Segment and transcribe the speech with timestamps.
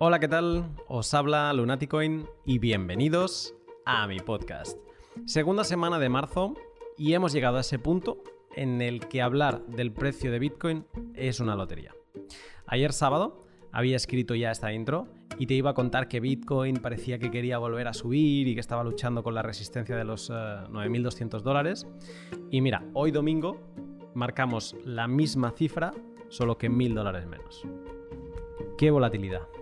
[0.00, 0.76] Hola, ¿qué tal?
[0.86, 4.78] Os habla Lunaticoin y bienvenidos a mi podcast.
[5.26, 6.54] Segunda semana de marzo
[6.96, 8.22] y hemos llegado a ese punto
[8.54, 11.96] en el que hablar del precio de Bitcoin es una lotería.
[12.68, 17.18] Ayer sábado había escrito ya esta intro y te iba a contar que Bitcoin parecía
[17.18, 21.40] que quería volver a subir y que estaba luchando con la resistencia de los 9.200
[21.40, 21.88] eh, dólares.
[22.52, 23.58] Y mira, hoy domingo
[24.14, 25.92] marcamos la misma cifra,
[26.28, 27.66] solo que 1.000 dólares menos.
[28.76, 29.57] ¡Qué volatilidad!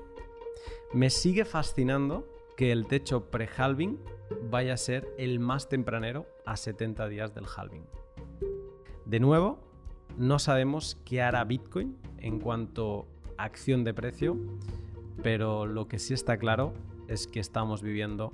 [0.92, 2.26] Me sigue fascinando
[2.56, 3.98] que el techo pre-halving
[4.50, 7.84] vaya a ser el más tempranero a 70 días del halving.
[9.04, 9.58] De nuevo,
[10.16, 14.36] no sabemos qué hará Bitcoin en cuanto a acción de precio,
[15.22, 16.72] pero lo que sí está claro
[17.08, 18.32] es que estamos viviendo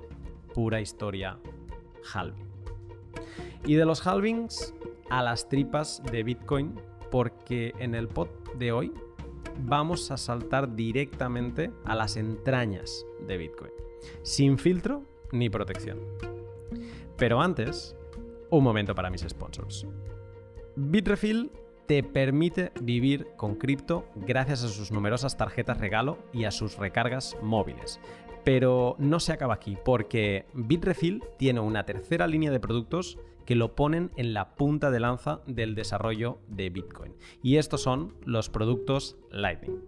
[0.53, 1.39] pura historia
[2.13, 2.47] halving.
[3.65, 4.73] Y de los halvings
[5.09, 6.75] a las tripas de Bitcoin,
[7.11, 8.93] porque en el pod de hoy
[9.59, 13.71] vamos a saltar directamente a las entrañas de Bitcoin,
[14.21, 15.99] sin filtro ni protección.
[17.17, 17.95] Pero antes,
[18.49, 19.87] un momento para mis sponsors.
[20.75, 21.51] Bitrefill
[21.85, 27.37] te permite vivir con cripto gracias a sus numerosas tarjetas regalo y a sus recargas
[27.41, 27.99] móviles.
[28.43, 33.75] Pero no se acaba aquí, porque Bitrefill tiene una tercera línea de productos que lo
[33.75, 37.13] ponen en la punta de lanza del desarrollo de Bitcoin.
[37.41, 39.79] Y estos son los productos Lightning.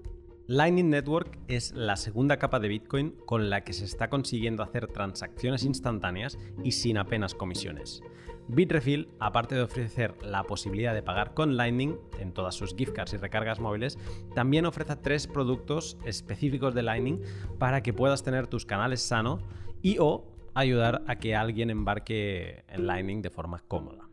[0.48, 4.88] Lightning Network es la segunda capa de Bitcoin con la que se está consiguiendo hacer
[4.88, 8.04] transacciones instantáneas y sin apenas comisiones.
[8.48, 13.14] Bitrefill, aparte de ofrecer la posibilidad de pagar con Lightning en todas sus gift cards
[13.14, 13.98] y recargas móviles,
[14.36, 17.22] también ofrece tres productos específicos de Lightning
[17.58, 19.42] para que puedas tener tus canales sanos
[19.82, 24.10] y o ayudar a que alguien embarque en Lightning de forma cómoda.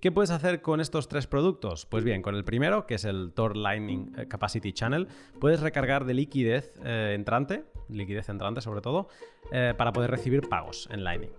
[0.00, 1.86] ¿Qué puedes hacer con estos tres productos?
[1.86, 5.06] Pues bien, con el primero, que es el Tor Lightning eh, Capacity Channel,
[5.38, 9.08] puedes recargar de liquidez eh, entrante, liquidez entrante sobre todo,
[9.52, 11.30] eh, para poder recibir pagos en Lightning.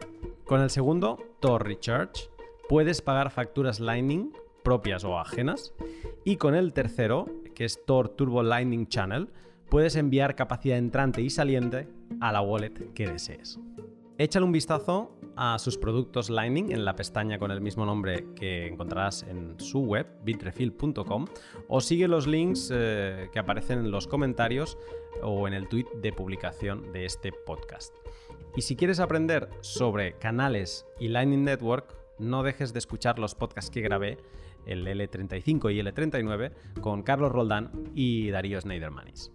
[0.46, 2.30] Con el segundo, Tor Recharge,
[2.70, 4.32] puedes pagar facturas Lightning
[4.64, 5.74] propias o ajenas.
[6.24, 7.26] Y con el tercero,
[7.56, 9.30] que es Tor Turbo Lightning Channel,
[9.70, 11.88] puedes enviar capacidad entrante y saliente
[12.20, 13.60] a la wallet que desees.
[14.22, 18.68] Échale un vistazo a sus productos Lightning en la pestaña con el mismo nombre que
[18.68, 21.26] encontrarás en su web, bitrefill.com,
[21.68, 24.78] o sigue los links eh, que aparecen en los comentarios
[25.24, 27.96] o en el tweet de publicación de este podcast.
[28.56, 33.72] Y si quieres aprender sobre canales y Lightning Network, no dejes de escuchar los podcasts
[33.72, 34.20] que grabé,
[34.68, 39.32] el L35 y L39, con Carlos Roldán y Darío Schneidermanis.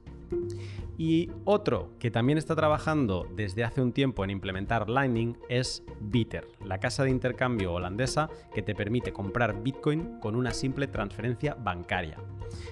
[0.98, 6.48] Y otro que también está trabajando desde hace un tiempo en implementar Lightning es Bitter,
[6.64, 12.18] la casa de intercambio holandesa que te permite comprar Bitcoin con una simple transferencia bancaria.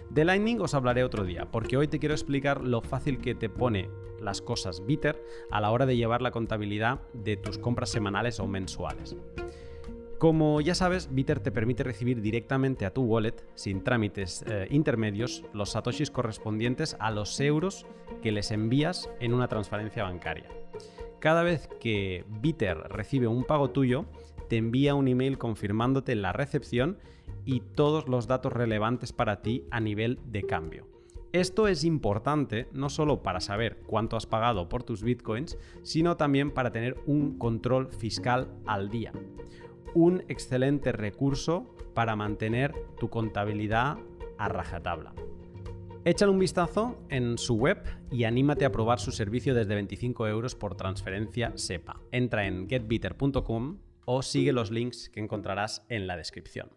[0.09, 3.50] De Lightning os hablaré otro día, porque hoy te quiero explicar lo fácil que te
[3.50, 8.41] pone las cosas Bitter a la hora de llevar la contabilidad de tus compras semanales
[8.41, 9.16] o mensuales.
[10.19, 15.44] Como ya sabes, Bitter te permite recibir directamente a tu wallet, sin trámites eh, intermedios,
[15.52, 17.84] los satoshis correspondientes a los euros
[18.22, 20.48] que les envías en una transferencia bancaria.
[21.19, 24.06] Cada vez que Bitter recibe un pago tuyo,
[24.48, 26.98] te envía un email confirmándote la recepción
[27.44, 30.86] y todos los datos relevantes para ti a nivel de cambio.
[31.32, 36.52] Esto es importante no solo para saber cuánto has pagado por tus bitcoins, sino también
[36.52, 39.12] para tener un control fiscal al día
[39.94, 43.97] un excelente recurso para mantener tu contabilidad
[44.38, 45.15] a rajatabla.
[46.05, 50.55] Échale un vistazo en su web y anímate a probar su servicio desde 25 euros
[50.55, 51.99] por transferencia SEPA.
[52.12, 56.69] Entra en getbitter.com o sigue los links que encontrarás en la descripción.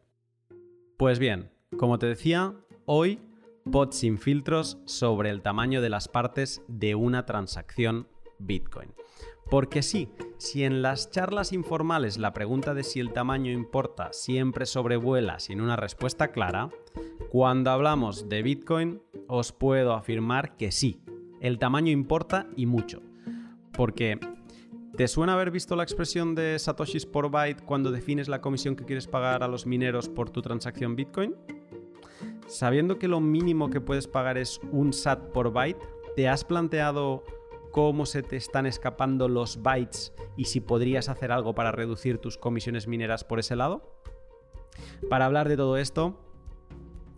[0.95, 2.55] Pues bien, como te decía,
[2.85, 3.19] hoy
[3.69, 8.07] pod sin filtros sobre el tamaño de las partes de una transacción
[8.39, 8.93] Bitcoin.
[9.49, 14.65] Porque sí, si en las charlas informales la pregunta de si el tamaño importa siempre
[14.65, 16.69] sobrevuela sin una respuesta clara,
[17.29, 21.01] cuando hablamos de Bitcoin os puedo afirmar que sí,
[21.39, 23.01] el tamaño importa y mucho.
[23.71, 24.19] Porque
[24.97, 28.83] ¿Te suena haber visto la expresión de satoshis por byte cuando defines la comisión que
[28.83, 31.35] quieres pagar a los mineros por tu transacción Bitcoin?
[32.47, 35.77] Sabiendo que lo mínimo que puedes pagar es un sat por byte,
[36.15, 37.23] ¿te has planteado
[37.77, 42.35] cómo se te están escapando los bytes y si podrías hacer algo para reducir tus
[42.35, 44.01] comisiones mineras por ese lado?
[45.11, 46.19] Para hablar de todo esto,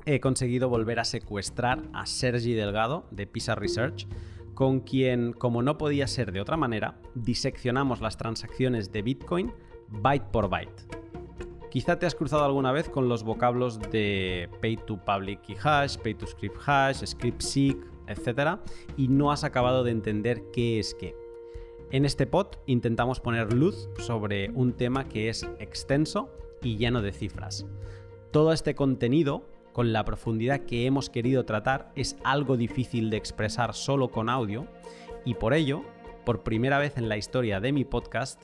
[0.05, 4.05] he conseguido volver a secuestrar a Sergi Delgado de Pisa Research,
[4.53, 9.53] con quien, como no podía ser de otra manera, diseccionamos las transacciones de Bitcoin
[9.87, 10.87] byte por byte.
[11.71, 15.95] Quizá te has cruzado alguna vez con los vocablos de Pay to Public Key Hash,
[15.95, 17.77] Pay to Script Hash, Script Seek,
[18.09, 18.59] etc.
[18.97, 21.15] Y no has acabado de entender qué es qué.
[21.91, 26.29] En este pod intentamos poner luz sobre un tema que es extenso
[26.61, 27.65] y lleno de cifras.
[28.31, 33.73] Todo este contenido, con la profundidad que hemos querido tratar, es algo difícil de expresar
[33.73, 34.67] solo con audio
[35.25, 35.83] y por ello,
[36.25, 38.39] por primera vez en la historia de mi podcast,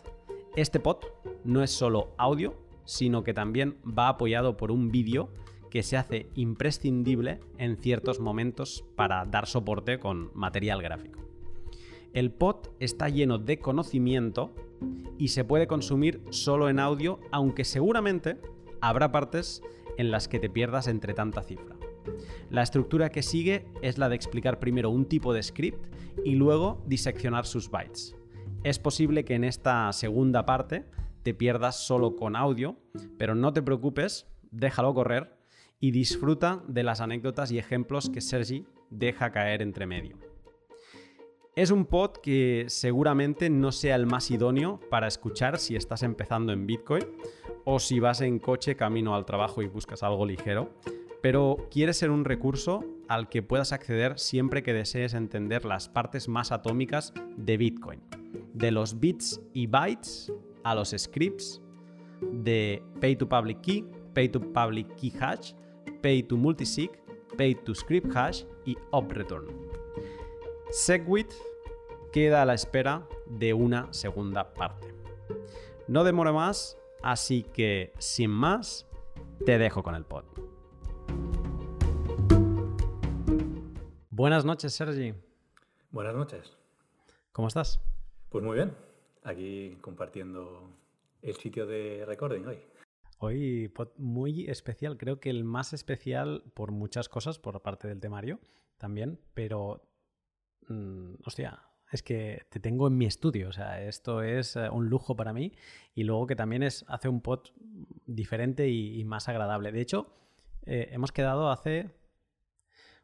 [0.56, 0.98] este pod
[1.44, 5.30] no es solo audio, sino que también va apoyado por un vídeo
[5.75, 11.19] que se hace imprescindible en ciertos momentos para dar soporte con material gráfico.
[12.13, 14.56] El pod está lleno de conocimiento
[15.18, 18.38] y se puede consumir solo en audio, aunque seguramente
[18.80, 19.62] habrá partes
[19.98, 21.75] en las que te pierdas entre tanta cifra.
[22.50, 25.94] La estructura que sigue es la de explicar primero un tipo de script
[26.24, 28.16] y luego diseccionar sus bytes.
[28.63, 30.86] Es posible que en esta segunda parte
[31.21, 32.78] te pierdas solo con audio,
[33.18, 35.35] pero no te preocupes, déjalo correr
[35.80, 40.18] y disfruta de las anécdotas y ejemplos que Sergi deja caer entre medio.
[41.56, 46.51] Es un pod que seguramente no sea el más idóneo para escuchar si estás empezando
[46.51, 47.04] en Bitcoin
[47.63, 50.69] o si vas en coche camino al trabajo y buscas algo ligero,
[51.22, 56.28] pero quiere ser un recurso al que puedas acceder siempre que desees entender las partes
[56.28, 58.01] más atómicas de Bitcoin,
[58.54, 60.33] de los bits y bytes
[60.63, 61.62] a los scripts,
[62.31, 65.54] de Pay to Public Key, Pay to Public Key Hash,
[66.06, 66.92] Pay to Multisig,
[67.36, 69.48] Pay to Script Hash y OpReturn.
[70.69, 71.34] Segwit
[72.13, 74.94] queda a la espera de una segunda parte.
[75.88, 78.86] No demora más, así que sin más,
[79.48, 80.25] te dejo con el pod.
[84.12, 85.16] Buenas noches, Sergi.
[85.90, 86.56] Buenas noches.
[87.31, 87.81] ¿Cómo estás?
[88.30, 88.75] Pues muy bien.
[89.24, 90.69] Aquí compartiendo
[91.24, 92.60] el sitio de recording hoy.
[93.25, 98.39] Hoy muy especial, creo que el más especial por muchas cosas, por parte del temario
[98.77, 99.81] también, pero
[100.68, 101.60] Mm, hostia,
[101.92, 105.33] es que te tengo en mi estudio, o sea, esto es eh, un lujo para
[105.33, 105.54] mí
[105.94, 107.50] y luego que también es, hace un pod
[108.06, 109.71] diferente y, más agradable.
[109.71, 110.12] De hecho,
[110.66, 111.92] eh, hemos quedado hace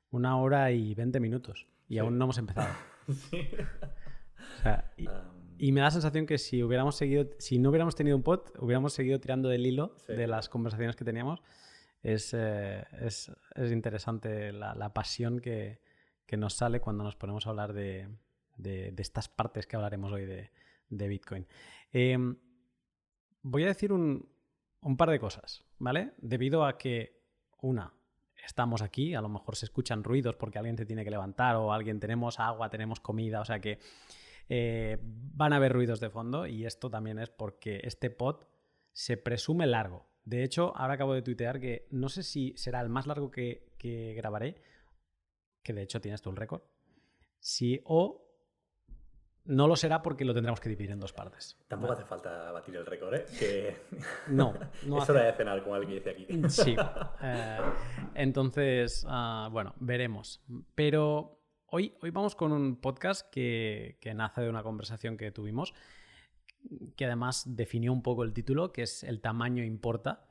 [0.10, 2.74] una hora y veinte minutos y aún no hemos empezado.
[4.98, 5.08] y,
[5.70, 8.94] me da la sensación que si hubiéramos seguido, si no hubiéramos tenido un pod, hubiéramos
[8.94, 11.42] seguido tirando del hilo de las conversaciones que teníamos.
[12.02, 15.80] Es, eh, es, es interesante la pasión que,
[16.32, 18.08] que nos sale cuando nos ponemos a hablar de,
[18.98, 21.46] estas partes que hablaremos hoy de, Bitcoin.
[21.92, 22.38] Em,
[23.42, 24.30] voy a decir un,
[24.98, 26.14] par de cosas, ¿vale?
[26.20, 27.22] Debido a que,
[27.60, 27.94] una,
[28.46, 31.74] estamos aquí, a lo mejor se escuchan ruidos porque alguien se tiene que levantar o
[31.74, 33.80] alguien tenemos agua, tenemos comida, o sea que
[34.54, 38.44] eh, van a haber ruidos de fondo y esto también es porque este pod
[38.92, 40.10] se presume largo.
[40.26, 43.72] De hecho, ahora acabo de tuitear que no sé si será el más largo que,
[43.78, 44.62] que grabaré
[45.64, 46.64] que de hecho tienes tú el récord.
[47.40, 48.28] Sí, o
[49.46, 51.58] no lo será porque lo tendremos que dividir en dos partes.
[51.70, 53.26] Tampoco hace falta batir el récord, ¿eh?
[53.40, 53.78] Que...
[54.28, 54.54] No,
[54.86, 56.28] no es hora de cenar, como alguien dice aquí.
[56.50, 56.76] Sí.
[57.24, 57.60] Eh,
[58.16, 60.44] entonces, ah, bueno, veremos.
[60.76, 61.41] Pero
[61.72, 65.74] hoy, hoy vamos con un podcast que, nace de una conversación que tuvimos,
[66.96, 70.28] que además definió un poco el título, que es El tamaño importa.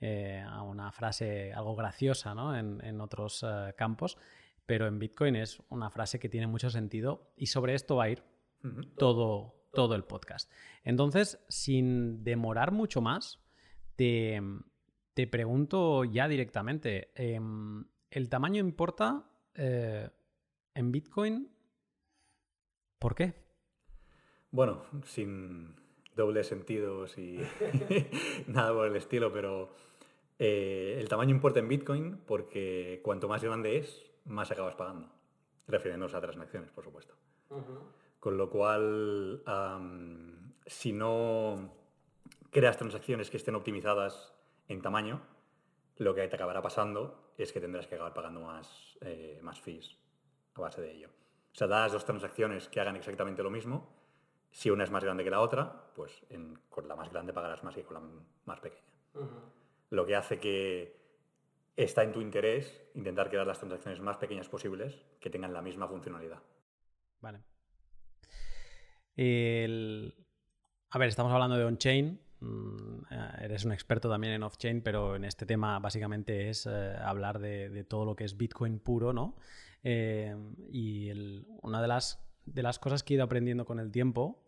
[0.00, 2.56] Eh, una frase algo graciosa ¿no?
[2.56, 4.18] en, otros eh, campos
[4.66, 8.10] pero en Bitcoin es una frase que tiene mucho sentido y sobre esto va a
[8.10, 8.22] ir
[8.96, 10.50] todo, todo el podcast.
[10.84, 13.40] Entonces, sin demorar mucho más,
[13.96, 14.40] te,
[15.30, 20.08] pregunto ya directamente, em, ¿el tamaño importa eh,
[20.74, 21.50] en Bitcoin?
[22.98, 23.34] ¿Por qué?
[24.50, 25.74] Bueno, sin
[26.16, 27.40] dobles sentidos y
[28.46, 29.70] nada por el estilo, pero
[30.38, 35.08] eh, el tamaño importa en Bitcoin porque cuanto más grande es, más acabas pagando,
[35.66, 37.14] refiriéndonos a transacciones, por supuesto.
[38.18, 39.42] Con lo cual,
[40.66, 41.72] si no
[42.50, 44.34] creas transacciones que estén optimizadas
[44.68, 45.20] en tamaño,
[45.98, 50.03] lo que te acabará pasando es que tendrás que acabar pagando más, eh, más fees
[50.54, 51.08] a base de ello.
[51.52, 53.88] O sea, das dos transacciones que hagan exactamente lo mismo.
[54.50, 56.24] Si una es más grande que la otra, pues
[56.68, 58.02] con la más grande pagarás más que con la
[58.44, 58.82] más pequeña.
[59.90, 60.96] Lo que hace que
[61.76, 65.88] está en tu interés intentar crear las transacciones más pequeñas posibles que tengan la misma
[65.88, 66.40] funcionalidad.
[67.20, 67.40] Vale.
[70.90, 72.20] A ver, estamos hablando de on-chain.
[72.40, 76.96] Mm, eh, eres un experto también en off-chain, pero en este tema básicamente es eh,
[77.00, 79.36] hablar de, todo lo que es Bitcoin puro, ¿no?
[79.84, 80.34] Eh,
[80.72, 81.10] y
[81.62, 84.42] una de las, de las cosas que he ido aprendiendo con el tiempo,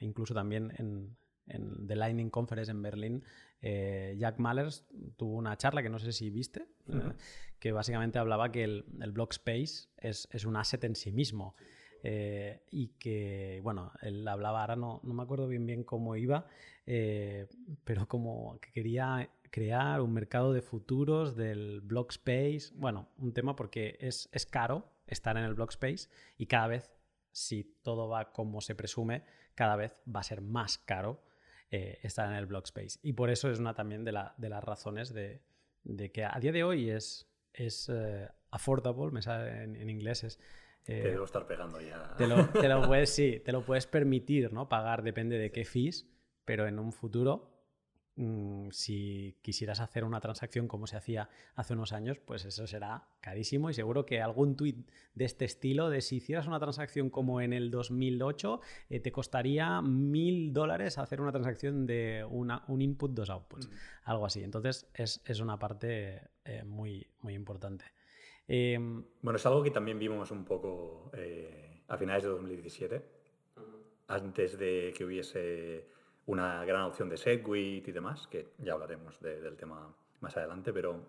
[0.00, 3.24] incluso también en, en The Lightning Conference en Berlín,
[3.60, 4.84] eh, Jack Mallers
[5.16, 7.12] tuvo una charla que no sé si viste, eh,
[7.58, 11.54] que básicamente hablaba que el, el block space es, es, un asset en sí mismo.
[12.02, 16.46] Eh, y que, bueno, él hablaba, ahora no, no me acuerdo bien bien cómo iba,
[16.84, 23.54] pero como que quería crear un mercado de futuros del block space, bueno, un tema
[23.54, 26.90] porque es, es caro estar en el block space y cada vez,
[27.32, 31.22] si todo va como se presume, cada vez va a ser más caro
[31.70, 32.98] eh, estar en el block space.
[33.02, 35.42] Y por eso es una también de, la, de las razones de,
[35.84, 40.24] de, que a día de hoy es, es uh, affordable, me sale en, en inglés,
[40.24, 40.40] es...
[40.86, 42.14] Eh, te debo estar pegando ya.
[42.16, 44.70] Te lo, te lo, puedes, sí, te lo puedes permitir, ¿no?
[44.70, 46.08] Pagar depende de qué fees,
[46.46, 47.51] pero en un futuro
[48.16, 53.08] Mm, si quisieras hacer una transacción como se hacía hace unos años, pues eso será
[53.20, 57.40] carísimo y seguro que algún tweet de este estilo, de si hicieras una transacción como
[57.40, 63.12] en el 2008, eh, te costaría mil dólares hacer una transacción de una, un input,
[63.12, 63.72] dos outputs, mm.
[64.04, 64.42] algo así.
[64.42, 67.86] Entonces es, es una parte eh, muy, muy importante.
[68.48, 68.78] Eh,
[69.22, 73.02] bueno, es algo que también vimos un poco eh, a finales de 2017,
[74.08, 75.88] antes de que hubiese
[76.26, 81.00] una gran opción de Segwit y demás, que ya hablaremos del tema más adelante, pero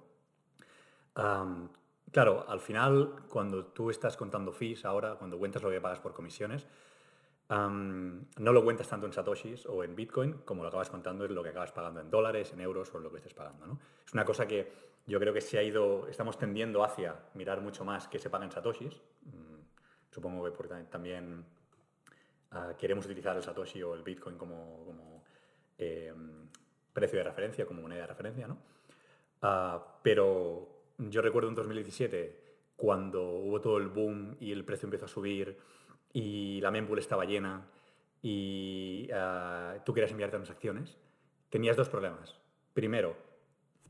[2.11, 6.13] claro, al final, cuando tú estás contando fees ahora, cuando cuentas lo que pagas por
[6.13, 6.67] comisiones,
[7.49, 11.43] no lo cuentas tanto en satoshis o en bitcoin como lo acabas contando es lo
[11.43, 13.67] que acabas pagando en dólares, en euros o lo que estés pagando.
[13.67, 13.79] ¿no?
[14.05, 14.71] Es una cosa que
[15.05, 18.45] yo creo que se ha ido, estamos tendiendo hacia mirar mucho más que se paga
[18.45, 19.01] en satoshis.
[19.23, 21.45] Mm, supongo que porque también
[22.77, 25.23] Queremos utilizar el Satoshi o el Bitcoin como, como
[25.77, 26.47] em,
[26.93, 28.57] precio de referencia, como moneda de referencia, ¿no?
[29.41, 32.43] Ah, pero yo recuerdo en 2017,
[32.75, 35.57] cuando hubo todo el boom y el precio empezó a subir
[36.13, 37.67] y la mempool estaba llena
[38.21, 40.97] y ah, tú querías enviar transacciones,
[41.49, 42.39] tenías dos problemas.
[42.73, 43.15] Primero,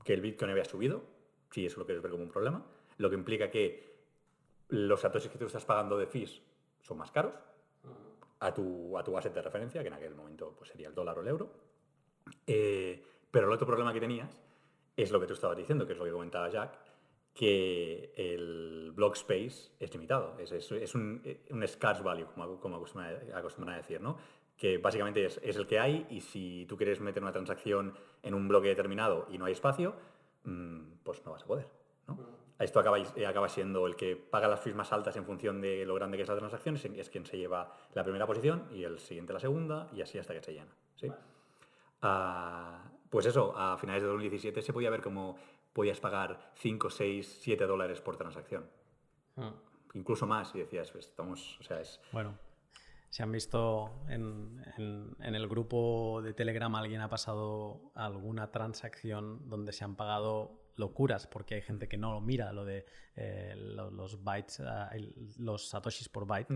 [0.04, 1.04] que el Bitcoin había subido,
[1.52, 2.66] si eso lo quieres ver como un problema,
[2.98, 3.94] lo que implica que
[4.70, 6.42] los satoshis que tú estás pagando de fees
[6.82, 7.34] son más caros,
[8.44, 11.18] a tu, a tu asset de referencia, que en aquel momento pues, sería el dólar
[11.18, 11.50] o el euro.
[12.46, 14.42] Eh, pero el otro problema que tenías
[14.96, 16.78] es lo que tú estabas diciendo, que es lo que comentaba Jack,
[17.34, 22.76] que el block space es limitado, es, es, es un, un, scarce value, como, como
[22.76, 24.18] acostumbran a decir, ¿no?
[24.58, 28.34] que básicamente es, es, el que hay y si tú quieres meter una transacción en
[28.36, 29.96] un bloque determinado y no hay espacio,
[30.44, 31.68] mmm, pues no vas a poder.
[32.08, 32.43] ¿no?
[32.64, 35.86] Esto acaba, eh, acaba, siendo el que paga las fees más altas en función de
[35.86, 39.00] lo grande que es la transacción, es quien se lleva la primera posición y el
[39.00, 40.76] siguiente la segunda y así hasta que se llena.
[40.96, 41.08] ¿sí?
[41.08, 45.38] Uh, pues eso, a finales de 2017 se podía ver cómo
[45.72, 48.70] podías pagar 5, 6, 7 dólares por transacción.
[49.38, 49.54] Ah.
[49.94, 52.02] Incluso más, y decías, pues, estamos, o sea, es...
[52.12, 52.38] Bueno,
[53.10, 59.48] se han visto en, en, en, el grupo de Telegram, alguien ha pasado alguna transacción
[59.50, 63.54] donde se han pagado locuras, porque hay gente que no lo mira, lo de eh,
[63.56, 64.64] los, bytes, uh,
[65.38, 66.54] los satoshis por byte,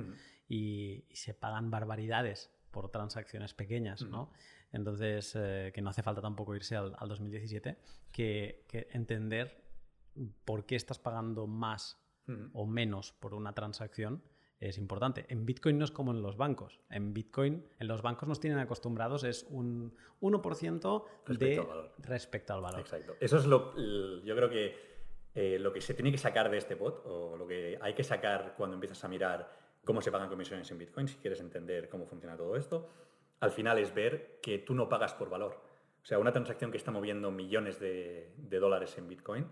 [0.47, 4.01] y, y, se pagan barbaridades por transacciones pequeñas.
[4.03, 4.31] ¿no?
[4.71, 7.77] Entonces, eh, que no hace falta tampoco irse al, al 2017,
[8.11, 9.63] que, que, entender
[10.45, 11.97] por qué estás pagando más
[12.53, 14.21] o menos por una transacción
[14.59, 15.25] es importante.
[15.29, 16.79] En Bitcoin no es como en los bancos.
[16.89, 21.93] En Bitcoin, en los bancos nos tienen acostumbrados, es un 1% respecto de al valor.
[21.99, 22.79] respecto al valor.
[22.79, 23.15] Exacto.
[23.19, 23.75] Eso es lo,
[24.23, 24.75] yo creo que
[25.35, 28.03] eh, lo que se tiene que sacar de este bot, o lo que hay que
[28.03, 32.07] sacar cuando empiezas a mirar cómo se pagan comisiones en Bitcoin, si quieres entender cómo
[32.07, 32.89] funciona todo esto,
[33.39, 35.61] al final es ver que tú no pagas por valor.
[36.01, 39.45] O sea, una transacción que está moviendo millones de, de dólares en Bitcoin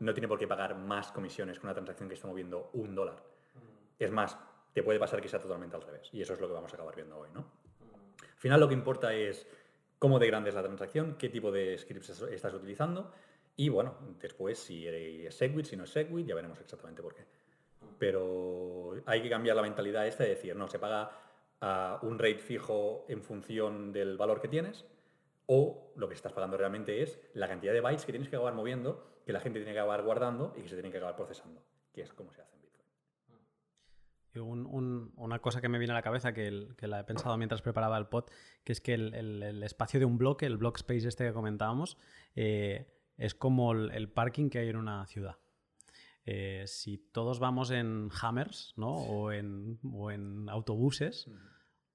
[0.00, 3.22] no tiene por qué pagar más comisiones que una transacción que está moviendo un dólar.
[4.00, 4.36] Es más,
[4.72, 6.08] te puede pasar que sea totalmente al revés.
[6.12, 7.40] Y eso es lo que vamos a acabar viendo hoy, ¿no?
[7.40, 9.46] Al final lo que importa es
[9.98, 13.12] cómo de grande es la transacción, qué tipo de scripts estás utilizando
[13.56, 17.26] y, bueno, después si es Segwit, si no es Segwit, ya veremos exactamente por qué.
[17.98, 21.10] Pero hay que cambiar la mentalidad esta de decir, no, se paga
[21.60, 24.86] a un rate fijo en función del valor que tienes
[25.44, 28.54] o lo que estás pagando realmente es la cantidad de bytes que tienes que acabar
[28.54, 31.62] moviendo, que la gente tiene que acabar guardando y que se tiene que acabar procesando,
[31.92, 32.59] que es como se hace.
[34.36, 37.04] Un, un, una cosa que me viene a la cabeza, que, el, que, la he
[37.04, 38.26] pensado mientras preparaba el pod,
[38.62, 41.32] que es que el, el, el, espacio de un bloque, el block space este que
[41.32, 41.96] comentábamos,
[42.36, 45.36] eh, es como el, parking que hay en una ciudad.
[46.24, 48.94] Eh, si todos vamos en Hammers ¿no?
[48.94, 51.28] o, en, o en autobuses,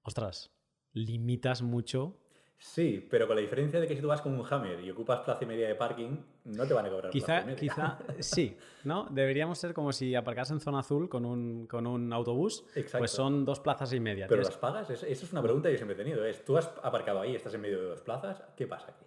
[0.02, 0.50] ostras,
[0.92, 2.18] limitas mucho
[2.58, 5.20] Sí, pero con la diferencia de que si tú vas con un Hammer y ocupas
[5.20, 9.06] plaza y media de parking, no te van a cobrar quizá, Quizá sí, ¿no?
[9.10, 13.44] Deberíamos ser como si aparcas en zona azul con un, con un autobús, pues son
[13.44, 14.26] dos plazas y media.
[14.26, 14.88] ¿Pero las pagas?
[14.90, 16.24] Esa es una pregunta que yo siempre he tenido.
[16.24, 19.04] Es, tú has aparcado ahí, estás en medio de dos plazas, ¿qué pasa aquí?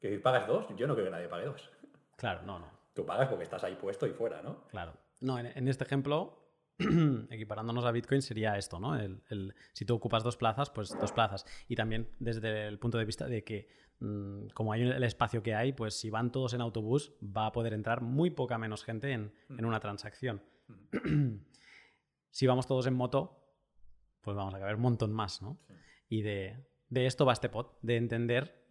[0.00, 0.66] Que decir, ¿pagas dos?
[0.76, 1.70] Yo no creo que nadie pague dos.
[2.16, 2.70] Claro, no, no.
[2.92, 4.64] Tú pagas porque estás ahí puesto y fuera, ¿no?
[4.68, 4.92] Claro.
[5.20, 6.43] No, en, en este ejemplo,
[7.30, 8.96] equiparándonos a Bitcoin, sería esto, ¿no?
[8.98, 11.44] El, el- si tú ocupas dos plazas, pues dos plazas.
[11.68, 13.68] Y también desde el punto de vista de que,
[14.00, 17.52] mm, como hay el espacio que hay, pues si van todos en autobús, va a
[17.52, 20.42] poder entrar muy poca menos gente en, en una transacción.
[22.30, 23.40] si vamos todos en moto,
[24.20, 25.58] pues vamos a caber un montón más, ¿no?
[26.08, 26.56] Y de,
[26.88, 28.63] de esto va este pod, de entender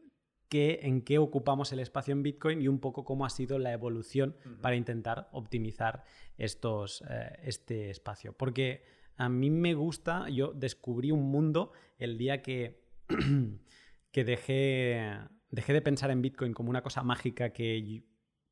[0.53, 3.71] qué, en qué ocupamos el espacio en Bitcoin y un poco cómo ha sido la
[3.71, 6.03] evolución para intentar optimizar
[6.37, 8.33] estos, eh, este espacio.
[8.33, 8.83] Porque
[9.17, 12.83] a mí me gusta, yo descubrí un mundo el día que,
[14.11, 15.17] que dejé,
[15.49, 18.03] dejé de pensar en Bitcoin como una cosa mágica que,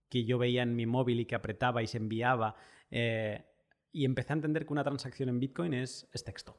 [0.10, 2.55] que yo veía en mi móvil y que apretaba y se enviaba.
[2.89, 3.46] eh,
[3.93, 6.58] y empecé a entender que una transacción en Bitcoin es, es texto,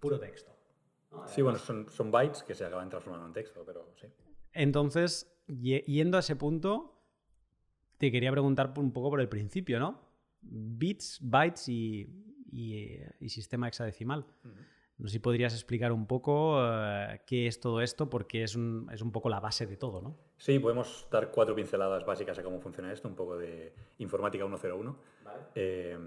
[0.00, 0.56] puro texto.
[1.26, 4.06] Sí, bueno, son, son bytes que se acaban transformando en texto, pero sí.
[4.52, 6.96] Entonces, ye- yendo a ese punto,
[7.98, 10.00] te quería preguntar un poco por el principio, ¿no?
[10.42, 12.08] Bits, bytes y,
[12.50, 14.26] y, eh, y sistema hexadecimal.
[14.98, 18.88] No sé si podrías explicar un poco eh, qué es todo esto, porque es un,
[18.92, 20.16] es un poco la base de todo, ¿no?
[20.36, 24.96] Sí, podemos dar cuatro pinceladas básicas a cómo funciona esto, un poco de informática 101.
[25.54, 25.98] Eh,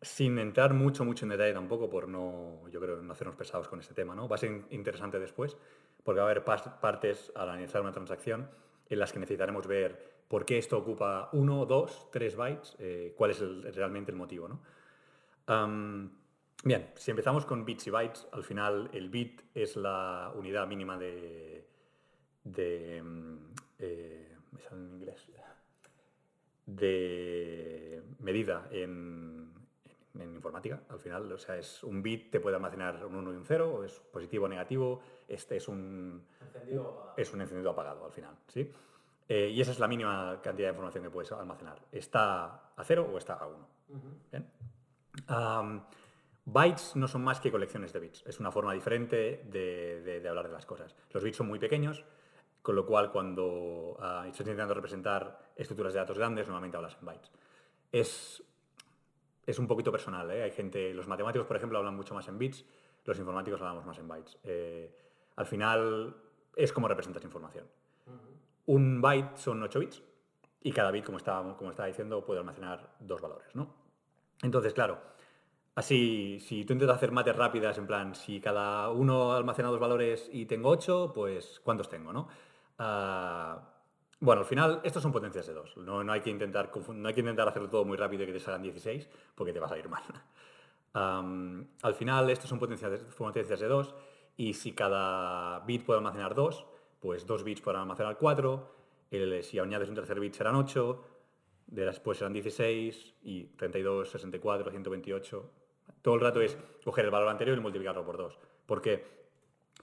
[0.00, 3.80] sin entrar mucho, mucho en detalle tampoco, por no, yo creo, no hacernos pesados con
[3.80, 4.28] este tema, ¿no?
[4.28, 5.56] Va a ser in- interesante después,
[6.04, 8.48] porque va a haber partes al analizar una transacción
[8.88, 13.30] en las que necesitaremos ver por qué esto ocupa uno, dos, tres bytes, eh, cuál
[13.32, 13.40] es
[13.74, 14.60] realmente el motivo, ¿no?
[16.64, 20.98] Bien, si empezamos con bits y bytes, al final el bit es la unidad mínima
[20.98, 21.66] de...
[22.44, 23.36] de mm,
[23.78, 24.36] eh,
[24.72, 25.26] en inglés.
[26.66, 29.50] De medida en,
[30.18, 31.30] en informática, al final.
[31.32, 33.92] O sea, es un bit, te puede almacenar un 1 y un 0, o es
[34.00, 35.00] positivo o negativo.
[35.26, 36.24] Este es un,
[37.16, 38.72] es un encendido apagado al final, ¿sí?
[39.28, 41.78] Eh, y esa es la mínima cantidad de información que puedes almacenar.
[41.92, 43.68] ¿Está a 0 o está a 1?
[44.32, 44.50] ¿Bien?
[45.26, 45.84] Am,
[46.46, 48.24] bytes no son más que colecciones de bits.
[48.26, 50.96] Es una forma diferente de, de- de hablar de las cosas.
[51.12, 52.04] Los bits son muy pequeños,
[52.62, 57.04] con lo cual cuando ah, estás intentando representar estructuras de datos grandes, normalmente hablas en
[57.06, 57.30] bytes.
[57.92, 58.42] Es,
[59.48, 60.30] es un poquito personal.
[60.30, 60.42] ¿eh?
[60.42, 62.66] Hay gente, los matemáticos, por ejemplo, hablan mucho más en bits,
[63.04, 64.38] los informáticos hablamos más en bytes.
[64.44, 64.94] Eh,
[65.36, 66.14] al final
[66.54, 67.66] es como representas información.
[68.66, 70.02] Un byte son 8 bits
[70.60, 73.74] y cada bit, como estaba, como estaba diciendo, puede almacenar dos valores, ¿no?
[74.42, 74.98] Entonces, claro,
[75.74, 80.28] así, si tú intentas hacer mates rápidas, en plan, si cada uno almacena dos valores
[80.30, 82.28] y tengo 8, pues ¿cuántos tengo, no?
[82.78, 83.77] Ah,
[84.20, 85.76] bueno, al final, estos son potencias de 2.
[85.78, 88.32] No, no hay que intentar, no hay que intentar hacerlo todo muy rápido y que
[88.32, 90.02] te salgan 16, porque te vas a ir mal.
[90.94, 93.94] Am, al final, estos son potencias de, potencias de 2,
[94.36, 96.66] y si cada bit puede almacenar 2,
[97.00, 98.74] pues 2 bits podrán almacenar 4,
[99.10, 101.04] el- si añades un tercer bit serán 8,
[101.66, 105.50] de después serán 16 y 32, 64, 128.
[106.02, 108.38] Todo el rato es coger el valor anterior y multiplicarlo por 2.
[108.66, 109.04] ¿Por qué?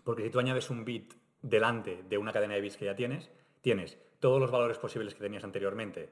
[0.04, 3.32] Porque si tú añades un bit delante de una cadena de bits que ya tienes,
[3.62, 6.10] tienes todos los valores posibles que tenías anteriormente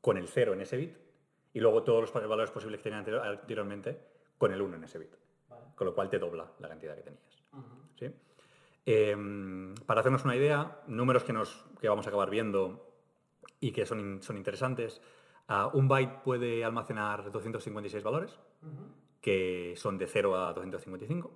[0.00, 0.96] con el 0 en ese bit
[1.52, 4.00] y luego todos los valores posibles que tenías anterior- anteriormente
[4.38, 5.14] con el 1 en ese bit.
[5.76, 7.42] Con lo cual te dobla la cantidad que tenías.
[7.98, 8.06] ¿sí?
[8.84, 12.88] Em, para hacernos una idea, números que, nos, que vamos a acabar viendo
[13.60, 15.00] y que son, in- son interesantes.
[15.74, 18.38] un byte puede almacenar 256 valores,
[19.20, 21.30] que son de 0 a 255.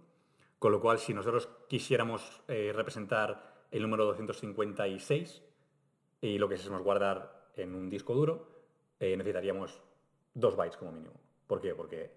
[0.59, 5.43] Con lo cual, si nosotros quisiéramos eh, representar el número 256
[6.21, 8.49] y lo que quisiéramos guardar en un disco duro,
[8.99, 9.81] eh, necesitaríamos
[10.35, 11.15] dos bytes como mínimo.
[11.47, 11.75] ¿Por qué?
[11.75, 12.11] Porque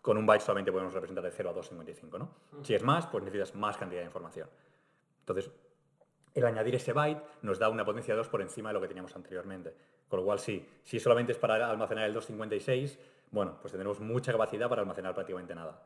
[0.00, 2.62] con un byte solamente podemos representar de 0 a 255, ¿no?
[2.62, 4.48] Si es más, pues necesitas más cantidad de información.
[5.20, 5.50] Entonces,
[6.34, 8.88] el añadir ese byte nos da una potencia de 2 por encima de lo que
[8.88, 9.74] teníamos anteriormente.
[10.08, 12.98] Con lo cual, sí, si solamente es para almacenar el 256,
[13.30, 15.82] bueno, pues tendremos mucha capacidad para almacenar prácticamente nada.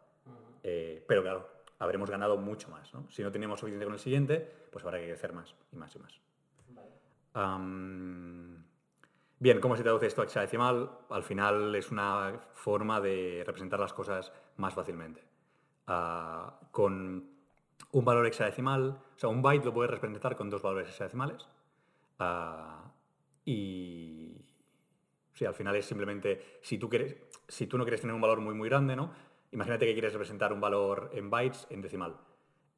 [0.62, 1.48] Eh, pero claro,
[1.78, 2.92] habremos ganado mucho más.
[2.92, 3.08] ¿no?
[3.10, 5.98] Si no tenemos suficiente con el siguiente, pues habrá que crecer más y más y
[5.98, 6.20] más.
[9.40, 10.90] Bien, ¿cómo se traduce esto a hexadecimal?
[11.10, 15.22] Al final es una forma de representar las cosas más fácilmente.
[15.86, 17.30] Ah, con
[17.92, 21.48] un valor hexadecimal, o sea, un byte lo puedes representar con dos valores hexadecimales.
[22.18, 22.92] ah,
[23.44, 24.44] y
[25.32, 28.40] sí, al final es simplemente, si tú, quieres, si tú no quieres tener un valor
[28.40, 29.12] muy, muy grande, ¿no?
[29.52, 32.18] Imagínate que quieres representar un valor en bytes en decimal.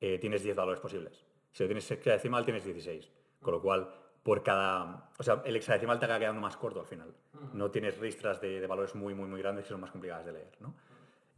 [0.01, 1.25] Eh, tienes 10 valores posibles.
[1.53, 3.11] Si lo tienes hexadecimal, tienes 16.
[3.40, 3.90] Con lo cual,
[4.22, 5.11] por cada...
[5.18, 7.14] O sea, el hexadecimal te acaba quedando más corto al final.
[7.52, 10.33] No tienes ristras de, de valores muy, muy, muy grandes que son más complicadas de
[10.33, 10.74] leer, ¿no?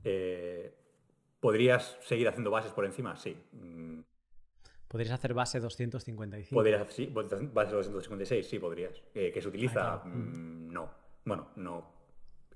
[0.04, 0.74] Eh,
[1.40, 3.16] ¿Podrías seguir haciendo bases por encima?
[3.16, 3.36] Sí.
[3.52, 4.00] Mm,
[4.88, 6.54] podrías hacer base 255.
[6.54, 9.02] Podrías, sí, base 256, sí, podrías.
[9.14, 10.02] Eh, ¿Que se utiliza?
[10.04, 10.90] Mm, no.
[11.24, 12.02] Bueno, no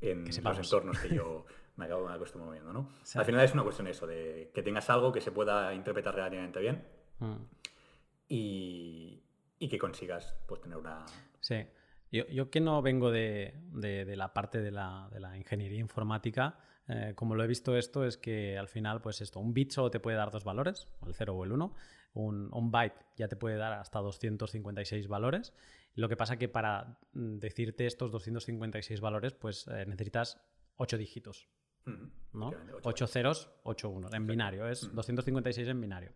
[0.00, 1.44] en los entornos que yo
[1.76, 2.90] me acabo acostumbro moviendo, ¿no?
[3.14, 6.60] Al final es una cuestión eso, de que tengas algo que se pueda interpretar relativamente
[6.60, 6.84] bien
[7.18, 7.36] mm.
[8.28, 9.22] y,
[9.58, 11.04] y, que consigas pues, tener una...
[11.40, 11.66] Sí.
[12.12, 16.58] Yo, yo que no vengo de, de, la parte de la, de la ingeniería informática,
[16.88, 19.90] eh, como lo he visto esto, es que al final, pues esto, un bit solo
[19.90, 21.74] te puede dar dos valores, el 0 o el 1.
[22.14, 25.52] Un, un, byte ya te puede dar hasta 256 valores.
[25.94, 30.40] Lo que pasa que para mm, decirte estos 256 valores, pues eh, necesitas
[30.76, 31.48] 8 dígitos.
[32.32, 32.52] ¿no?
[32.82, 36.12] 8 ceros, 8 unos, en binario, es 256 en binario.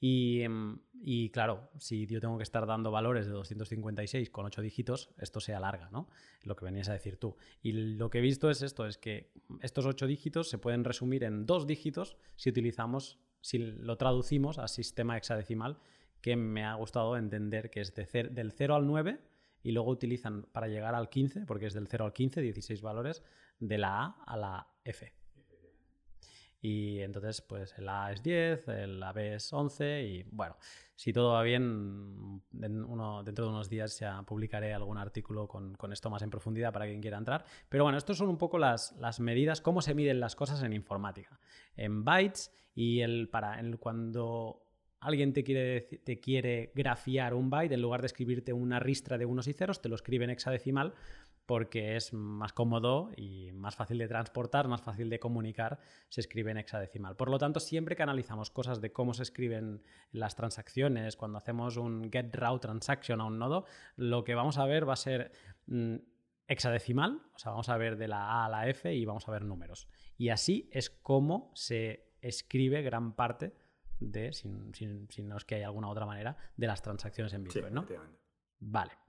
[0.00, 5.10] Em, y, claro, si yo tengo que estar dando valores de 256 con 8 dígitos,
[5.18, 6.08] esto se alarga, ¿no?
[6.42, 7.36] Lo que venías a decir tú.
[7.62, 11.24] Y lo que he visto es esto, es que estos 8 dígitos se pueden resumir
[11.24, 15.78] en dos dígitos si utilizamos, si lo traducimos a sistema hexadecimal,
[16.20, 19.20] que me ha gustado entender que es de del 0 al 9
[19.62, 23.22] y luego utilizan para llegar al 15, porque es del 0 al 15, 16 valores,
[23.58, 25.12] de la A a la F.
[26.68, 30.56] Y entonces, pues el A es 10, el AB es 11 y bueno,
[30.96, 36.22] si todo va bien, dentro de unos días ya publicaré algún artículo con, esto más
[36.22, 37.44] en profundidad para quien quiera entrar.
[37.68, 40.72] Pero bueno, estas son un poco las, las medidas, cómo se miden las cosas en
[40.72, 41.38] informática.
[41.76, 44.66] En bytes y el, para, el, cuando
[44.98, 49.24] alguien te quiere, te quiere grafiar un byte, en lugar de escribirte una ristra de
[49.24, 50.94] unos y ceros, te lo escribe en hexadecimal
[51.46, 55.78] porque es más cómodo y más fácil de transportar, más fácil de comunicar,
[56.08, 57.16] se escribe en hexadecimal.
[57.16, 61.76] Por lo tanto, siempre que analizamos cosas de cómo se escriben las transacciones, cuando hacemos
[61.76, 65.30] un get raw transaction a un nodo, lo que vamos a ver va a ser
[65.66, 65.96] mm,
[66.48, 69.32] hexadecimal, o sea, vamos a ver de la A a la F y vamos a
[69.32, 69.88] ver números.
[70.18, 73.54] Y así es como se escribe gran parte
[74.00, 77.86] de, si, no es que hay alguna otra manera, de las transacciones en Bitcoin, ¿no?
[78.58, 79.05] Vale.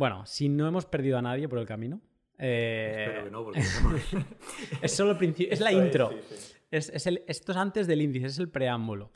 [0.00, 2.00] Bueno, si no hemos perdido a nadie por el camino.
[2.38, 3.60] Eh, Espero que no, porque
[4.82, 6.08] es solo el principio, es la intro.
[6.70, 9.12] Es, esto es antes del índice, es el preámbulo.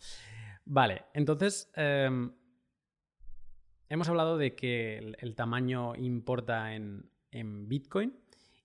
[0.66, 2.34] Vale, entonces em,
[3.88, 7.08] hemos hablado de que el, tamaño importa en,
[7.66, 8.14] Bitcoin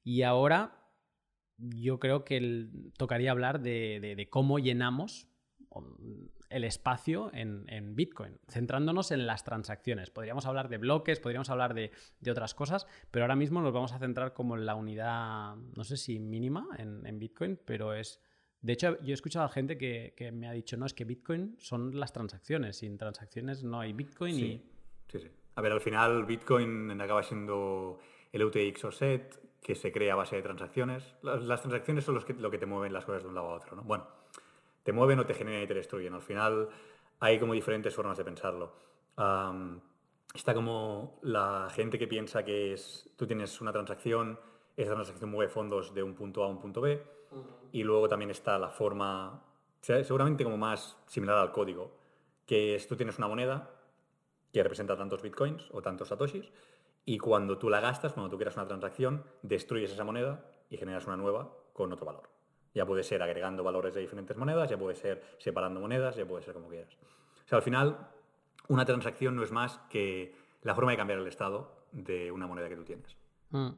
[0.03, 0.77] y ahora
[1.57, 5.28] yo creo que tocaría hablar de, cómo llenamos
[6.49, 10.09] el espacio en, Bitcoin, centrándonos en las transacciones.
[10.09, 11.91] Podríamos hablar de bloques, podríamos hablar de,
[12.29, 15.97] otras cosas, pero ahora mismo nos vamos a centrar como en la unidad, no sé
[15.97, 18.21] si mínima en, Bitcoin, pero es...
[18.61, 21.55] De hecho, yo he escuchado a gente que, me ha dicho, no, es que Bitcoin
[21.59, 24.63] son las transacciones, sin transacciones no hay Bitcoin y...
[25.07, 25.27] Sí, sí.
[25.55, 27.99] A ver, al final Bitcoin acaba siendo
[28.31, 31.15] el UTX set que se crea a base de transacciones.
[31.21, 33.55] Las, transacciones son los que, lo que te mueven las cosas de un lado a
[33.55, 33.83] otro, ¿no?
[33.83, 34.07] Bueno,
[34.83, 36.13] te mueven o te generan y te destruyen.
[36.13, 36.69] Al final
[37.19, 38.73] hay como diferentes formas de pensarlo.
[40.33, 44.39] está como la gente que piensa que es, tú tienes una transacción,
[44.77, 47.03] esa transacción mueve fondos de un punto A a un punto B,
[47.71, 49.43] y luego también está la forma,
[49.81, 51.91] seguramente como más similar al código,
[52.45, 53.69] que es tú tienes una moneda
[54.51, 56.51] que representa tantos bitcoins o tantos satoshis,
[57.05, 61.07] y cuando tú la gastas, cuando tú quieras una transacción, destruyes esa moneda y generas
[61.07, 62.38] una nueva con otro valor.
[62.73, 66.43] Ya puede ser agregando valores de diferentes monedas, ya puede ser separando monedas, ya puede
[66.43, 66.95] ser como quieras.
[67.45, 68.09] O sea, al final,
[68.67, 72.69] una transacción no es más que la forma de cambiar el estado de una moneda
[72.69, 73.17] que tú tienes.
[73.49, 73.69] Mm.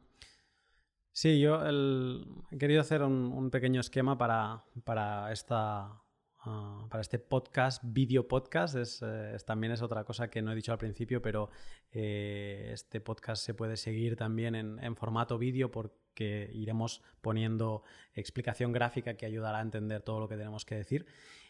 [1.13, 6.01] Sí, yo he querido hacer un, pequeño esquema para, para esta
[6.43, 10.55] Ah, para este podcast, video podcast, eh, es, también es otra cosa que no he
[10.55, 11.51] dicho al principio, pero
[11.91, 15.69] eh, este podcast se puede seguir también en, formato vídeo
[16.11, 21.05] porque iremos poniendo explicación gráfica que ayudará a entender todo lo que tenemos que decir.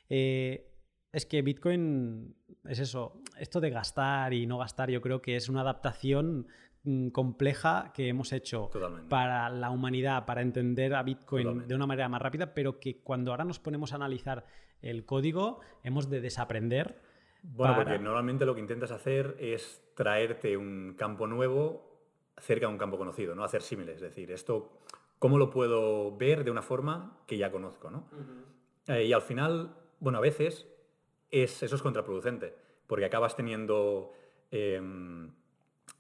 [0.07, 0.67] Eh,
[1.11, 5.49] es que Bitcoin es eso, esto de gastar y no gastar, yo creo que es
[5.49, 6.47] una adaptación
[6.83, 8.69] mm, compleja que hemos hecho
[9.09, 13.31] para la humanidad, para entender a Bitcoin de una manera más rápida, pero que cuando
[13.31, 14.45] ahora nos ponemos a analizar
[14.81, 17.01] el código, hemos de desaprender.
[17.43, 21.90] Bueno, porque normalmente lo que intentas hacer es traerte un campo nuevo
[22.41, 23.43] cerca de un campo conocido, ¿no?
[23.43, 24.69] Hacer símiles, es decir, esto,
[25.19, 28.09] ¿cómo lo puedo ver de una forma que ya conozco, ¿no?
[28.87, 30.67] Eh, y al final, bueno, a veces
[31.29, 32.55] es, eso es contraproducente,
[32.87, 34.11] porque acabas teniendo
[34.49, 35.31] em,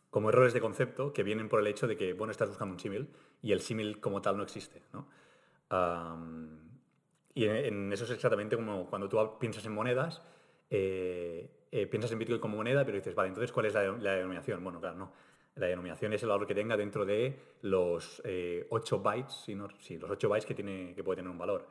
[0.09, 2.79] como errores de concepto que vienen por el hecho de que, bueno, estás buscando un
[2.79, 3.09] símil
[3.41, 5.07] y el símil como tal no existe, ¿no?
[7.33, 10.21] Y en, eso es exactamente como cuando tú piensas en monedas,
[10.69, 14.63] eh, eh, piensas en Bitcoin como moneda, pero dices, vale, entonces, ¿cuál es la, denominación?
[14.63, 15.13] Bueno, claro, no.
[15.55, 20.09] La denominación es el valor que tenga dentro de los 8 eh, bytes, sí, los
[20.09, 21.67] 8 bytes que, tiene, que puede tener un valor.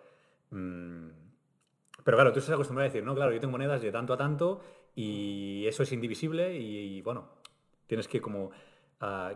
[0.51, 1.09] Mm,
[2.05, 4.17] Pero claro, tú estás acostumbrado a decir, no, claro, yo tengo monedas de tanto a
[4.17, 4.61] tanto
[4.95, 7.29] y eso es indivisible y, bueno,
[7.87, 8.51] tienes que como...
[9.01, 9.33] ah,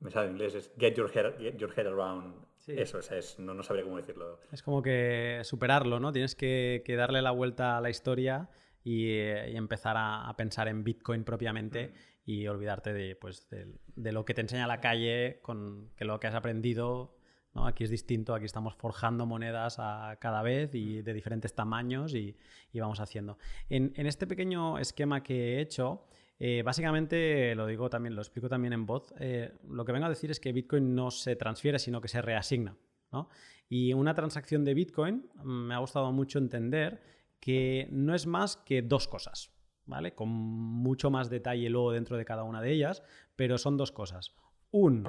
[0.00, 2.74] me sale en inglés, es get your head, get your head around Sí.
[2.78, 4.38] eso, o sea, es- no, no sabría cómo decirlo.
[4.52, 6.12] Es como que superarlo, ¿no?
[6.12, 8.48] Tienes que, que darle la vuelta a la historia
[8.84, 11.92] y, eh, y empezar a, a pensar en Bitcoin propiamente
[12.24, 16.28] y olvidarte de, pues, de lo que te enseña la calle, con que lo que
[16.28, 17.16] has aprendido,
[17.54, 17.66] ¿no?
[17.66, 22.36] Aquí es distinto, aquí estamos forjando monedas a cada vez y de diferentes tamaños y,
[22.72, 23.38] y vamos haciendo.
[23.68, 26.06] En, en este pequeño esquema que he hecho,
[26.44, 30.08] eh, básicamente, lo digo también, lo explico también en voz, eh, lo que vengo a
[30.08, 32.76] decir es que Bitcoin no se transfiere, sino que se reasigna.
[33.12, 33.28] ¿no?
[33.68, 37.00] Y una transacción de Bitcoin mm, me ha gustado mucho entender
[37.38, 39.51] que no es más que dos cosas,
[39.86, 40.14] ¿vale?
[40.14, 43.02] Con mucho más detalle luego dentro de cada una de ellas,
[43.36, 44.34] pero son dos cosas.
[44.70, 45.06] Un,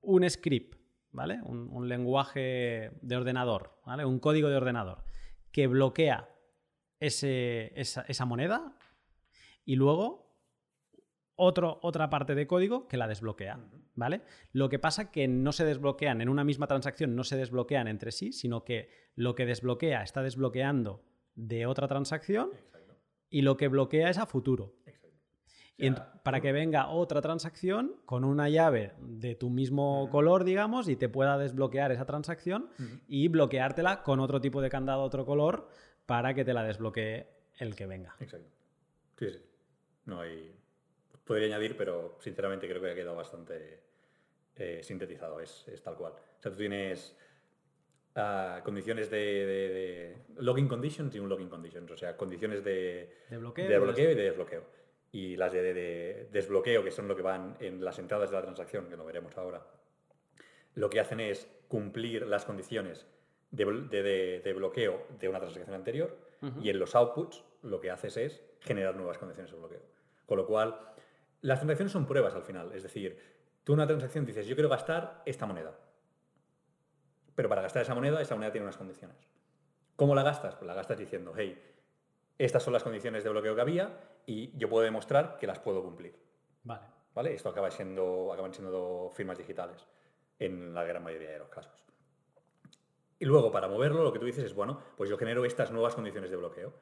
[0.00, 0.76] un script,
[1.10, 1.40] ¿vale?
[1.42, 4.04] Un, un lenguaje de ordenador, ¿vale?
[4.04, 5.04] Un código de ordenador
[5.52, 6.28] que bloquea
[7.00, 8.76] ese- esa, esa moneda
[9.64, 10.26] y luego
[11.34, 13.60] otro, otra parte de código que la desbloquea,
[13.94, 14.22] ¿vale?
[14.52, 18.12] Lo que pasa que no se desbloquean en una misma transacción, no se desbloquean entre
[18.12, 21.04] sí, sino que lo que desbloquea está desbloqueando
[21.36, 22.50] de otra transacción
[23.30, 24.74] y lo que bloquea es a futuro.
[25.78, 30.88] Y ent- para que venga otra transacción con una llave de tu mismo color, digamos,
[30.88, 32.70] y te pueda desbloquear esa transacción
[33.06, 35.68] y bloqueártela con otro tipo de candado, otro color,
[36.06, 37.26] para que te la desbloquee
[37.58, 38.16] el que venga.
[38.20, 38.48] Exacto.
[39.18, 39.38] Sí, sí.
[40.06, 40.54] No hay...
[41.24, 43.82] Podría añadir, pero sinceramente creo que ha quedado bastante
[44.54, 45.40] eh, sintetizado.
[45.40, 46.12] Es, es tal cual.
[46.12, 47.16] O sea, tú tienes
[48.64, 49.68] condiciones de, de-
[50.36, 51.90] de login conditions y un login conditions.
[51.90, 53.12] O sea, condiciones de,
[53.68, 54.10] De bloqueo.
[54.10, 54.64] y de desbloqueo.
[55.12, 58.36] Y las de, de- de desbloqueo, que son lo que van en las entradas de
[58.36, 59.66] la transacción, que lo veremos ahora,
[60.74, 63.06] lo que hacen es cumplir las condiciones
[63.50, 66.16] de, bl- de- de- de bloqueo de una transacción anterior
[66.62, 69.82] y en los outputs lo que haces es generar nuevas condiciones de bloqueo.
[70.26, 70.78] Con lo cual,
[71.40, 72.72] las transacciones son pruebas al final.
[72.72, 73.18] Es decir,
[73.64, 75.76] tú en una transacción dices, yo quiero gastar esta moneda.
[77.36, 79.16] Pero para gastar esa moneda, esa moneda tiene unas condiciones.
[79.94, 80.56] ¿Cómo la gastas?
[80.56, 81.62] Pues la gastas diciendo, hey,
[82.38, 85.82] estas son las condiciones de bloqueo que había y yo puedo demostrar que las puedo
[85.82, 86.16] cumplir.
[86.64, 86.86] Vale.
[87.14, 87.34] ¿Vale?
[87.34, 89.86] Esto acaba siendo, acaban siendo firmas digitales
[90.38, 91.86] en la gran mayoría de los casos.
[93.18, 95.94] Y luego, para moverlo, lo que tú dices es, bueno, pues yo genero estas nuevas
[95.94, 96.74] condiciones de bloqueo,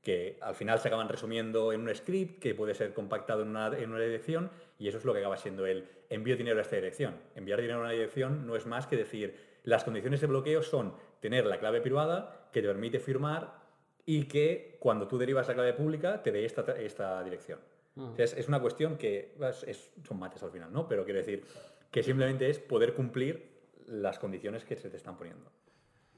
[0.00, 3.66] que al final se acaban resumiendo en un script que puede ser compactado en una,
[3.76, 6.76] en una dirección, y eso es lo que acaba siendo el envío dinero a esta
[6.76, 7.20] dirección.
[7.34, 10.94] Enviar dinero a una dirección no es más que decir, las condiciones de bloqueo son
[11.20, 13.60] tener la clave privada que te permite firmar
[14.04, 17.60] y que cuando tú derivas la clave pública te dé esta, esta dirección.
[17.96, 20.88] O sea, es, es una cuestión que es- es- son mates al final, ¿no?
[20.88, 21.44] Pero quiero decir
[21.90, 23.52] que simplemente es poder cumplir
[23.86, 25.52] las condiciones que se te están poniendo.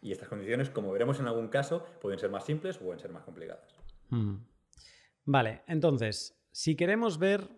[0.01, 3.11] Y estas condiciones, como veremos en algún caso, pueden ser más simples o pueden ser
[3.11, 3.75] más complicadas.
[4.11, 4.37] Mm.
[5.25, 7.49] Vale, entonces, si queremos ver,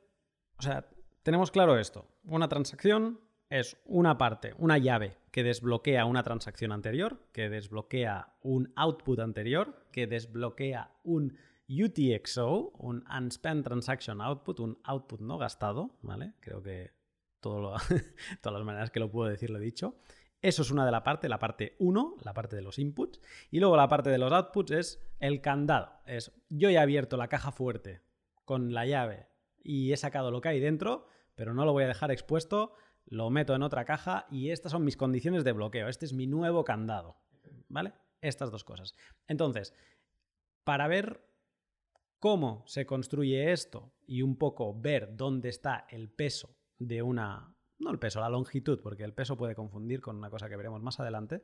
[0.58, 0.88] o sea,
[1.22, 7.18] tenemos claro esto, una transacción es una parte, una llave que desbloquea una transacción anterior,
[7.32, 11.36] que desbloquea un output anterior, que desbloquea un
[11.68, 16.34] UTXO, un Unspent Transaction Output, un output no gastado, ¿vale?
[16.40, 16.92] Creo que
[17.40, 17.74] todo lo-
[18.40, 19.96] todas las maneras que lo puedo decir lo he dicho.
[20.42, 23.20] Eso es una de la parte, la parte 1, la parte de los inputs.
[23.50, 25.92] Y luego la parte de los outputs es el candado.
[26.06, 28.02] Es yo he abierto la caja fuerte
[28.44, 29.26] con la llave
[29.62, 32.74] y he sacado lo que hay dentro, pero no lo voy a dejar expuesto,
[33.06, 35.88] lo meto en otra caja y estas son mis condiciones de bloqueo.
[35.88, 37.16] Este es mi nuevo candado.
[37.68, 37.92] ¿Vale?
[38.20, 38.94] Estas dos cosas.
[39.28, 39.74] Entonces,
[40.64, 41.24] para ver
[42.18, 47.90] cómo se construye esto y un poco ver dónde está el peso de una, no
[47.90, 50.98] el peso, la longitud, porque el peso puede confundir con una cosa que veremos más
[50.98, 51.42] adelante,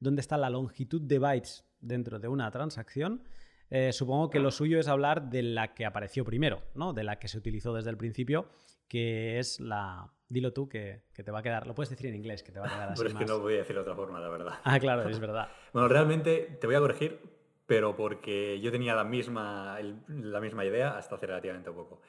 [0.00, 3.24] dónde está la longitud de bytes dentro de una transacción,
[3.70, 6.92] eh, supongo que lo suyo es hablar de la que apareció primero, ¿no?
[6.92, 8.48] de la que se utilizó desde el principio,
[8.88, 10.12] que es la...
[10.30, 12.60] Dilo tú que, que te va a quedar, lo puedes decir en inglés, que te
[12.60, 14.28] va a quedar así Pero es que no voy a decir de otra forma, la
[14.28, 14.58] verdad.
[14.64, 15.48] Ah, claro, es verdad.
[15.72, 17.18] Bueno, realmente te voy a corregir,
[17.66, 22.00] pero porque yo tenía la misma, el- la misma idea hasta hace relativamente poco.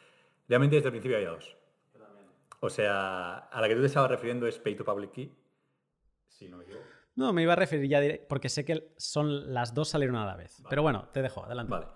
[0.50, 1.56] Realmente desde el principio había dos.
[2.62, 5.34] O sea, a la que tú te estabas refiriendo es Pay to Public Key,
[6.28, 6.86] si no me equivoco.
[7.20, 10.26] No, me iba a referir ya dire- porque sé que son las dos salieron a
[10.26, 10.64] la vez.
[10.70, 11.70] Pero bueno, te dejo, adelante.
[11.72, 11.88] Vale.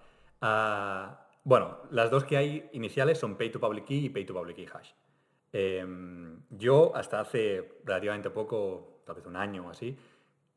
[0.42, 4.34] Ah, bueno, las dos que hay iniciales son Pay to Public Key y Pay to
[4.34, 4.90] Public Key Hash.
[5.54, 9.98] Em, yo hasta hace relativamente poco, tal vez un año o así,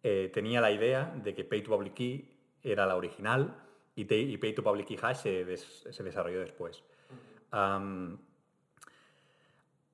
[0.03, 3.57] eh, tenía la idea de que Pay to Public Key era la original
[3.95, 6.83] y, te- y Pay to Public Key Hash se, des- se desarrolló después.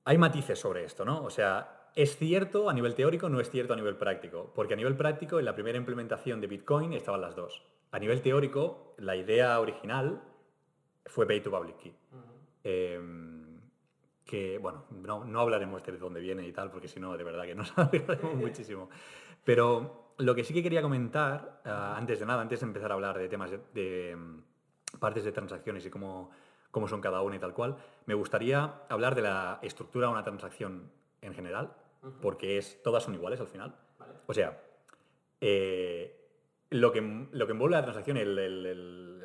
[0.05, 1.23] Hay matices sobre esto, ¿no?
[1.23, 4.77] O sea, es cierto a nivel teórico, no es cierto a nivel práctico, porque a
[4.77, 7.63] nivel práctico en la primera implementación de Bitcoin estaban las dos.
[7.91, 10.21] A nivel teórico, la idea original
[11.05, 11.95] fue Pay to Public Key.
[12.63, 13.59] Em,
[14.25, 17.43] que, bueno, no, no, hablaremos de dónde viene y tal, porque si no, de verdad
[17.43, 18.89] que nos hablaremos muchísimo.
[19.43, 22.95] Pero lo que sí que quería comentar, ah, antes de nada, antes de empezar a
[22.95, 24.41] hablar de temas de, em,
[24.99, 26.31] partes de transacciones y cómo,
[26.71, 30.23] cómo son cada una y tal cual, me gustaría hablar de la estructura de una
[30.23, 30.89] transacción
[31.21, 31.75] en general,
[32.21, 33.75] porque es, todas son iguales al final.
[34.27, 34.61] O sea,
[35.41, 36.29] eh,
[36.69, 38.17] lo, que, lo que envuelve la transacción,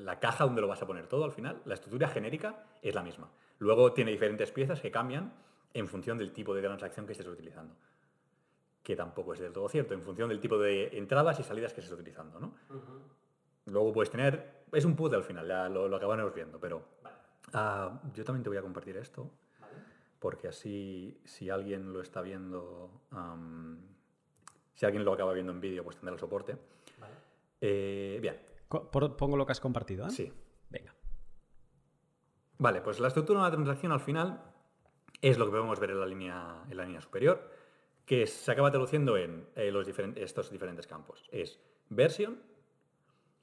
[0.04, 3.02] la caja donde lo vas a poner todo al final, la estructura genérica es la
[3.02, 3.30] misma.
[3.58, 5.32] Luego tiene diferentes piezas que cambian
[5.74, 7.74] en función del tipo de transacción que estés utilizando.
[8.82, 11.80] Que tampoco es del todo cierto, en función del tipo de entradas y salidas que
[11.80, 12.38] estés utilizando.
[12.38, 12.54] ¿no?
[13.66, 14.58] Luego puedes tener.
[14.72, 16.82] Es un puzzle al final, ya lo, lo acabaremos viendo, pero.
[17.52, 19.30] Ah, yo también te voy a compartir esto
[20.18, 22.90] porque así si alguien lo está viendo,
[24.74, 26.56] si alguien lo acaba viendo en vídeo, pues tendrá el soporte.
[26.98, 27.14] Vale.
[27.60, 28.40] Eh, bien.
[28.68, 30.10] Pongo lo que has compartido, ¿eh?
[30.10, 30.32] Sí.
[30.70, 30.94] Venga.
[32.58, 34.42] Vale, pues la estructura de una transacción al final
[35.22, 37.50] es lo que podemos ver en la línea, en la línea superior,
[38.04, 41.24] que se acaba traduciendo en eh, los estos diferentes campos.
[41.30, 42.42] Es versión,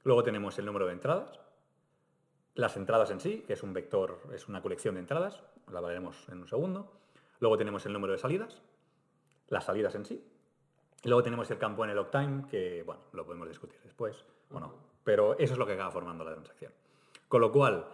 [0.04, 1.40] luego tenemos el número de entradas,
[2.56, 6.26] las entradas en sí, que es un vector, es una colección de entradas, la veremos
[6.30, 6.90] en un segundo.
[7.38, 8.62] Luego tenemos el número de salidas,
[9.48, 10.24] las salidas en sí.
[11.04, 14.74] luego tenemos el campo en el time, que, bueno, lo podemos discutir después o no.
[15.04, 16.72] Pero eso es lo que acaba formando la transacción.
[17.28, 17.86] Con lo cual,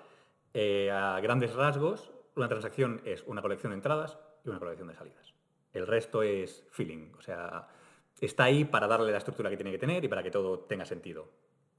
[0.55, 4.94] eh, a grandes rasgos, una transacción es una colección de entradas y una colección de
[4.94, 5.35] salidas.
[5.72, 7.68] El resto es feeling, o sea,
[8.20, 10.85] está ahí para darle la estructura que tiene que tener y para que todo tenga
[10.85, 11.29] sentido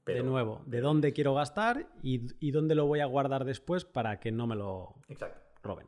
[0.06, 4.32] de nuevo, de dónde quiero gastar y, dónde lo voy a guardar después para que
[4.32, 4.94] no me lo
[5.62, 5.86] roben.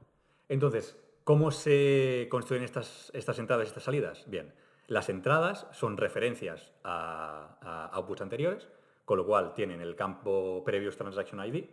[0.49, 4.25] Entonces, ¿cómo se construyen estas, estas entradas y estas salidas?
[4.29, 4.55] Bien,
[4.87, 8.69] las entradas son referencias a, outputs anteriores,
[9.05, 11.65] con lo cual tienen el campo Previous Transaction ID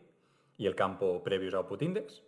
[0.58, 2.24] y el campo Previous Output Index.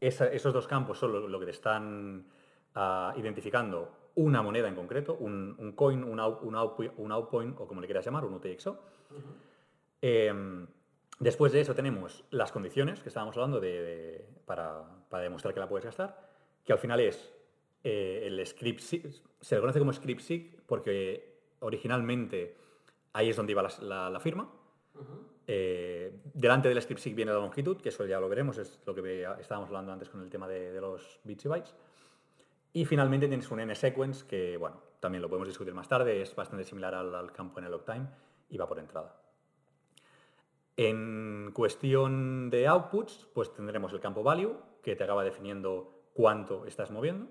[0.00, 2.26] esos dos campos son lo, que te están
[2.74, 7.86] ah, identificando una moneda en concreto, un, coin, un, out, un, outpoint o como le
[7.86, 8.78] quieras llamar, un UTXO.
[10.02, 10.66] Em,
[11.18, 14.84] después de eso tenemos las condiciones que estábamos hablando de, para,
[15.20, 16.28] demostrar que la puedes gastar,
[16.64, 17.32] que al final es
[17.84, 22.56] eh, el script se le conoce como script SIG porque originalmente
[23.12, 24.50] ahí es donde iba la, firma.
[25.46, 28.94] Eh, delante del script SIG viene la longitud, que eso ya lo veremos, es lo
[28.94, 31.74] que estábamos hablando antes con el tema de, los bits y bytes.
[32.76, 36.62] Y finalmente tienes un n-sequence que, bueno, también lo podemos discutir más tarde, es bastante
[36.62, 38.06] similar al, campo en el log-time
[38.50, 39.16] y va por entrada.
[40.76, 46.90] En cuestión de outputs, pues tendremos el campo value, que te acaba definiendo cuánto estás
[46.90, 47.28] moviendo,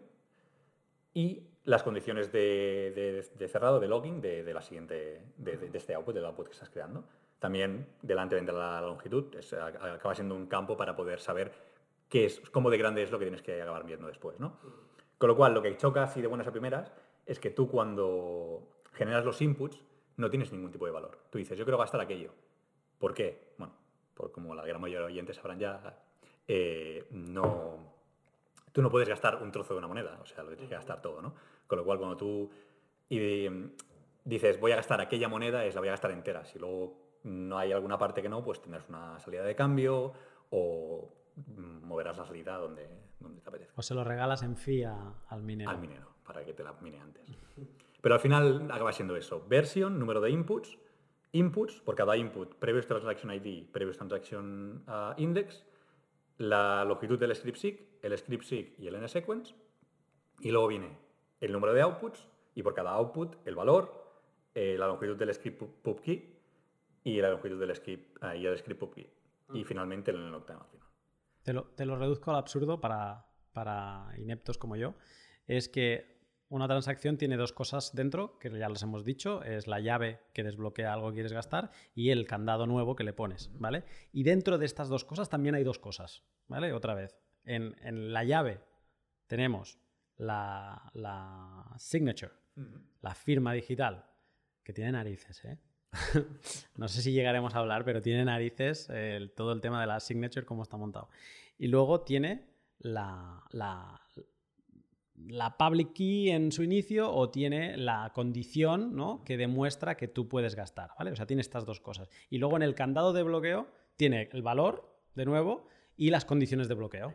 [1.13, 6.47] y las condiciones de, cerrado, de logging, de, la siguiente, de, este output, del output
[6.47, 7.03] que estás creando.
[7.37, 9.25] También delante de la longitud,
[9.59, 11.51] acaba siendo un campo para poder saber
[12.09, 14.39] qué es, cómo de grande es lo que tienes que acabar viendo después.
[14.39, 14.57] ¿no?
[15.17, 16.91] Con lo cual, lo que choca así de buenas a primeras
[17.25, 19.81] es que tú cuando generas los inputs
[20.17, 21.17] no tienes ningún tipo de valor.
[21.29, 22.31] Tú dices, yo quiero gastar aquello
[22.99, 23.53] ¿Por qué?
[23.57, 23.73] Bueno,
[24.13, 25.97] por como la gran mayoría de oyentes sabrán ya,
[26.47, 27.77] eh, no,
[28.71, 31.01] tú no puedes gastar un trozo de una moneda, o sea, lo tienes que gastar
[31.01, 31.35] todo, ¿no?
[31.67, 32.49] Con lo cual, cuando tú
[33.09, 33.47] y,
[34.23, 36.45] dices, voy a gastar aquella moneda, es la voy a gastar entera.
[36.45, 40.13] Si luego no hay alguna parte que no, pues tendrás una salida de cambio
[40.51, 41.11] o
[41.83, 42.87] moverás la salida donde,
[43.19, 43.73] donde te apetezca.
[43.75, 44.95] O se lo regalas en FIA
[45.27, 45.69] al minero.
[45.69, 47.23] Al minero, para que te la mine antes.
[48.01, 49.43] Pero al final acaba siendo eso.
[49.47, 50.77] Versión, número de inputs,
[51.31, 55.65] inputs, por cada input, previous transaction ID, previous transaction uh, index,
[56.37, 59.55] la longitud del script seek, el script seek y el n-sequence,
[60.39, 60.97] y luego viene
[61.41, 64.05] el número de outputs, y por cada output el valor,
[64.53, 66.33] eh, la longitud del script pub key
[67.03, 69.09] y la longitud del script, uh, y el script pub key.
[69.53, 69.65] Y mm.
[69.65, 70.84] finalmente el octave al final.
[71.45, 74.95] Te lo, te lo reduzco al absurdo para, para ineptos como yo.
[75.45, 76.15] Es que
[76.49, 80.43] una transacción tiene dos cosas dentro, que ya las hemos dicho, es la llave que
[80.43, 83.83] desbloquea algo que quieres gastar y el candado nuevo que le pones, ¿vale?
[84.11, 86.73] Y dentro de estas dos cosas también hay dos cosas, ¿vale?
[86.73, 87.75] Otra vez, en,
[88.11, 88.61] la llave
[89.27, 89.79] tenemos
[90.17, 90.91] la,
[91.77, 92.33] signature,
[93.01, 94.05] la firma digital,
[94.63, 95.59] que tiene narices, ¿eh?
[96.75, 98.89] no sé si llegaremos a hablar, pero tiene narices
[99.35, 101.09] todo el tema de la signature, cómo está montado.
[101.57, 102.45] Y luego tiene
[102.79, 103.43] la,
[105.27, 109.23] la public key en su inicio o tiene la condición ¿no?
[109.23, 111.11] que demuestra que tú puedes gastar, ¿vale?
[111.11, 112.09] O sea, tiene estas dos cosas.
[112.29, 116.67] Y luego en el candado de bloqueo tiene el valor, de nuevo, y las condiciones
[116.67, 117.13] de bloqueo,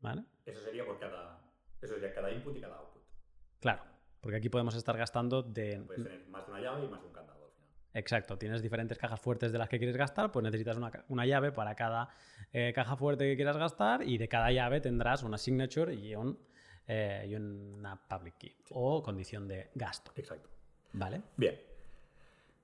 [0.00, 0.24] ¿vale?
[0.44, 1.40] Eso sería por cada,
[1.80, 3.02] eso sería cada input y cada output.
[3.60, 3.82] Claro,
[4.20, 5.82] porque aquí podemos estar gastando de...
[5.86, 7.29] Puedes tener más de una llave y más de un candado.
[7.92, 11.50] Exacto, tienes diferentes cajas fuertes de las que quieres gastar, pues necesitas una, una llave
[11.50, 12.08] para cada
[12.52, 16.38] eh, caja fuerte que quieras gastar y de cada llave tendrás una signature y, un,
[16.86, 20.12] eh, y una public key o condición de gasto.
[20.14, 20.48] Exacto.
[20.92, 21.22] ¿Vale?
[21.36, 21.58] Bien.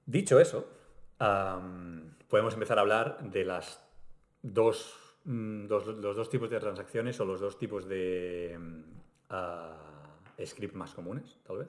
[0.06, 0.68] Dicho eso,
[2.28, 3.82] podemos empezar a hablar de las
[4.42, 8.56] dos, mm, dos- los dos tipos de transacciones o los dos tipos de
[9.30, 9.76] ah,
[10.44, 11.68] script más comunes, tal vez.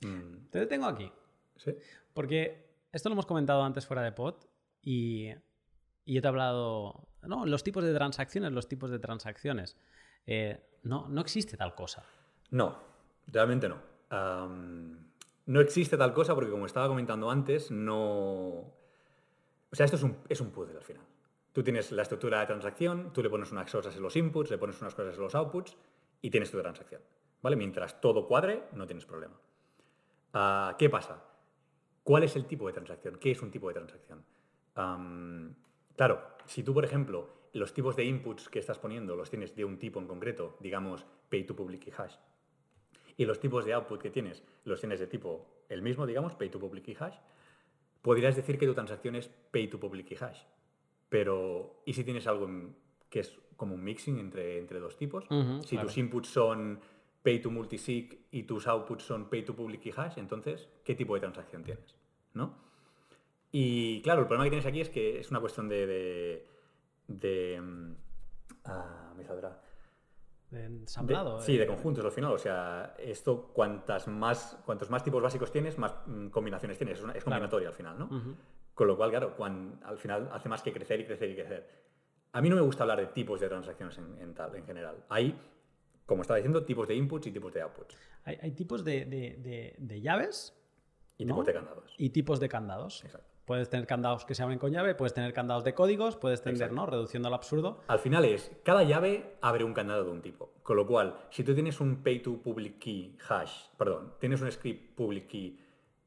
[0.00, 1.10] Mm, Te detengo aquí,
[1.58, 1.76] ¿Sí?
[2.14, 4.34] porque esto lo hemos comentado antes fuera de pod
[4.82, 5.28] y,
[6.04, 9.76] y yo te he hablado, no, los tipos de transacciones, los tipos de transacciones.
[10.26, 12.04] Eh, no, no existe tal cosa.
[12.50, 12.78] No,
[13.26, 13.76] realmente no.
[15.46, 17.96] No existe tal cosa porque, como estaba comentando antes, no.
[17.96, 18.74] O
[19.72, 21.04] sea, esto es un, es un puzzle al final.
[21.52, 24.58] Tú tienes la estructura de transacción, tú le pones unas cosas en los inputs, le
[24.58, 25.76] pones unas cosas en los outputs
[26.20, 27.00] y tienes tu transacción.
[27.42, 27.56] ¿Vale?
[27.56, 29.40] Mientras todo cuadre, no tienes problema.
[30.32, 31.22] Ah, ¿Qué pasa?
[32.08, 33.18] ¿Cuál es el tipo de transacción?
[33.20, 34.24] ¿Qué es un tipo de transacción?
[35.94, 39.66] Claro, si tú, por ejemplo, los tipos de inputs que estás poniendo los tienes de
[39.66, 42.14] un tipo en concreto, digamos pay to public key hash,
[43.18, 46.48] y los tipos de output que tienes los tienes de tipo el mismo, digamos, pay
[46.48, 47.18] to public key hash,
[48.00, 50.40] podrías decir que tu transacción es pay to public key hash.
[51.10, 52.74] Pero, ¿y si tienes algo en-
[53.10, 55.24] que es como un mixing entre, entre dos tipos?
[55.60, 55.86] Si claro.
[55.86, 56.80] tus inputs son
[57.22, 61.12] pay to multisig y tus outputs son pay to public key hash, entonces, ¿qué tipo
[61.12, 61.97] de transacción tienes?
[62.34, 62.56] ¿No?
[63.50, 65.86] Y claro, el problema que tienes aquí es que es una cuestión de...
[65.86, 66.48] de,
[67.08, 67.94] de, mm,
[68.66, 69.60] ah, me saldrá.
[70.50, 71.40] De De- ensamblado.
[71.40, 71.58] sí, eh.
[71.60, 72.32] de conjuntos al final.
[72.32, 76.98] O sea, esto cuantas más, cuantos más tipos básicos tienes, más mm, combinaciones tienes.
[76.98, 78.08] Es, una- es combinatoria al final, ¿no?
[78.74, 79.34] Con lo cual, claro,
[79.84, 81.68] al final hace más que crecer y crecer y crecer.
[82.32, 85.04] A mí no me gusta hablar de tipos de transacciones en, en tal, en general.
[85.08, 85.36] Hay,
[86.06, 87.96] como estaba diciendo, tipos de inputs y tipos de outputs.
[88.24, 90.54] Hay, hay tipos de- de- de llaves
[91.18, 91.34] Y ¿no?
[91.34, 91.94] tipos de candados.
[91.98, 93.04] y tipos de candados.
[93.04, 93.28] Exacto.
[93.44, 96.70] Puedes tener candados que se abren con llave, puedes tener candados de códigos, puedes tener.
[96.70, 96.86] ¿no?
[96.86, 97.80] Reduciendo al absurdo.
[97.88, 100.52] Al final es, cada llave abre un candado de un tipo.
[100.62, 104.52] Con lo cual, si tú tienes un pay to public key hash, perdón, tienes un
[104.52, 105.58] script public key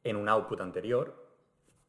[0.04, 1.16] en un output anterior,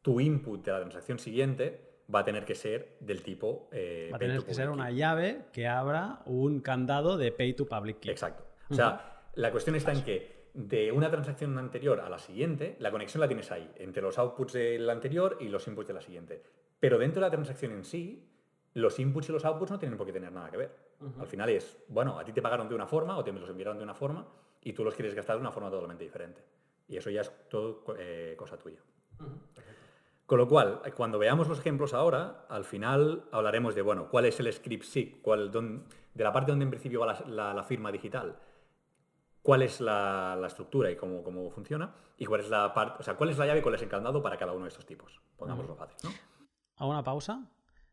[0.01, 4.17] tu input de la transacción siguiente va a tener que ser del tipo eh, Va
[4.17, 8.09] a tener que ser una llave que abra un candado de pay to public key.
[8.09, 8.43] Exacto.
[8.71, 12.91] O sea, la cuestión está en que de una transacción anterior a la siguiente, la
[12.91, 16.43] conexión la tienes ahí, entre los outputs del anterior y los inputs de la siguiente.
[16.79, 18.29] Pero dentro de la transacción en sí,
[18.75, 20.75] los inputs y los outputs no tienen por qué tener nada que ver.
[21.19, 23.77] Al final es, bueno, a ti te pagaron de una forma o te los enviaron
[23.77, 24.27] de una forma
[24.61, 26.41] y tú los quieres gastar de una forma totalmente diferente.
[26.87, 28.79] Y eso ya es todo eh, cosa tuya.
[30.25, 34.39] Con lo cual, cuando veamos los ejemplos ahora, al final hablaremos de, bueno, cuál es
[34.39, 37.91] el script SIG, cuál, de la parte donde en principio va la, la- la firma
[37.91, 38.35] digital,
[39.43, 43.03] cuál es la, la estructura y cómo, cómo funciona, y cuál es la parte, o
[43.03, 44.85] sea, cuál es la llave y cuál es el candado para cada uno de estos
[44.87, 45.21] tipos.
[45.37, 46.09] Pongámoslo fácil, ¿no?
[46.77, 47.47] Hago una pausa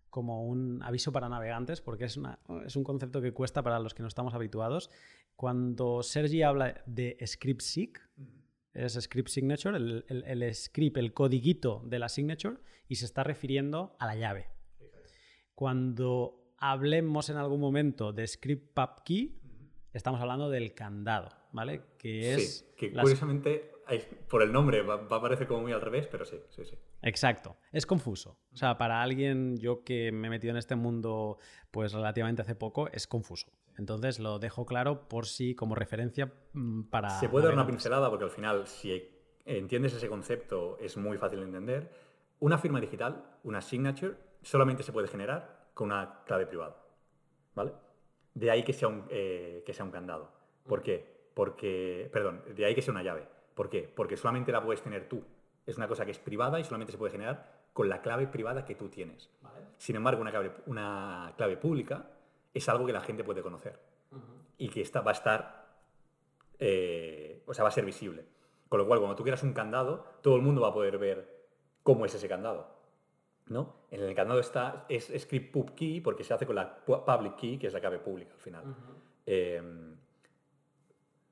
[0.09, 3.93] como un aviso para navegantes, porque es, una- es un concepto que cuesta para los
[3.95, 4.91] que no estamos habituados.
[5.37, 7.63] Cuando Sergi habla de script
[8.73, 12.57] es script signature, el, el- el script, el codiguito de la signature,
[12.89, 14.49] y se está refiriendo a la llave.
[15.55, 19.41] Cuando hablemos en algún momento de script pub key,
[19.93, 21.83] estamos hablando del candado, ¿vale?
[21.99, 23.73] Que es sí, que las- curiosamente,
[24.29, 26.79] por el nombre va, va a parecer como muy al revés, pero sí, sí, sí.
[27.03, 28.39] Exacto, es confuso.
[28.53, 31.39] O sea, para alguien, yo que me he metido en este mundo
[31.71, 33.51] pues relativamente hace poco, es confuso.
[33.79, 37.09] Entonces lo dejo claro por si como referencia mm, para...
[37.11, 39.09] Se puede dar una pincelada porque al final, si
[39.45, 41.91] entiendes ese concepto, es muy fácil de entender.
[42.41, 46.77] Una firma digital, una signature, solamente se puede generar con una clave privada.
[47.55, 47.73] ¿Vale?
[48.35, 50.31] De ahí que sea un, eh, que sea un candado.
[50.67, 51.20] ¿Por qué?
[51.35, 53.26] Porque, perdón, de ahí que sea una llave.
[53.55, 53.91] ¿Por qué?
[53.95, 55.22] Porque solamente la puedes tener tú.
[55.66, 58.64] Es una cosa que es privada y solamente se puede generar con la clave privada
[58.64, 59.31] que tú tienes.
[59.78, 62.11] Sin embargo, una clave, una clave pública
[62.53, 63.78] es algo que la gente puede conocer
[64.59, 65.66] y que esta va a estar,
[66.59, 68.24] eh, o sea, va a ser visible.
[68.68, 71.47] Con lo cual, cuando tú quieras un candado, todo el mundo va a poder ver
[71.83, 72.78] cómo es ese candado.
[73.49, 73.74] ¿no?
[73.91, 77.35] En el candado está, es script pub key porque se hace con la pu- public
[77.37, 78.62] key, que es la clave pública al final.
[79.26, 79.89] Eh,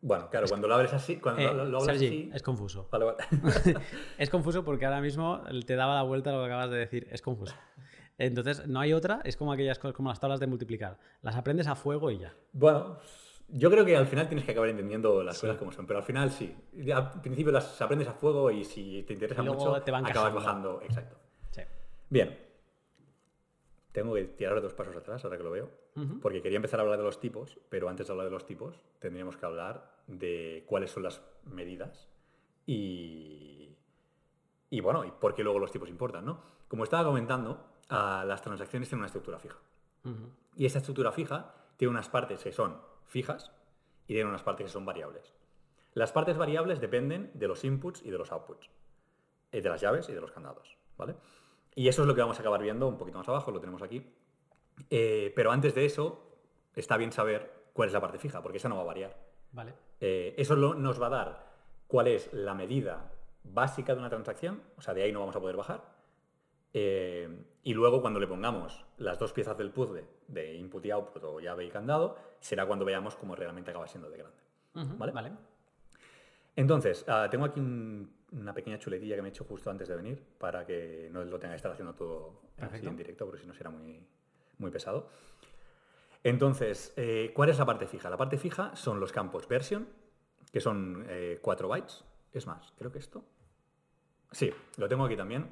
[0.00, 2.30] bueno, claro, cuando lo abres así, cuando Eh, lo, lo Sergi, así...
[2.34, 2.88] es confuso.
[2.90, 3.18] Vale, vale.
[4.18, 7.08] Es confuso porque ahora mismo te daba la vuelta a lo que acabas de decir.
[7.10, 7.54] Es confuso.
[8.18, 9.20] Entonces, no hay otra.
[9.24, 10.98] Es como aquellas cosas, como las tablas de multiplicar.
[11.22, 12.34] Las aprendes a fuego y ya.
[12.52, 12.98] Bueno,
[13.48, 16.04] yo creo que al final tienes que acabar entendiendo las cosas como son, pero al
[16.04, 16.54] final sí.
[16.92, 20.80] Al principio las aprendes a fuego y si te interesa mucho, te van acabas bajando.
[20.82, 21.16] Exacto.
[21.50, 21.62] Sí.
[22.10, 22.38] Bien.
[23.92, 25.70] Tengo que tirar dos pasos atrás ahora que lo veo.
[26.20, 28.80] Porque quería empezar a hablar de los tipos, pero antes de hablar de los tipos
[28.98, 32.08] tendríamos que hablar de cuáles son las medidas
[32.66, 33.76] y,
[34.70, 36.40] y bueno, y por qué luego los tipos importan, ¿no?
[36.68, 39.58] Como estaba comentando, ah, las transacciones tienen una estructura fija.
[40.56, 43.52] Y esa estructura fija tiene unas partes que son fijas
[44.06, 45.34] y tiene unas partes que son variables.
[45.94, 48.70] Las partes variables dependen de los inputs y de los outputs,
[49.52, 51.16] eh, de las llaves y de los candados, ¿vale?
[51.74, 53.82] Y eso es lo que vamos a acabar viendo un poquito más abajo, lo tenemos
[53.82, 54.04] aquí.
[54.90, 56.38] Eh, pero antes de eso,
[56.74, 59.16] está bien saber cuál es la parte fija, porque esa no va a variar.
[59.52, 59.74] Vale.
[60.00, 61.46] Eh, eso nos va a dar
[61.86, 63.12] cuál es la medida
[63.44, 65.96] básica de una transacción, o sea, de ahí no vamos a poder bajar.
[66.72, 71.40] y luego cuando le pongamos las dos piezas del puzzle de input y output o
[71.40, 74.38] llave y candado, será cuando veamos cómo realmente acaba siendo de grande.
[74.74, 75.12] ¿Vale?
[75.12, 75.32] Vale.
[76.58, 80.22] Entonces, ah, tengo aquí una pequeña chuletilla que me he hecho justo antes de venir
[80.38, 83.54] para que no lo tenga que estar haciendo todo así en directo, porque si no
[83.54, 84.04] será muy,
[84.58, 85.08] muy pesado.
[86.24, 88.10] Entonces, eh, ¿cuál es la parte fija?
[88.10, 89.88] La parte fija son los campos version,
[90.52, 91.06] que son
[91.40, 92.04] 4 eh, bytes.
[92.32, 93.24] Es más, creo que esto.
[94.32, 95.50] Sí, lo tengo aquí también,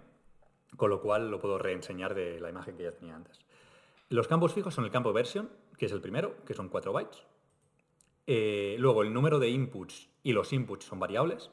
[0.77, 3.41] con lo cual lo puedo reenseñar de la imagen que ya tenía antes.
[4.09, 5.49] Los campos fijos son el campo version,
[5.79, 7.25] que es el primero, que son 4 bytes.
[8.27, 11.51] Eh, luego, el número de inputs y los inputs son variables.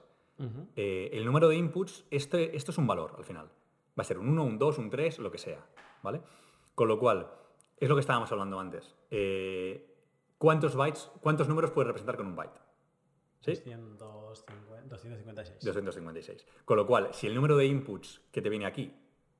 [0.75, 3.45] Eh, el número de inputs, este, esto es un valor al final.
[3.97, 5.65] Va a ser un 1, un 2, un 3, lo que sea.
[6.01, 6.21] ¿Vale?
[6.75, 7.31] Con lo cual,
[7.83, 8.95] es lo que estábamos hablando antes.
[9.11, 9.89] Eh,
[10.37, 12.59] ¿Cuántos bytes, cuántos números puedes representar con un byte?
[13.41, 13.51] ¿Sí?
[14.87, 15.63] 256.
[15.63, 16.47] 256.
[16.63, 18.93] Con lo cual, si el número de inputs que te viene aquí,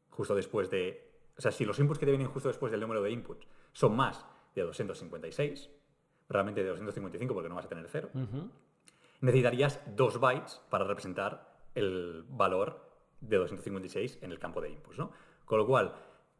[0.09, 1.11] justo después de.
[1.37, 3.95] O sea, si los inputs que te vienen justo después del número de inputs son
[3.95, 4.25] más
[4.55, 5.69] de 256,
[6.29, 8.09] realmente de 255 porque no vas a tener cero,
[9.21, 12.91] necesitarías dos bytes para representar el valor
[13.21, 14.97] de 256 en el campo de inputs.
[14.97, 15.11] ¿no?
[15.45, 15.95] Con lo cual,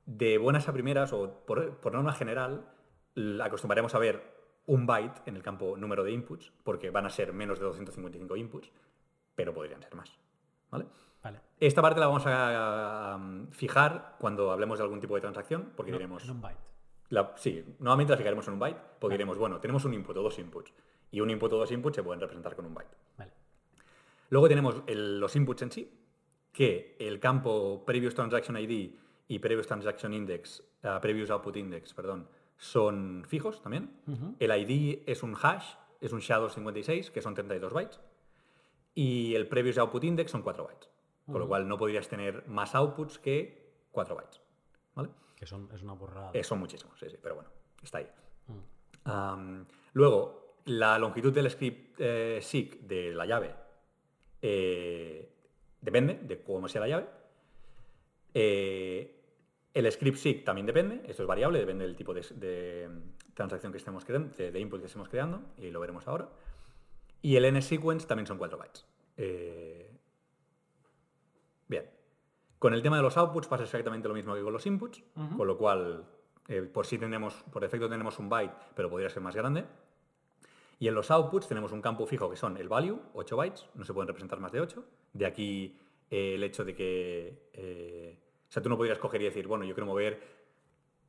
[0.06, 2.66] de buenas a primeras, o por, norma general,
[3.42, 4.34] acostumbraremos a ver
[4.66, 8.36] un byte en el campo número de inputs, porque van a ser menos de 255
[8.36, 8.72] inputs,
[9.36, 10.12] pero podrían ser más.
[10.70, 10.86] ¿Vale?
[11.60, 13.18] Esta parte la vamos a,
[13.52, 16.24] fijar cuando hablemos de algún tipo de transacción, porque diremos...
[16.26, 16.60] En un byte.
[17.36, 20.38] sí, nuevamente la fijaremos en un byte, porque diremos, bueno, tenemos un input o dos
[20.40, 20.74] inputs,
[21.12, 22.96] y un input o dos inputs se pueden representar con un byte.
[24.30, 25.92] Luego tenemos los inputs en sí,
[26.52, 28.96] que el campo Previous Transaction ID
[29.28, 33.92] y Previous Transaction Index, uh, Previous Output Index, perdón, son fijos también.
[34.40, 38.00] El ID es un hash, es un SHA-256, que son 32 bytes.
[38.96, 40.90] Y el Previous Output Index son 4 bytes.
[41.26, 44.42] Con lo cual no podrías tener más outputs que 4 bytes.
[44.96, 45.10] ¿Vale?
[45.36, 46.32] Que son, es una borrada.
[46.34, 47.50] Eh, son muchísimos, sí, sí, pero bueno,
[47.82, 48.08] está ahí.
[49.94, 53.54] luego, la longitud del script eh, SIG de la llave
[54.42, 55.34] eh,
[55.82, 57.08] depende de cómo sea la llave.
[58.34, 59.20] Eh,
[59.74, 62.90] el script SIG también depende, esto es variable, depende del tipo de,
[63.34, 66.30] transacción que estemos creando, de, input que estemos creando, y lo veremos ahora.
[67.22, 68.86] Y el NSequence también son 4 bytes.
[69.18, 69.92] Eh,
[71.68, 71.90] bien.
[72.60, 75.04] Con el tema de los outputs pasa exactamente lo mismo que con los inputs,
[75.36, 76.06] con lo cual,
[76.48, 79.66] eh, por si tenemos, por defecto tenemos un byte, pero podría ser más grande.
[80.80, 83.86] Y en los outputs tenemos un campo fijo que son el value, 8 bytes, no
[83.86, 84.84] se pueden representar más de 8.
[85.14, 85.78] De aquí
[86.10, 89.88] el hecho de que o sea, tú no podrías coger y decir, bueno, yo quiero
[89.88, 90.22] mover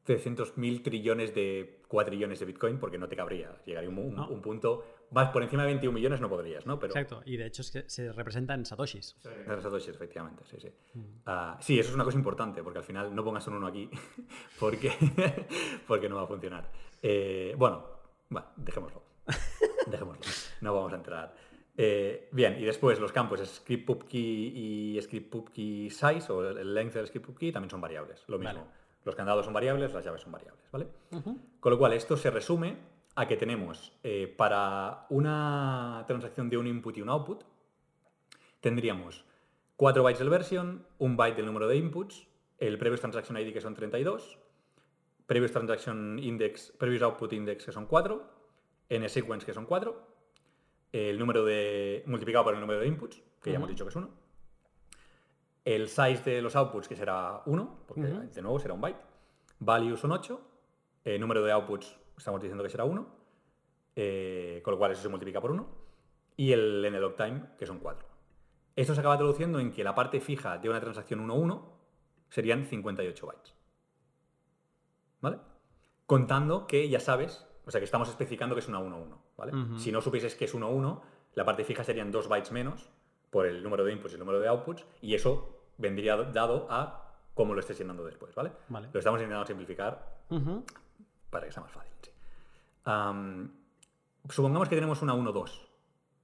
[0.06, 3.54] 300.000 trillones de cuatrillones de Bitcoin porque no te cabría.
[3.66, 4.84] Llegaría un, un, punto.
[5.10, 6.78] Vas por encima de 21 millones no podrías, ¿no?
[6.78, 9.16] Pero, Exacto, y de hecho es que se representa en Satoshis.
[9.46, 10.68] En Satoshis, efectivamente, sí, sí.
[10.94, 11.02] Mm.
[11.26, 13.90] Ah, sí, eso es una cosa importante porque al final no pongas un uno aquí
[14.58, 14.90] porque,
[15.86, 16.70] porque no va a funcionar.
[17.02, 17.86] Eh, bueno,
[18.34, 19.02] va, dejémoslo.
[19.86, 20.22] Dejémoslo.
[20.62, 21.34] No vamos a entrar.
[21.76, 26.48] Eh, bien, y después los campos script pub key y script pub key size o
[26.48, 28.24] el length del script pub key también son variables.
[28.28, 28.68] Lo mismo.
[29.04, 30.86] Los candados son variables, las llaves son variables, ¿vale?
[31.60, 32.78] Con lo cual, esto se resume
[33.16, 37.44] a que tenemos eh, para una transacción de un input y un output,
[38.60, 39.24] tendríamos
[39.76, 42.26] 4 bytes del version, un byte del número de inputs,
[42.58, 44.38] el previous transaction ID que son 32,
[45.26, 48.22] previous transaction index, previous output index que son 4,
[48.88, 50.13] n sequence que son 4,
[50.94, 52.04] el número de.
[52.06, 54.08] multiplicado por el número de inputs, que ya hemos dicho que es 1.
[55.64, 59.00] El size de los outputs, que será 1, porque de nuevo será un byte.
[59.58, 60.40] Value son 8.
[61.04, 63.06] El número de outputs, estamos diciendo que será 1.
[63.96, 65.66] Eh, con lo cual eso se multiplica por 1.
[66.36, 68.06] Y el n time, que son 4.
[68.76, 71.62] Esto se acaba traduciendo en que la parte fija de una transacción 1-1
[72.28, 73.54] serían 58 bytes.
[75.20, 75.38] ¿Vale?
[76.06, 79.52] Contando que ya sabes o sea que estamos especificando que es una 1-1, ¿vale?
[79.78, 81.00] Si no supieses que es 1-1,
[81.34, 82.90] la parte fija serían 2 bytes menos
[83.30, 87.00] por el número de inputs y el número de outputs, y eso vendría dado a
[87.34, 88.52] cómo lo estés llenando después, ¿vale?
[88.92, 90.18] Lo estamos intentando simplificar
[91.30, 91.92] para que sea más fácil.
[92.02, 92.10] sí.
[94.30, 95.50] Supongamos que tenemos una 1-2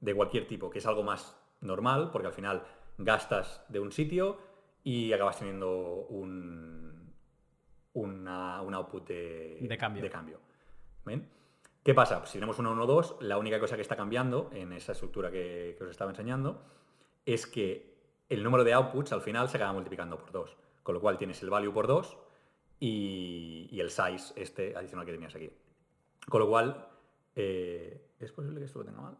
[0.00, 2.62] de cualquier tipo, que es algo más normal, porque al final
[2.96, 4.38] gastas de un sitio
[4.82, 7.12] y acabas teniendo un,
[7.92, 10.02] una, un output de, De cambio.
[10.02, 10.40] de cambio.
[11.04, 11.28] ¿Ven?
[11.82, 12.18] ¿Qué pasa?
[12.18, 15.74] Pues si tenemos una 1-2, la única cosa que está cambiando en esa estructura que,
[15.78, 16.62] que os estaba enseñando
[17.24, 17.90] es que
[18.28, 20.56] el número de outputs al final se acaba multiplicando por 2.
[20.82, 22.18] Con lo cual tienes el value por 2
[22.80, 25.50] y, y el size este adicional que tenías aquí.
[26.28, 26.88] Con lo cual,
[27.34, 29.16] eh, ¿es posible que esto lo tenga mal?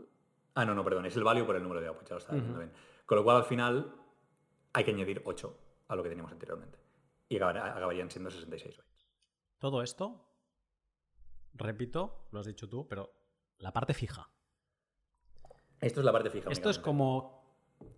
[0.55, 2.37] Ah, no, no, perdón, es el value por el número de outputs, ya lo estaba
[2.37, 2.73] diciendo bien.
[3.07, 3.95] Con lo cual al final
[4.73, 5.59] hay que añadir 8
[5.89, 6.79] a lo que teníamos anteriormente.
[7.29, 9.09] Y acabarían siendo 66 bytes.
[9.59, 10.25] Todo esto,
[11.55, 13.13] repito, lo has dicho tú, pero
[13.59, 14.31] la parte fija.
[15.81, 16.51] Esto es la parte fija.
[16.51, 17.57] Esto es como,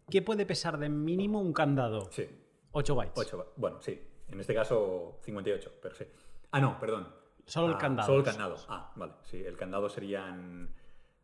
[0.09, 2.11] ¿qué puede pesar de mínimo un candado?
[2.13, 2.29] Sí,
[2.73, 3.19] 8 bytes.
[3.19, 4.01] 8, bueno, sí.
[4.29, 6.05] En este caso 58, pero sí.
[6.53, 7.09] Ah, no, perdón.
[7.45, 8.07] Solo el Ah, candado.
[8.07, 8.57] Solo el candado.
[8.69, 9.15] Ah, vale.
[9.23, 10.75] Sí, el candado serían.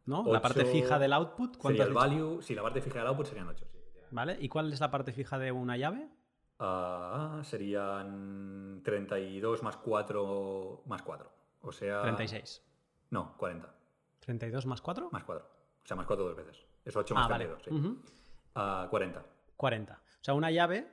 [0.05, 0.25] ¿No?
[0.27, 2.43] La parte fija del output, ¿cuánto Sería el value.
[2.43, 3.67] Sí, la parte fija del output serían 8.
[3.71, 3.79] Sí.
[4.11, 4.37] ¿Vale?
[4.41, 6.09] ¿Y cuál es la parte fija de una llave?
[6.59, 11.31] Ah, serían 32 más 4 más 4.
[11.63, 12.03] O sea.
[12.03, 12.63] 36.
[13.11, 13.75] No, 40.
[14.21, 15.09] 32 más 4?
[15.13, 15.45] Más 4.
[15.83, 16.65] O sea, más 4 dos veces.
[16.85, 17.47] Es 8 Ah, más vale.
[17.47, 17.65] 32.
[17.65, 17.89] Sí.
[17.89, 18.03] Ujú.
[18.55, 19.25] Ah, 40.
[19.57, 19.93] 40.
[19.95, 20.87] O sea, una llave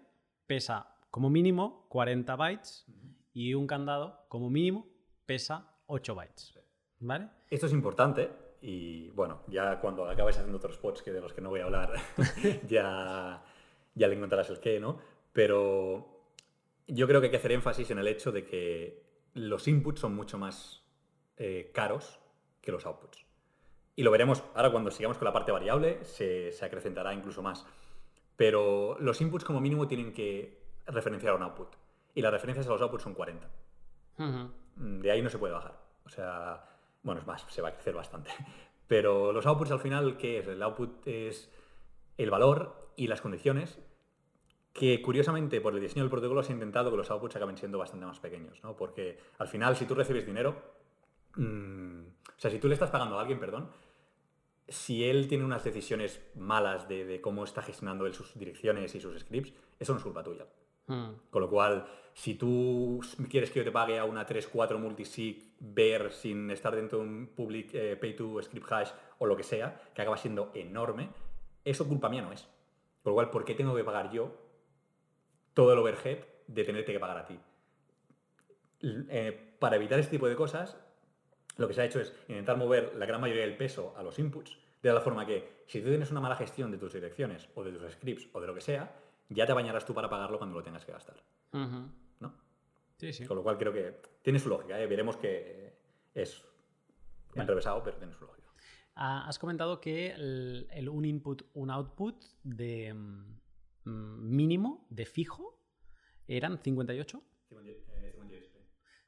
[0.47, 2.86] pesa como mínimo 40 bytes
[3.34, 4.88] y un candado como mínimo
[5.26, 6.59] pesa 8 bytes.
[6.99, 7.30] ¿Vale?
[7.49, 11.41] Esto es importante y bueno, ya cuando acabes haciendo otros spots que de los que
[11.41, 11.93] no voy a hablar,
[12.68, 13.43] ya,
[13.93, 14.97] ya le encontrarás el qué, ¿no?
[15.34, 16.24] Pero
[16.88, 19.04] yo creo que hay que hacer énfasis en el hecho de que
[19.36, 20.83] los inputs son mucho más
[21.38, 22.19] eh, caros
[22.61, 23.25] que los outputs.
[23.95, 27.65] Y lo veremos ahora cuando sigamos con la parte variable, se, se acrecentará incluso más.
[28.36, 31.75] Pero los inputs como mínimo tienen que referenciar a un output.
[32.13, 33.47] Y las referencias a los outputs son 40.
[34.17, 34.49] Ujú.
[34.77, 35.77] Mm, De ahí no se puede bajar.
[36.05, 36.65] O sea,
[37.03, 38.31] bueno, es más, se va a crecer bastante.
[38.88, 40.47] Pero los outputs al final, ¿qué es?
[40.47, 41.51] El output es
[42.17, 43.79] el valor y las condiciones
[44.76, 47.78] que curiosamente por el diseño del protocolo se ha intentado que los outputs acaben siendo
[47.78, 48.76] bastante más pequeños, ¿no?
[48.76, 50.53] Porque al final si tú recibes dinero,
[51.38, 53.69] mm, o sea, si tú le estás pagando a alguien, perdón,
[54.67, 58.99] si él tiene unas decisiones malas de, de cómo está gestionando él sus direcciones y
[58.99, 60.45] sus scripts, eso no es culpa tuya.
[60.88, 61.05] Mm.
[61.30, 62.99] Con lo cual, si tú
[63.30, 67.28] quieres que yo te pague a una 3.4 multisig ver sin estar dentro de un
[67.28, 71.11] public eh, pay to script hash o lo que sea, que acaba siendo enorme,
[71.63, 72.41] eso culpa mía no es.
[73.03, 74.44] Con lo cual, ¿por qué tengo que pagar yo
[75.55, 77.39] todo el overhead de tenerte que pagar a ti?
[78.83, 80.77] Eh, para evitar este tipo de cosas,
[81.57, 84.19] lo que se ha hecho es intentar mover la gran mayoría del peso a los
[84.19, 87.63] inputs, de la forma que si tú tienes una mala gestión de tus direcciones o
[87.63, 88.93] de tus scripts o de lo que sea,
[89.29, 91.15] ya te bañarás tú para pagarlo cuando lo tengas que gastar.
[91.51, 92.33] ¿no?
[92.97, 93.25] Sí, sí.
[93.25, 94.79] Con lo cual creo que tiene su lógica.
[94.79, 94.85] ¿eh?
[94.85, 95.73] Veremos que
[96.13, 96.43] es
[97.33, 98.49] enrevesado, pero tiene su lógica.
[98.95, 103.39] Ah, has comentado que el, el un input, un output de mm,
[103.86, 105.59] mínimo, de fijo,
[106.27, 107.21] eran 58.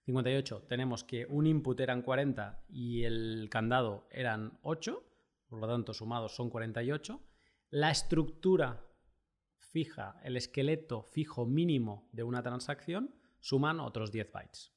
[0.06, 0.64] 58.
[0.70, 5.04] Tenemos que un input eran 40 y el candado eran 8,
[5.50, 7.22] por lo tanto sumados son 48.
[7.72, 8.86] La estructura
[9.58, 14.74] fija, el esqueleto fijo mínimo de una transacción suman otros 10 bytes.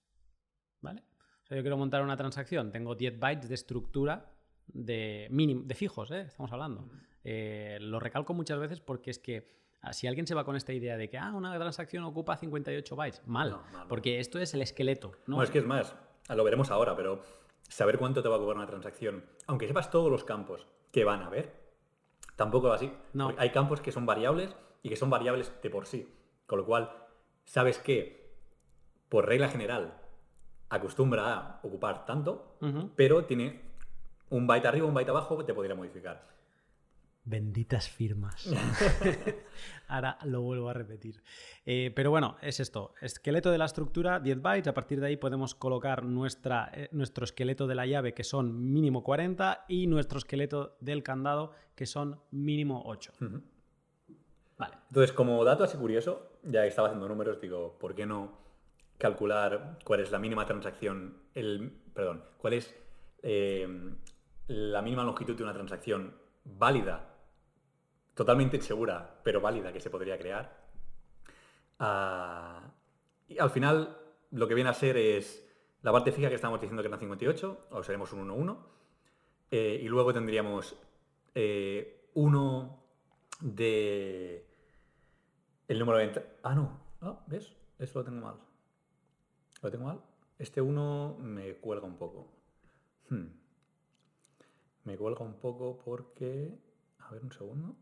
[0.81, 1.05] ¿Vale?
[1.45, 4.35] O sea, yo quiero montar una transacción, tengo 10 bytes de estructura
[4.67, 6.23] de, mínimo, de fijos, ¿eh?
[6.23, 6.91] estamos hablando.
[7.23, 9.61] Eh, lo recalco muchas veces porque es que
[9.93, 13.23] si alguien se va con esta idea de que ah, una transacción ocupa 58 bytes,
[13.27, 15.13] mal, No, mal, porque esto es el esqueleto.
[15.27, 15.43] ¿no?
[15.43, 15.97] Es que es más,
[16.29, 17.23] lo veremos ahora, pero
[17.69, 21.23] saber cuánto te va a cobrar una transacción, aunque sepas todos los campos que van
[21.23, 21.55] a haber,
[22.37, 22.93] tampoco va así.
[23.13, 23.35] No.
[23.39, 26.13] Hay campos que son variables y que son variables de por sí.
[26.47, 26.91] Con lo cual,
[27.45, 28.35] sabes que,
[29.09, 29.95] por regla general,
[30.69, 32.57] acostumbra a ocupar tanto,
[32.97, 33.63] pero tiene
[34.31, 36.29] un byte arriba, un byte abajo, te podría modificar.
[37.25, 38.49] Benditas firmas.
[39.89, 41.23] Ahora lo vuelvo a repetir.
[41.67, 42.95] Eh, pero bueno, es esto.
[43.01, 44.69] Esqueleto de la estructura, 10 bytes.
[44.69, 48.73] A partir de ahí podemos colocar nuestra, eh, nuestro esqueleto de la llave, que son
[48.73, 53.13] mínimo 40, y nuestro esqueleto del candado, que son mínimo 8.
[53.21, 53.43] Ujú.
[54.57, 54.77] Vale.
[54.89, 58.39] Entonces, como dato así curioso, ya que estaba haciendo números, digo, ¿por qué no
[59.01, 62.77] calcular cuál es la mínima transacción, el, perdón, cuál es
[63.23, 63.67] eh,
[64.47, 66.15] la mínima longitud de una transacción
[66.45, 67.10] válida,
[68.21, 70.55] totalmente insegura, pero válida que se podría crear?
[71.79, 72.71] Ah,
[73.27, 73.97] y al final,
[74.31, 75.43] lo que viene a ser es
[75.81, 78.59] la parte fija que estamos diciendo que era 58, o seremos un 1-1,
[79.51, 80.77] eh, y luego tendríamos
[81.35, 82.85] eh, uno
[83.41, 84.47] de
[85.67, 86.79] el número de Ah, no.
[87.01, 87.57] Ah, ¿Ves?
[87.79, 88.37] Esto lo tengo mal.
[89.63, 90.03] ¿Lo tengo mal?
[90.39, 92.29] Este 1 me cuelga un poco.
[93.09, 93.29] Hmm.
[94.85, 96.59] Me cuelga un poco porque...
[96.99, 97.77] A ver, un segundo.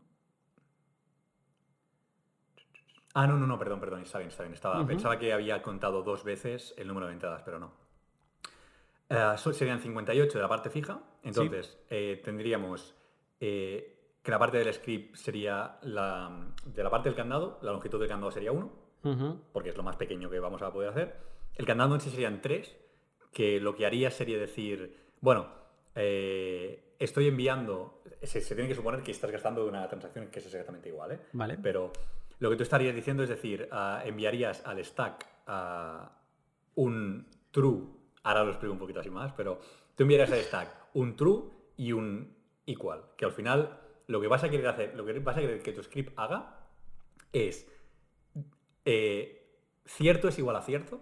[3.21, 4.53] Ah, no, no, no, perdón, perdón, está bien, está bien.
[4.53, 7.73] Estaba, Pensaba que había contado dos veces el número de entradas, pero no.
[9.09, 12.95] Eh, serían 58 de la parte fija, entonces eh, tendríamos
[13.41, 16.31] eh, que la parte del script sería la,
[16.65, 18.71] de la parte del candado, la longitud del candado sería 1,
[19.51, 21.17] porque es lo más pequeño que vamos a poder hacer.
[21.55, 22.77] El candado en sí serían 3,
[23.33, 25.45] que lo que haría sería decir, bueno,
[25.93, 30.87] estoy enviando, se, se, tiene que suponer que estás gastando una transacción que es exactamente
[30.87, 31.19] igual, ¿eh?
[31.33, 31.57] Vale.
[31.61, 31.91] Pero
[32.39, 36.11] lo que tú estarías diciendo es decir, ah, enviarías al stack a
[36.75, 37.87] un true,
[38.23, 39.59] ahora lo explico un poquito así más, pero
[39.95, 42.35] tú enviarías al stack un true y un
[42.65, 45.61] equal, que al final lo que vas a querer hacer, lo que vas a querer
[45.61, 46.65] que tu script haga
[47.33, 47.67] es
[48.85, 49.39] eh,
[49.85, 51.01] cierto es igual a cierto,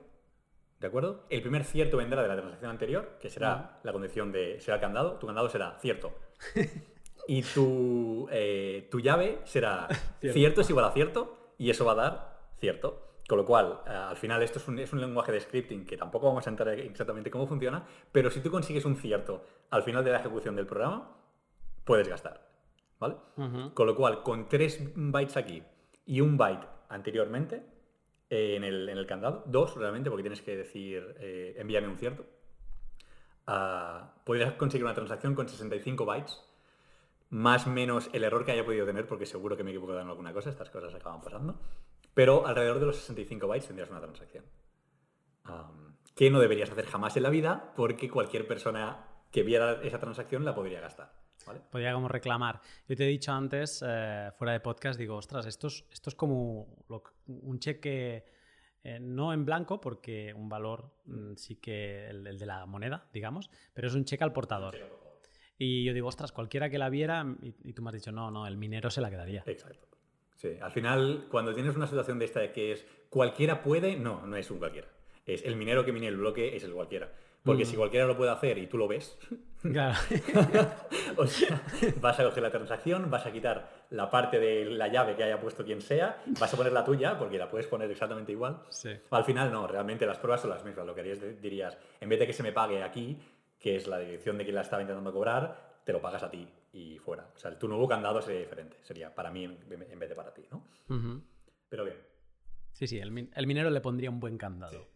[0.79, 1.25] ¿de acuerdo?
[1.29, 4.81] El primer cierto vendrá de la transacción anterior, que será la condición de, será el
[4.81, 6.13] candado, tu candado será cierto.
[7.27, 9.87] y tu, eh, tu llave será
[10.21, 10.61] cierto.
[10.61, 13.03] es igual a cierto y eso va a dar cierto.
[13.27, 15.97] Con lo cual, eh, al final esto es un, es un, lenguaje de scripting que
[15.97, 20.03] tampoco vamos a entrar exactamente cómo funciona, pero si tú consigues un cierto al final
[20.05, 21.17] de la ejecución del programa,
[21.83, 22.47] puedes gastar.
[22.99, 23.15] ¿Vale?
[23.75, 25.61] Con lo cual, con tres bytes aquí
[26.07, 27.61] y un byte anteriormente
[28.27, 31.15] eh, en, el, en, el, candado, dos realmente, porque tienes que decir
[31.57, 32.25] envíame un cierto,
[33.47, 36.46] uh, podrías conseguir una transacción con 65 bytes
[37.29, 40.07] más menos el error que haya podido tener, porque seguro que me he equivocado en
[40.07, 41.59] alguna cosa, estas cosas acaban pasando,
[42.13, 44.45] pero alrededor de los 65 bytes tendrías una transacción.
[46.15, 50.45] que no deberías hacer jamás en la vida, porque cualquier persona que viera esa transacción
[50.45, 51.13] la podría gastar.
[51.71, 52.59] Podría como reclamar.
[52.87, 56.15] Yo te he dicho antes, eh, fuera de podcast, digo, ostras, esto es, esto es
[56.15, 56.83] como
[57.27, 58.25] un cheque...
[58.83, 63.49] Eh, no en blanco, porque un valor mm, sí que el, de la moneda, digamos,
[63.73, 64.75] pero es un cheque al portador.
[65.57, 68.45] Y yo digo, ostras, cualquiera que la viera, y, tú me has dicho, no, no,
[68.45, 69.43] el minero se la quedaría.
[69.45, 69.87] Exacto.
[70.35, 74.25] Sí, al final, cuando tienes una situación de esta de que es cualquiera puede, no,
[74.27, 74.87] no es un cualquiera.
[75.25, 77.11] Es el minero que mine el bloque, es el cualquiera.
[77.43, 77.77] Porque si mm.
[77.77, 79.17] cualquiera lo puede hacer y tú lo ves,
[79.61, 79.97] claro.
[81.17, 81.61] o sea,
[82.01, 85.39] vas a coger la transacción, vas a quitar la parte de la llave que haya
[85.39, 88.59] puesto quien sea, vas a poner la tuya, porque la puedes poner exactamente igual.
[88.69, 88.89] Sí.
[89.11, 90.85] Al final, no, realmente las pruebas son las mismas.
[90.85, 93.17] Lo que harías, dirías, en vez de que se me pague aquí,
[93.59, 96.47] que es la dirección de quien la estaba intentando cobrar, te lo pagas a ti
[96.73, 97.31] y fuera.
[97.35, 98.77] O sea, tu nuevo candado sería diferente.
[98.83, 100.67] Sería para mí en vez de para ti, ¿no?
[101.69, 101.97] Pero bien.
[102.73, 104.87] Sí, sí, el, minero le pondría un buen candado.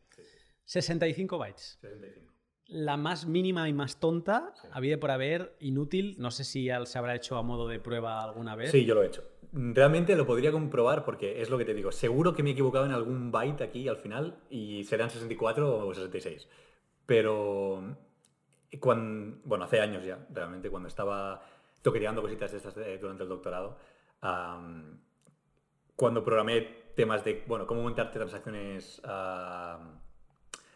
[0.66, 1.80] 65 bytes.
[1.82, 2.32] 65.
[2.68, 6.16] La más mínima y más tonta, había por haber, inútil.
[6.20, 8.72] No sé si se habrá hecho a modo de prueba alguna vez.
[8.72, 9.24] Sí, yo lo he hecho.
[9.52, 11.92] Realmente lo podría comprobar porque es lo que te digo.
[11.92, 15.94] Seguro que me he equivocado en algún byte aquí al final y serán 64 o
[15.94, 16.48] 66.
[17.06, 17.98] Pero
[18.80, 21.42] cuando, bueno, hace años ya, realmente, cuando estaba
[21.82, 23.78] toqueteando cositas de estas durante el doctorado,
[25.96, 29.02] cuando programé temas de, bueno, cómo montarte transacciones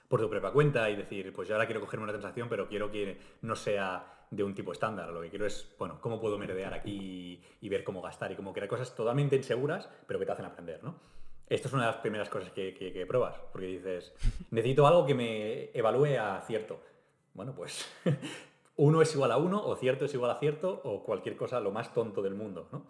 [0.07, 2.91] por tu propia cuenta y decir, pues yo ahora quiero cogerme una transacción, pero quiero
[2.91, 5.09] que no sea de un tipo estándar.
[5.09, 8.53] Lo que quiero es, bueno, cómo puedo merodear aquí y, ver cómo gastar y cómo
[8.53, 10.99] crear cosas totalmente inseguras, pero que te hacen aprender, ¿no?
[11.47, 14.13] Esto es una de las primeras cosas que, que pruebas, porque dices,
[14.51, 16.81] necesito algo que me evalúe a cierto
[17.35, 17.85] bueno, pues
[18.77, 21.71] uno es igual a uno, o cierto es igual a cierto, o cualquier cosa lo
[21.71, 22.83] más tonto del mundo, ¿no?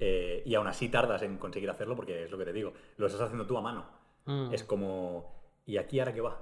[0.00, 3.06] Eh, y aún así tardas en conseguir hacerlo porque es lo que te digo, lo
[3.06, 3.86] estás haciendo tú a mano.
[4.26, 4.52] Mm.
[4.52, 5.32] Es como,
[5.66, 6.40] ¿y aquí ahora qué va?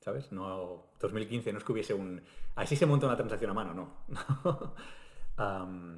[0.00, 0.32] ¿Sabes?
[0.32, 2.22] No, 2015 no es que hubiese un...
[2.54, 4.74] Así se monta una transacción a mano, no.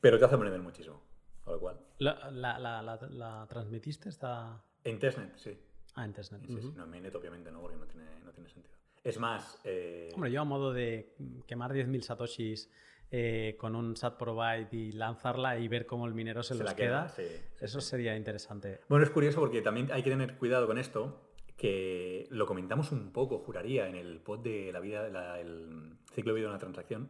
[0.00, 1.00] pero te hace aprender muchísimo,
[1.42, 1.80] con lo cual.
[1.98, 4.08] ¿La, la, transmitiste?
[4.08, 4.62] Está...
[4.84, 5.58] En testnet, sí.
[5.94, 6.46] Ah, en testnet.
[6.46, 6.72] Sí, sí.
[6.76, 8.76] No, en mainnet obviamente no, porque no tiene, no tiene sentido.
[9.04, 9.60] Es más...
[9.64, 11.14] Eh, Hombre, yo a modo de
[11.46, 12.70] quemar 10.000 satoshis
[13.10, 17.14] eh, con un SAT provide y lanzarla y ver cómo el minero se, los queda,
[17.60, 18.80] eso sería interesante.
[18.88, 23.12] Bueno, es curioso porque también hay que tener cuidado con esto, que lo comentamos un
[23.12, 25.06] poco, juraría, en el pod de la vida,
[25.38, 27.08] el ciclo de vida de una transacción.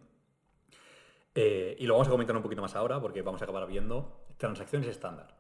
[1.34, 4.26] Eh, y lo vamos a comentar un poquito más ahora porque vamos a acabar viendo
[4.36, 5.34] transacciones estándar.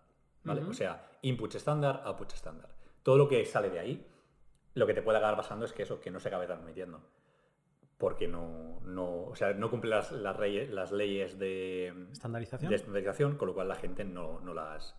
[0.44, 0.62] ¿vale?
[0.62, 2.70] O sea, inputs estándar, outputs estándar.
[3.02, 4.06] Todo lo que sale de ahí
[4.74, 7.00] lo que te puede acabar pasando es que eso, que no se acabe transmitiendo.
[7.98, 12.68] Porque no, no, o sea, no cumple las, las, las leyes de ¿Estandarización?
[12.68, 14.92] de estandarización, con lo cual la gente no, no las...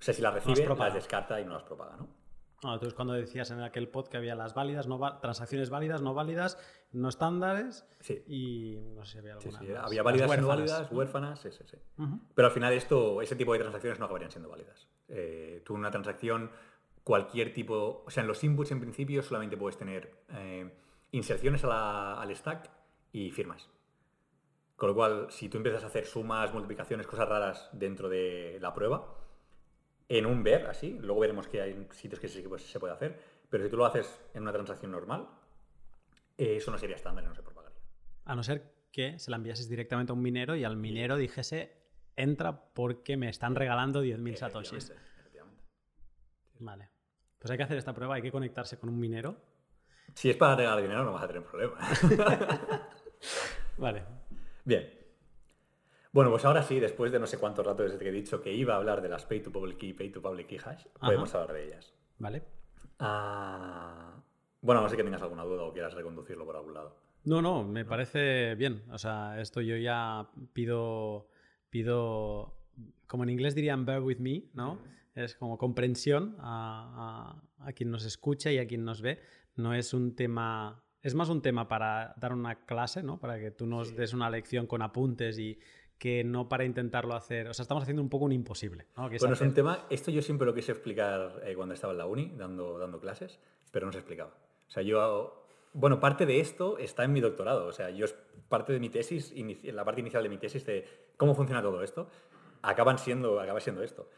[0.00, 2.22] O sea, si las recibe, las, descarta y no las propaga, ¿no?
[2.64, 6.14] Ah, entonces, cuando decías en aquel pod que había las válidas, no transacciones válidas, no
[6.14, 6.58] válidas,
[6.92, 8.22] no estándares sí.
[8.26, 9.58] y no sé si había alguna.
[9.58, 9.72] Sí, sí.
[9.76, 11.76] Había válidas y no válidas, huérfanas, sí, sí, sí.
[12.34, 14.86] Pero al final esto, ese tipo de transacciones no acabarían siendo válidas.
[15.08, 16.52] Eh, tú una transacción
[17.04, 20.70] cualquier tipo, o sea, en los inputs en principio solamente puedes tener eh,
[21.10, 22.70] inserciones al stack
[23.12, 23.68] y firmas.
[24.76, 28.74] Con lo cual, si tú empiezas a hacer sumas, multiplicaciones, cosas raras dentro de la
[28.74, 29.16] prueba,
[30.08, 32.92] en un ver así, luego veremos que hay sitios que sí que pues, se puede
[32.92, 35.28] hacer, pero si tú lo haces en una transacción normal,
[36.36, 37.78] eh, eso no sería estándar y no se propagaría.
[38.24, 41.72] A no ser que se la enviases directamente a un minero y al minero dijese,
[42.16, 44.92] entra porque me están regalando 10.000 satoshis.
[46.62, 46.88] Vale.
[47.38, 49.36] Pues hay que hacer esta prueba, hay que conectarse con un minero.
[50.14, 51.76] Si es para regalar dinero no vas a tener problema.
[53.78, 54.04] vale.
[54.64, 54.88] Bien.
[56.12, 58.52] Bueno, pues ahora sí, después de no sé cuántos rato desde que he dicho que
[58.52, 61.34] iba a hablar de las Pay to Public Key, Pay to Public Key Hash, podemos
[61.34, 61.92] hablar de ellas.
[62.18, 62.42] Vale.
[62.98, 64.22] Ah,
[64.60, 66.96] bueno, no sé que tengas alguna duda o quieras reconducirlo por algún lado.
[67.24, 68.84] No, no, me parece bien.
[68.90, 71.28] O sea, esto yo ya pido,
[71.70, 72.54] pido,
[73.06, 74.78] como en inglés dirían bear with me, ¿no?
[75.14, 77.42] Es como comprensión a,
[77.74, 79.20] quien nos escucha y a quien nos ve.
[79.56, 83.20] No es un tema, es más un tema para dar una clase, ¿no?
[83.20, 85.58] Para que tú nos des una lección con apuntes y
[85.98, 87.48] que no para intentarlo hacer.
[87.48, 88.86] O sea, estamos haciendo un poco un imposible.
[88.96, 89.08] ¿no?
[89.08, 92.06] bueno, es un tema, esto yo siempre lo quise explicar eh, cuando estaba en la
[92.06, 93.38] uni dando, dando clases,
[93.70, 94.30] pero no se explicaba.
[94.66, 95.42] O sea, yo
[95.74, 97.66] bueno, parte de esto está en mi doctorado.
[97.66, 98.14] O sea, yo es
[98.48, 99.32] parte de mi tesis,
[99.64, 100.86] la parte inicial de mi tesis de
[101.16, 102.08] cómo funciona todo esto,
[102.62, 104.08] acaban siendo, acaba siendo esto.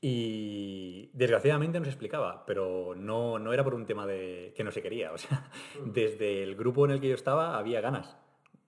[0.00, 4.70] Y desgraciadamente no se explicaba, pero no, no era por un tema de que no
[4.70, 5.12] se quería.
[5.12, 5.50] O sea,
[5.84, 5.90] mm.
[5.92, 8.16] desde el grupo en el que yo estaba había ganas.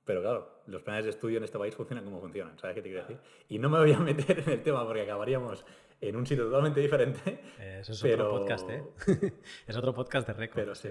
[0.05, 2.89] Pero claro, los planes de estudio en este país funcionan como funcionan, ¿sabes qué te
[2.89, 3.21] quiero decir?
[3.49, 5.65] Y no me voy a meter en el tema porque acabaríamos
[6.01, 7.41] en un sitio totalmente diferente.
[7.81, 8.83] Eso es otro podcast, ¿eh?
[9.67, 10.57] es otro podcast de récord.
[10.57, 10.91] Pero sí.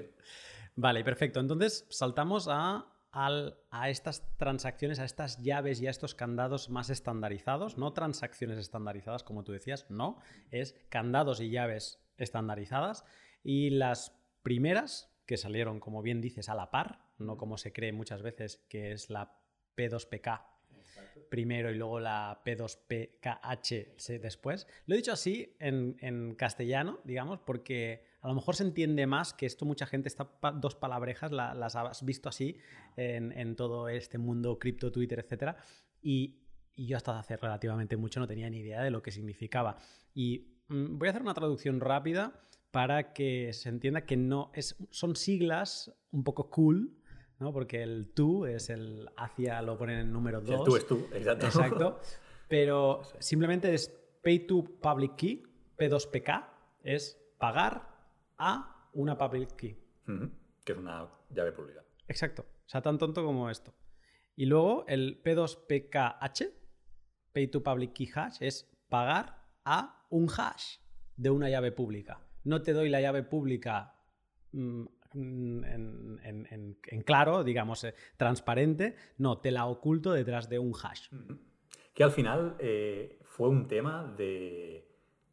[0.76, 1.40] Vale, perfecto.
[1.40, 7.78] Entonces saltamos a, a, estas transacciones, a estas llaves y a estos candados más estandarizados.
[7.78, 10.20] No transacciones estandarizadas, como tú decías, no.
[10.52, 13.06] Es candados y llaves estandarizadas.
[13.44, 17.94] Y las primeras, que salieron, como bien dices, a la par, no como se cree
[17.94, 19.40] muchas veces, que es la
[19.76, 20.42] P2PK
[21.30, 24.68] primero y luego la P2PKH después.
[24.86, 29.34] Lo he dicho así en, en castellano, digamos, porque a lo mejor se entiende más
[29.34, 32.58] que esto mucha gente, estas dos palabrejas las has visto así
[32.98, 35.56] en, todo este mundo cripto, Twitter, etc.
[36.02, 36.36] Y,
[36.76, 39.78] yo hasta hace relativamente mucho no tenía ni idea de lo que significaba.
[40.14, 42.40] Y mm, voy a hacer una traducción rápida
[42.72, 46.96] para que se entienda que no es, son siglas un poco cool,
[47.40, 47.52] ¿no?
[47.52, 50.60] Porque el tú es el hacia, lo ponen en número 2.
[50.60, 51.46] El tú es tú, exacto.
[51.48, 52.00] Exacto.
[52.48, 55.44] Pero simplemente es pay to public key,
[55.78, 56.48] P2PK,
[56.84, 57.89] es pagar
[58.40, 59.78] a una public key.
[60.66, 61.84] Que es una llave pública.
[62.08, 62.42] Exacto.
[62.42, 63.74] O sea, tan tonto como esto.
[64.36, 66.52] Y luego el P2PKH,
[67.34, 70.78] Pay to Public Key Hash, es pagar a un hash
[71.16, 72.22] de una llave pública.
[72.44, 73.96] No te doy la llave pública
[74.54, 78.96] mm, en, claro, digamos, eh, transparente.
[79.18, 81.10] No, te la oculto detrás de un hash.
[81.94, 84.90] Que al final eh, fue un tema de,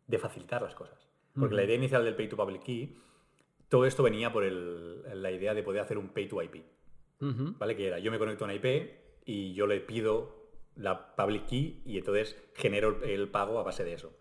[0.07, 1.06] de facilitar las cosas.
[1.39, 2.97] Porque la idea inicial del Pay to Public Key,
[3.69, 6.65] todo esto venía por la idea de poder hacer un Pay to IP.
[7.21, 7.77] ¿Vale?
[7.77, 8.91] Que era, yo me conecto a una IP
[9.25, 10.37] y yo le pido
[10.77, 14.13] la Public Key y entonces genero el pago a base de eso.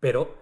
[0.00, 0.34] Pero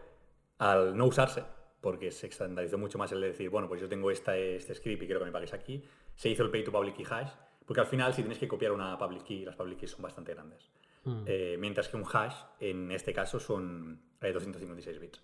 [0.59, 1.45] al no usarse,
[1.81, 5.03] porque se estandarizó mucho más el de decir, bueno, pues yo tengo esta, este script
[5.03, 5.83] y quiero que me pagues aquí,
[6.15, 7.31] se hizo el Pay to Public Key Hash,
[7.67, 10.35] porque al final si tienes que copiar una Public Key, las Public Keys son bastante
[10.35, 10.71] grandes.
[11.05, 11.25] Mm.
[11.27, 15.23] Eh, mientras que un hash, en este caso, son 256 bits.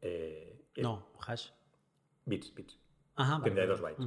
[0.00, 1.50] Eh, no, hash.
[2.24, 2.78] Bits, bits.
[3.16, 4.06] Ajá, 32 bytes.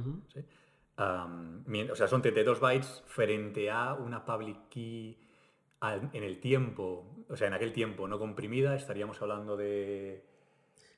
[0.98, 5.18] o sea, son 32 bytes frente a una public key
[5.82, 10.26] en el tiempo, o sea, en aquel tiempo no comprimida, estaríamos hablando de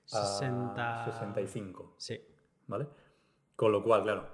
[0.07, 1.05] 60...
[1.05, 1.95] 65.
[1.99, 2.21] Sí.
[2.67, 2.89] ¿Vale?
[3.57, 4.29] Con lo cual, claro,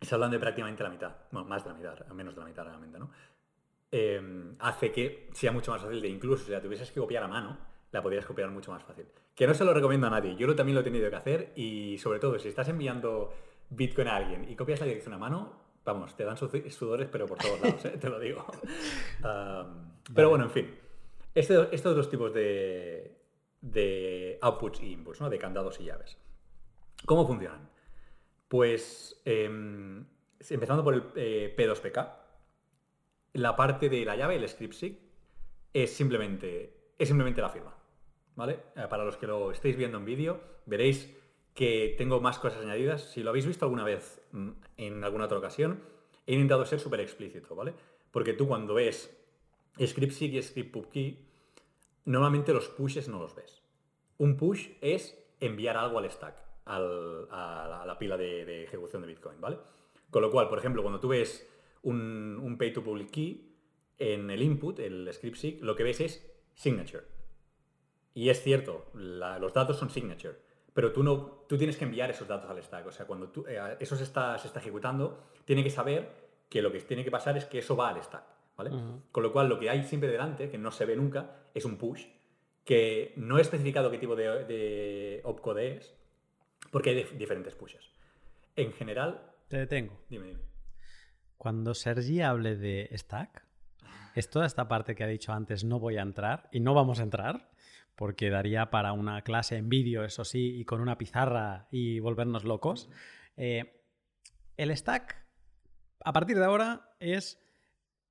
[0.00, 2.64] se hablan de prácticamente la mitad, bueno, más de la mitad, menos de la mitad
[2.64, 3.10] realmente, ¿no?
[3.94, 7.28] Em, hace que sea mucho más fácil de incluso, si la tuvieses que copiar a
[7.28, 7.58] mano,
[7.90, 9.04] la podrías copiar mucho más fácil.
[9.34, 11.98] Que no se lo recomiendo a nadie, yo también lo he tenido que hacer y
[11.98, 13.34] sobre todo si estás enviando
[13.68, 15.52] Bitcoin a alguien y copias la dirección a mano,
[15.84, 17.98] vamos, te dan sudores pero por todos lados, ¿eh?
[18.00, 18.46] te lo digo.
[20.14, 20.74] pero bueno, en fin,
[21.34, 23.14] este, estos dos tipos de,
[23.60, 25.28] de outputs y inputs, ¿no?
[25.28, 26.16] de candados y llaves.
[27.04, 27.68] ¿Cómo funcionan?
[28.48, 30.06] Pues em,
[30.48, 32.21] empezando por el eh, P2PK,
[33.32, 34.98] la parte de la llave, el script SIG,
[35.72, 37.74] es simplemente, es simplemente la firma.
[38.36, 38.60] ¿vale?
[38.76, 41.14] Eh, para los que lo estéis viendo en vídeo, veréis
[41.54, 43.10] que tengo más cosas añadidas.
[43.12, 45.82] Si lo habéis visto alguna vez mm, en alguna otra ocasión,
[46.26, 47.74] he intentado ser súper explícito, ¿vale?
[48.10, 49.16] Porque tú cuando ves
[49.84, 51.26] script y script pub key,
[52.04, 53.62] normalmente los pushes no los ves.
[54.18, 59.58] Un push es enviar algo al stack, a, la, pila de ejecución de Bitcoin, ¿vale?
[60.10, 61.50] Con lo cual, por ejemplo, cuando tú ves
[61.82, 63.48] un, un pay to public key,
[63.98, 67.04] en el input, el script seek, lo que ves es signature.
[68.14, 70.36] Y es cierto, la- los datos son signature,
[70.74, 72.86] pero tú, no, tú tienes que enviar esos datos al stack.
[72.86, 76.10] O sea, cuando tú, eh, eso se está, se está ejecutando, tiene que saber
[76.48, 78.24] que lo que tiene que pasar es que eso va al stack.
[78.56, 78.70] ¿vale?
[79.10, 81.76] Con lo cual, lo que hay siempre delante, que no se ve nunca, es un
[81.78, 82.04] push,
[82.64, 85.94] que no he especificado qué tipo de, de opcode es,
[86.70, 87.90] porque hay dif- diferentes pushes.
[88.56, 89.98] En general, Te detengo.
[90.10, 90.40] dime, dime.
[91.42, 93.44] Cuando Sergi hable de stack,
[94.14, 97.00] es toda esta parte que ha dicho antes, no voy a entrar y no vamos
[97.00, 97.50] a entrar,
[97.96, 102.44] porque daría para una clase en vídeo, eso sí, y con una pizarra y volvernos
[102.44, 102.88] locos.
[103.36, 103.82] Eh,
[104.56, 105.16] el stack,
[106.04, 107.40] a partir de ahora, es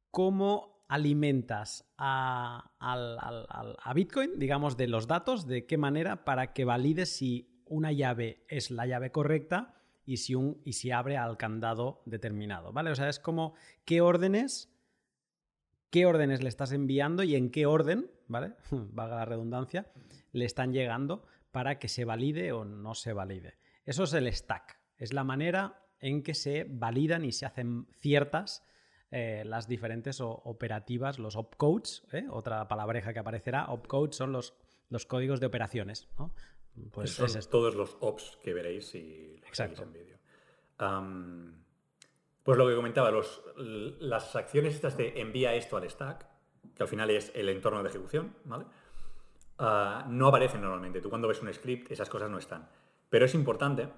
[0.09, 6.51] cómo alimentas a, al- al- a Bitcoin, digamos, de los datos, de qué manera para
[6.51, 11.17] que valide si una llave es la llave correcta y si, un, y si abre
[11.17, 12.91] al candado determinado, ¿vale?
[12.91, 13.53] O sea, es como
[13.85, 14.73] qué órdenes,
[15.89, 18.53] qué órdenes le estás enviando y en qué orden, ¿vale?
[18.71, 19.91] Valga la redundancia,
[20.31, 23.57] le están llegando para que se valide o no se valide.
[23.85, 28.65] Eso es el stack, es la manera en que se validan y se hacen ciertas
[29.11, 32.25] eh, las diferentes operativas, los opcodes, ¿eh?
[32.29, 34.55] otra palabreja que aparecerá, opcodes son los,
[34.89, 36.33] los códigos de operaciones, ¿no?
[36.91, 37.57] Pues son es esto.
[37.57, 39.83] todos los ops que veréis si Exacto.
[39.83, 40.17] en vídeo.
[42.43, 46.25] Pues lo que comentaba, los, las acciones estas de envía esto al stack,
[46.75, 48.65] que al final es el entorno de ejecución, ¿vale?
[49.59, 51.01] Ah, no aparecen normalmente.
[51.01, 52.67] Tú cuando ves un script, esas cosas no están.
[53.09, 53.89] Pero es importante,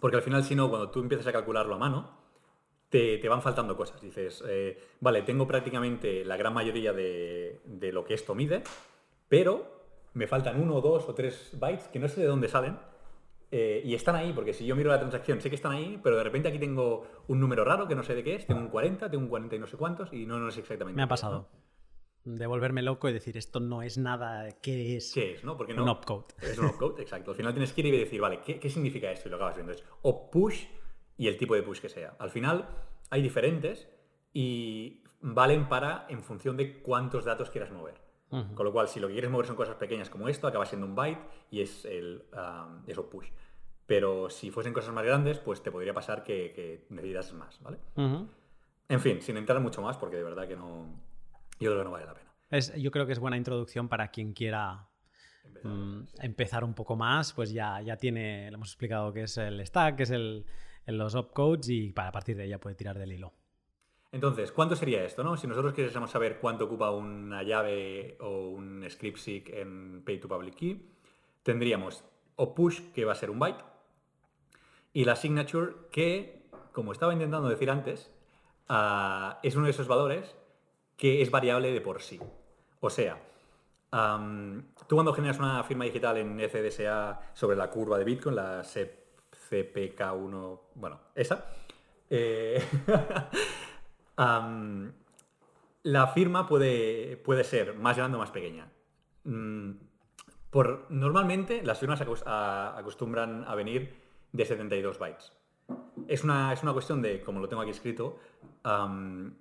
[0.00, 2.16] porque al final, si no, cuando tú empiezas a calcularlo a mano,
[2.90, 4.00] te, te van faltando cosas.
[4.00, 8.62] Dices, eh, vale, tengo prácticamente la gran mayoría de, de lo que esto mide,
[9.28, 9.73] pero
[10.14, 12.78] me faltan uno, dos o tres bytes que no sé de dónde salen.
[13.50, 16.16] eh, y están ahí, porque si yo miro la transacción, sé que están ahí, pero
[16.16, 18.68] de repente aquí tengo un número raro que no sé de qué es, tengo un
[18.68, 20.96] 40, tengo un 40 y no sé cuántos, y no, no sé exactamente.
[20.96, 21.48] Me ha pasado.
[22.24, 22.34] ¿no?
[22.36, 25.12] De volverme loco y decir, esto no es nada, ¿qué es?
[25.12, 25.56] ¿Qué es, no?
[25.56, 25.82] Porque no.
[25.82, 26.24] Un opcode.
[26.40, 27.30] Es un opcode, exacto.
[27.32, 29.28] Al final tienes que ir y decir, vale, ¿qué, qué significa esto?
[29.28, 29.72] Y lo acabas viendo.
[29.72, 30.64] Es op push
[31.18, 32.16] y el tipo de push que sea.
[32.18, 32.66] Al final
[33.10, 33.88] hay diferentes
[34.32, 38.00] y valen para en función de cuántos datos quieras mover.
[38.54, 40.86] Con lo cual, si lo que quieres mover son cosas pequeñas como esto, acaba siendo
[40.86, 41.20] un byte
[41.50, 43.28] y es el um, es op push.
[43.86, 47.78] Pero si fuesen cosas más grandes, pues te podría pasar que, que necesitas más, ¿vale?
[48.88, 50.86] En fin, sin entrar mucho más, porque de verdad que no.
[51.60, 52.30] Yo creo que no vale la pena.
[52.50, 54.88] Es- yo creo que es buena introducción para quien quiera
[55.44, 55.70] Empezar.
[55.70, 59.64] mm, empezar un poco más, pues ya, ya tiene, le hemos explicado qué es el
[59.66, 60.44] stack, qué es el,
[60.86, 63.32] el- los opcodes y para a partir de ahí ya puede tirar del hilo.
[64.14, 65.24] Entonces, ¿cuánto sería esto?
[65.24, 65.36] No?
[65.36, 70.28] Si nosotros quisiéramos saber cuánto ocupa una llave o un script seek en Pay to
[70.28, 70.88] Public Key,
[71.42, 72.04] tendríamos
[72.36, 73.64] o push, que va a ser un byte,
[74.92, 78.08] y la signature, que, como estaba intentando decir antes,
[78.68, 80.36] ah, es uno de esos valores
[80.96, 82.20] que es variable de por sí.
[82.78, 83.20] O sea,
[83.90, 88.96] tú cuando generas una firma digital en FDSA sobre la curva de Bitcoin, la C-
[89.50, 91.46] CPK1, bueno, esa,
[92.10, 92.62] eh,
[94.16, 98.70] la firma puede, puede ser más grande o más pequeña.
[99.24, 99.72] Mm,
[100.50, 103.94] por, normalmente las firmas acostumbran a venir
[104.32, 105.32] de 72 bytes.
[106.08, 108.18] Es una, es una cuestión de, como lo tengo aquí escrito,
[108.64, 109.32] el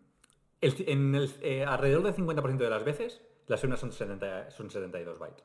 [0.62, 5.20] en el- eh, alrededor del 50% de las veces las firmas son, 70 son 72
[5.20, 5.44] bytes.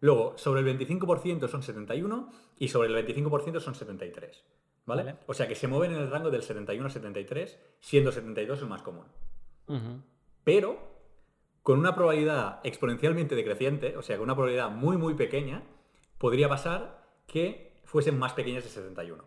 [0.00, 4.44] Luego, sobre el 25% son 71 y sobre el 25% son 73.
[4.86, 5.02] ¿Vale?
[5.04, 5.18] Vale.
[5.26, 8.68] O sea que se mueven en el rango del 71 a 73, siendo 72 el
[8.68, 9.06] más común.
[10.44, 10.78] Pero
[11.62, 15.62] con una probabilidad exponencialmente decreciente, o sea, con una probabilidad muy, muy pequeña,
[16.18, 19.22] podría pasar que fuesen más pequeñas de 71.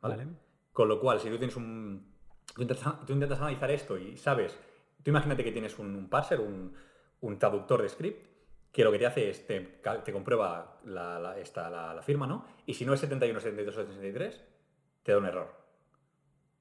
[0.00, 0.16] ¿vale?
[0.16, 0.28] Vale.
[0.72, 2.12] Con lo cual, si tú tienes un.
[2.54, 4.56] Tú intentas, tú intentas analizar esto y sabes.
[5.02, 6.74] Tú imagínate que tienes un, un parser, un,
[7.20, 8.26] un traductor de script,
[8.72, 9.80] que lo que te hace es te,
[10.12, 12.44] comprueba la, la- esta, la, la firma, ¿no?
[12.66, 14.44] Y si no es 71, 72 o 73,
[15.04, 15.54] te da un error.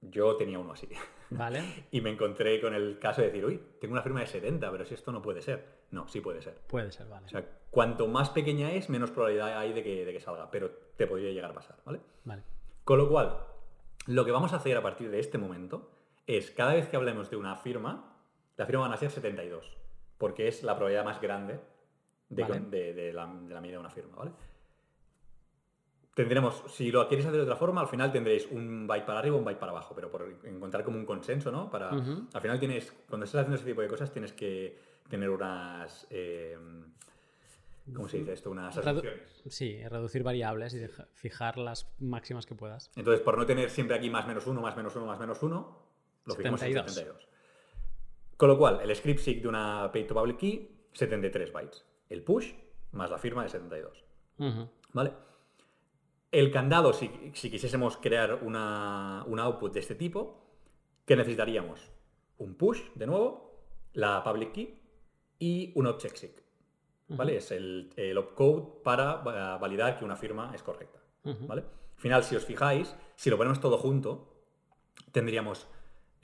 [0.01, 0.87] Yo tenía uno así.
[1.31, 4.69] Vale, Y me encontré con el caso de decir, uy, tengo una firma de 70,
[4.71, 5.83] pero si esto no puede ser.
[5.91, 6.55] No, sí puede ser.
[6.67, 7.25] puede ser, vale.
[7.25, 10.69] O sea, cuanto más pequeña es, menos probabilidad hay de que, de que salga, pero
[10.97, 12.01] te podría llegar a pasar, ¿vale?
[12.25, 12.43] Vale.
[12.83, 13.37] Con lo cual,
[14.07, 15.89] lo que vamos a hacer a partir de este momento
[16.27, 18.17] es, cada vez que hablemos de una firma,
[18.57, 19.77] la firma van a ser 72,
[20.17, 21.59] porque es la probabilidad más grande
[22.29, 22.59] de, Vale.
[22.59, 24.31] de- de la, de la medida de una firma, ¿vale?
[26.13, 29.35] Tendremos, si lo queréis hacer de otra forma, al final tendréis un byte para arriba,
[29.35, 31.69] un byte para abajo, pero por encontrar como un consenso, ¿no?
[31.71, 31.89] Para.
[31.89, 34.77] Al final tienes, cuando estás haciendo ese tipo de cosas, tienes que
[35.09, 36.05] tener unas...
[36.11, 36.57] eh,
[37.93, 38.51] ¿cómo se dice esto?
[38.51, 39.41] Unas asunciones.
[39.47, 42.91] Sí, reducir variables y fijar las máximas que puedas.
[42.95, 45.79] Entonces, por no tener siempre aquí más menos uno, más menos uno, más menos uno,
[46.25, 46.95] lo fijamos en 72.
[46.95, 47.27] 72.
[48.37, 51.85] Con lo cual, el script SIG de una pay to public key, 73 bytes.
[52.09, 52.53] El push
[52.91, 54.03] más la firma de 72.
[54.37, 54.69] Ujú.
[54.93, 55.13] ¿Vale?
[56.33, 60.41] El candado, si, si quisiésemos crear una, un output de este tipo,
[61.05, 61.91] ¿qué necesitaríamos?
[62.39, 63.59] Un push, de nuevo,
[63.93, 64.79] la public key
[65.37, 66.39] y un object.
[67.09, 67.37] ¿Vale?
[67.37, 70.99] Es el, el opcode para va- validar que una firma es correcta.
[71.23, 71.61] ¿Vale?
[71.61, 74.33] Al final, si os fijáis, si lo ponemos todo junto,
[75.11, 75.67] tendríamos.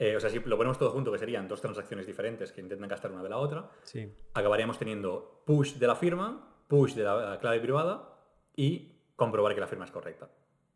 [0.00, 2.88] eh, o sea, si lo ponemos todo junto, que serían dos transacciones diferentes que intentan
[2.88, 4.12] gastar una de la otra, Sí.
[4.34, 8.18] acabaríamos teniendo push de la firma, push de la clave privada
[8.56, 10.30] y comprobar que la firma es correcta.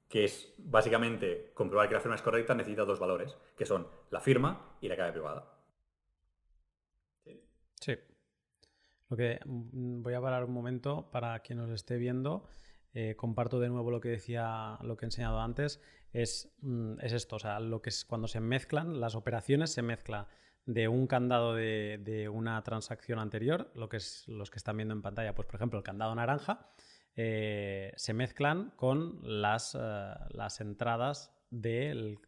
[0.07, 4.21] Que es básicamente comprobar que la firma es correcta necesita dos valores, que son la
[4.21, 5.43] firma y la clave privada.
[7.81, 7.95] Sí.
[9.09, 12.47] Lo que mm, voy a parar un momento para quien nos esté viendo.
[12.97, 15.81] eh, comparto de nuevo lo que decía, lo que he enseñado antes.
[16.13, 19.83] Es, mm, es esto, o sea, lo que es cuando se mezclan las operaciones, se
[19.83, 20.29] mezcla
[20.67, 24.95] de un candado de, de una transacción anterior, lo que es los que están viendo
[24.95, 26.71] en pantalla, pues por ejemplo el candado naranja,
[27.17, 32.19] eh, se mezclan con las, eh, las entradas de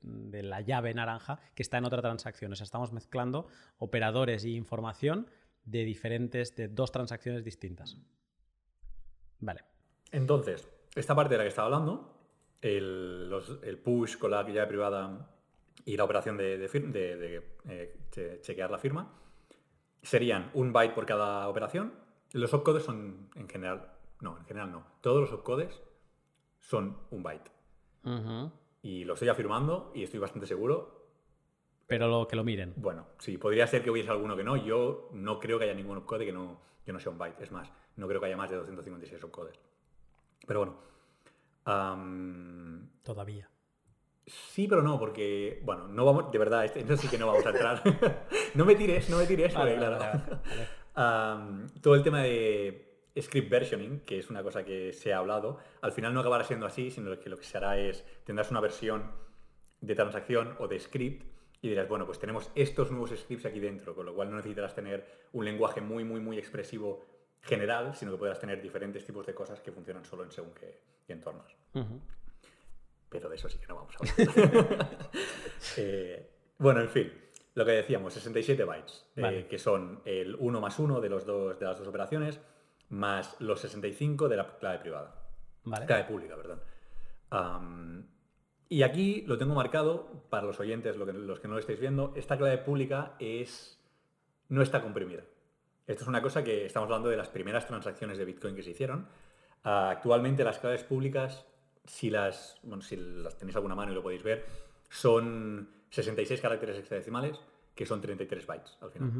[0.42, 2.52] la llave naranja que está en otra transacción.
[2.52, 5.28] O sea, estamos mezclando operadores y información
[5.64, 7.98] de diferentes, de dos transacciones distintas.
[9.40, 9.64] Vale.
[10.12, 12.16] Entonces, esta parte de la que estaba hablando,
[12.62, 15.28] el, push con la llave privada
[15.84, 16.64] y la operación de,
[17.68, 19.12] eh, che- chequear la firma,
[20.02, 21.92] serían un byte por cada operación.
[22.32, 24.86] Los opcodes son, en general, no, en general no.
[25.00, 25.82] Todos los opcodes
[26.58, 27.50] son un byte.
[28.82, 31.08] Y lo estoy afirmando y estoy bastante seguro.
[31.88, 32.72] Pero lo que lo miren.
[32.76, 34.56] Bueno, sí, podría ser que hubiese alguno que no.
[34.56, 37.42] Yo no creo que haya ningún opcode que no, que no sea un byte.
[37.42, 39.58] Es más, no creo que haya más de 256 opcodes.
[40.46, 40.76] Pero bueno.
[43.02, 43.48] Todavía.
[44.26, 47.44] sí, pero no, porque, bueno, no vamos, de verdad, este- eso sí que no vamos
[47.46, 47.82] a entrar.
[48.54, 50.18] no me tires, no me tires, Vale, porque, vale, claro.
[50.26, 50.68] vale, vale.
[50.94, 52.85] Am, todo el tema de
[53.20, 56.66] script versioning, que es una cosa que se ha hablado, al final no acabará siendo
[56.66, 59.10] así, sino que lo que se hará es, tendrás una versión
[59.80, 61.26] de transacción o de script
[61.62, 64.74] y dirás, bueno, pues tenemos estos nuevos scripts aquí dentro, con lo cual no necesitarás
[64.74, 67.04] tener un lenguaje muy, muy, muy expresivo
[67.40, 71.12] general, sino que podrás tener diferentes tipos de cosas que funcionan solo en según qué
[71.12, 71.56] entornos.
[73.08, 74.88] Pero de eso sí que no vamos a hablar.
[75.78, 77.12] Eh, bueno, en fin,
[77.54, 79.46] lo que decíamos, 67 bytes, eh, Vale.
[79.46, 82.40] que son el 1 más 1 de, los dos, de las dos operaciones,
[82.90, 85.14] más los 65 de la clave privada.
[85.64, 85.86] Vale.
[85.86, 86.60] Clave pública, perdón.
[88.68, 91.78] Y aquí lo tengo marcado, para los oyentes, lo que- los que no lo estáis
[91.78, 93.80] viendo, esta clave pública es,
[94.48, 95.22] no está comprimida.
[95.86, 98.70] Esto es una cosa que estamos hablando de las primeras transacciones de Bitcoin que se
[98.70, 99.06] hicieron.
[99.62, 101.46] Ah, actualmente las claves públicas,
[101.84, 104.44] si las, bueno, si las tenéis alguna mano y lo podéis ver,
[104.88, 107.40] son 66 caracteres hexadecimales,
[107.74, 109.10] que son 33 bytes al final.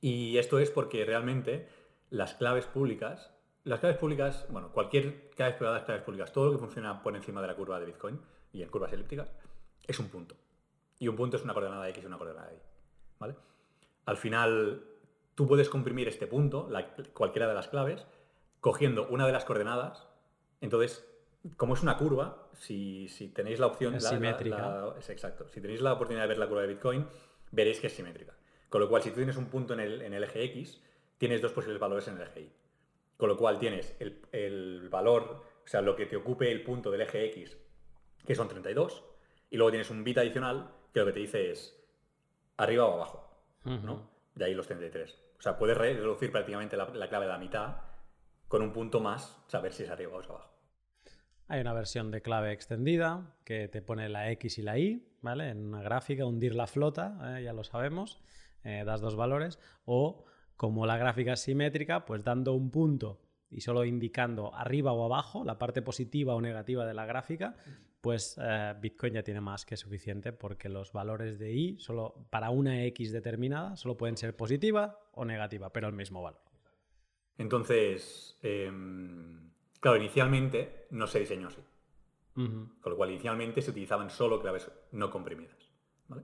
[0.00, 1.68] Y esto es porque realmente
[2.10, 3.30] las claves públicas,
[3.64, 7.40] las claves públicas, bueno, cualquier claves privadas, claves públicas, todo lo que funciona por encima
[7.42, 8.20] de la curva de Bitcoin
[8.52, 9.30] y en curvas elípticas,
[9.86, 10.36] es un punto.
[10.98, 12.56] Y un punto es una coordenada X y una coordenada Y.
[13.18, 13.34] ¿Vale?
[14.06, 14.82] Al final,
[15.34, 18.06] tú puedes comprimir este punto, la- cualquiera de las claves,
[18.60, 20.06] cogiendo una de las coordenadas.
[20.60, 21.04] Entonces,
[21.56, 23.94] como es una curva, si, si tenéis la opción...
[23.94, 24.56] Es la- la- simétrica.
[24.56, 25.46] la- es exacto.
[25.48, 27.06] Si tenéis la oportunidad de ver la curva de Bitcoin,
[27.52, 28.34] veréis que es simétrica.
[28.68, 30.82] Con lo cual, si tú tienes un punto en el, en el eje X,
[31.18, 32.52] tienes dos posibles valores en el eje Y.
[33.16, 36.90] Con lo cual tienes el, el valor, o sea, lo que te ocupe el punto
[36.90, 37.58] del eje X,
[38.24, 39.04] que son 32,
[39.50, 41.76] y luego tienes un bit adicional que lo que te dice es
[42.56, 44.10] arriba o abajo, ¿no?
[44.34, 45.18] De ahí los 33.
[45.38, 47.76] O sea, puedes re- reducir prácticamente la, la clave a la mitad
[48.46, 50.50] con un punto más, saber si es arriba o es abajo.
[51.48, 55.48] Hay una versión de clave extendida que te pone la X y la Y, ¿vale?
[55.48, 58.20] En una gráfica, hundir la flota, eh, ya lo sabemos,
[58.64, 59.58] eh, das dos valores.
[59.86, 60.24] O
[60.58, 65.44] como la gráfica es simétrica, pues dando un punto y solo indicando arriba o abajo,
[65.44, 67.54] la parte positiva o negativa de la gráfica,
[68.00, 72.50] pues eh, Bitcoin ya tiene más que suficiente porque los valores de Y solo para
[72.50, 76.42] una X determinada solo pueden ser positiva o negativa, pero el mismo valor.
[77.38, 81.62] Entonces, em, claro, inicialmente no se diseñó así.
[82.34, 85.72] Con lo cual, inicialmente se utilizaban solo claves no comprimidas.
[86.06, 86.22] ¿vale?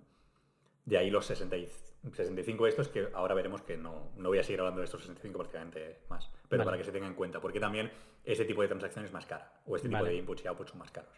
[0.84, 1.68] De ahí los 60 y
[2.12, 5.38] 65 estos, que ahora veremos que no, no voy a seguir hablando de estos 65
[5.38, 6.64] prácticamente más, pero Vale.
[6.64, 7.90] para que se tenga en cuenta, porque también
[8.24, 10.10] ese tipo de transacción es más cara, o este tipo Vale.
[10.10, 11.12] de inputs y outputs son más caros.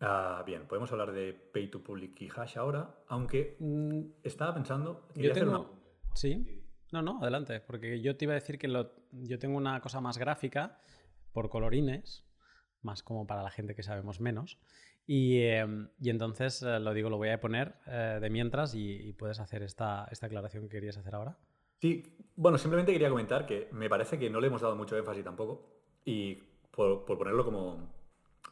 [0.00, 5.06] Ah, bien, podemos hablar de Pay to Public Key Hash ahora, aunque Mm, estaba pensando...
[5.08, 5.60] Yo quería hacer tengo...
[5.60, 5.80] una-
[6.14, 6.62] Sí.
[6.92, 8.92] No, no, adelante, porque yo te iba a decir que lo...
[9.12, 10.78] yo tengo una cosa más gráfica
[11.32, 12.24] por colorines,
[12.82, 14.58] más como para la gente que sabemos menos.
[15.06, 15.66] Y, eh,
[16.00, 19.38] y entonces eh, lo digo, lo voy a poner eh, de mientras y, y puedes
[19.38, 21.38] hacer esta, esta aclaración que querías hacer ahora.
[21.80, 22.02] Sí,
[22.34, 25.70] bueno, simplemente quería comentar que me parece que no le hemos dado mucho énfasis tampoco,
[26.04, 26.34] y
[26.70, 27.94] por, por ponerlo como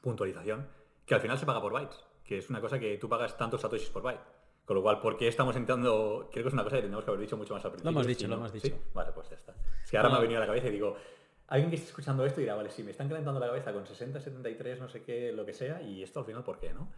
[0.02, 0.68] puntualización,
[1.06, 3.60] que al final se paga por bytes, que es una cosa que tú pagas tantos
[3.60, 4.20] satoshis por byte.
[4.64, 6.30] Con lo cual, ¿por qué estamos entrando?
[6.32, 7.90] Creo que es una cosa que tenemos que haber dicho mucho más al principio.
[7.90, 8.60] hemos si dicho, lo hemos ¿sí?
[8.60, 8.78] dicho.
[8.94, 9.54] Vale, pues ya está.
[9.82, 10.96] Es que ahora me ha venido a la cabeza y digo,
[11.48, 14.20] alguien que esté escuchando esto dirá, vale, sí, me están calentando la cabeza con 60,
[14.20, 16.88] 73, no sé qué, lo que sea, y esto al final, ¿por qué, no?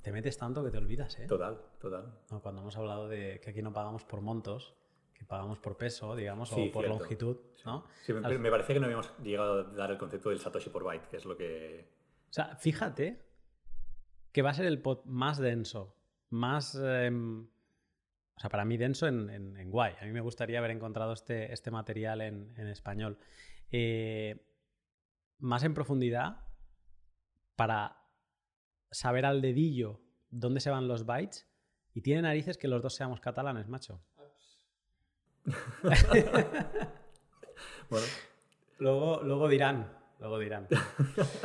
[0.00, 1.26] Te metes tanto que te olvidas, ¿eh?
[1.26, 2.10] total, total.
[2.30, 4.74] No, Cuando hemos hablado de que aquí no pagamos por montos,
[5.12, 6.98] que pagamos por peso, digamos, Sí, o por cierto.
[7.00, 7.36] longitud,
[7.66, 7.84] ¿no?
[8.02, 10.70] Sí, me, Al- me parecía que no habíamos llegado a dar el concepto del satoshi
[10.70, 11.86] por byte, que es lo que...
[12.30, 13.20] O sea, fíjate
[14.32, 15.94] que va a ser el pod más denso,
[16.30, 16.74] más...
[16.74, 17.46] em,
[18.36, 19.94] o sea, para mí denso en, en- en guay.
[20.00, 23.18] A mí me gustaría haber encontrado este, este material en, en español.
[23.70, 24.44] Eh,
[25.38, 26.36] más en profundidad
[27.56, 27.96] para
[28.90, 30.00] saber al dedillo
[30.30, 31.48] dónde se van los bytes
[31.94, 34.02] y tiene narices que los dos seamos catalanes, macho.
[37.90, 38.06] Bueno,
[38.78, 40.66] Luego, luego dirán, luego dirán.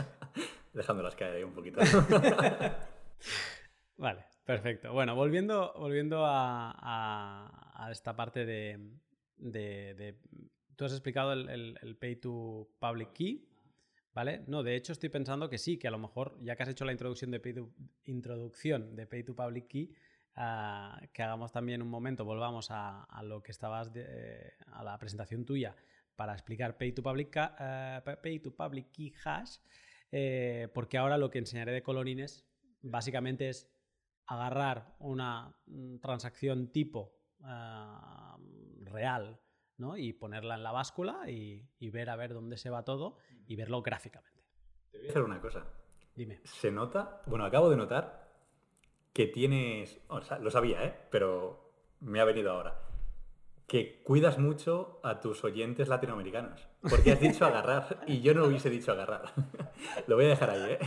[0.74, 1.80] dejándolas caer ahí un poquito.
[3.98, 4.94] Vale, perfecto.
[4.94, 10.16] Bueno, volviendo, volviendo a, esta parte de,
[10.76, 13.48] Tú has explicado el, Pay to Public Key,
[14.14, 14.44] ¿vale?
[14.48, 16.86] No, de hecho estoy pensando que sí, que a lo mejor, ya que has hecho
[16.86, 17.70] la introducción de Pay to,
[18.06, 19.94] introducción de Pay to Public Key,
[20.36, 23.92] ah, que hagamos también un momento, volvamos a, lo que estabas,
[24.72, 25.76] a la presentación tuya
[26.16, 29.58] para explicar Pay to Public, eh, Pa- Pay to Public Key Hash,
[30.12, 32.46] eh, porque ahora lo que enseñaré de colorines
[32.82, 33.70] básicamente es
[34.28, 37.14] agarrar una mm, transacción tipo
[37.44, 38.38] ah,
[38.84, 39.40] real
[39.78, 39.98] ¿no?
[39.98, 43.18] y ponerla en la báscula y, y ver a ver dónde se va todo
[43.48, 44.44] y verlo gráficamente.
[44.92, 45.66] Te voy a hacer una cosa.
[46.16, 46.40] Dime.
[46.44, 48.28] Se nota, bueno, acabo de notar
[49.14, 50.96] que tienes, o sea, lo sabía, ¿eh?
[51.10, 52.80] Pero me ha venido ahora.
[53.66, 56.68] Que cuidas mucho a tus oyentes latinoamericanos.
[56.82, 59.34] Porque has dicho agarrar y yo no hubiese dicho agarrar.
[60.08, 60.80] lo voy a dejar ahí, ¿eh?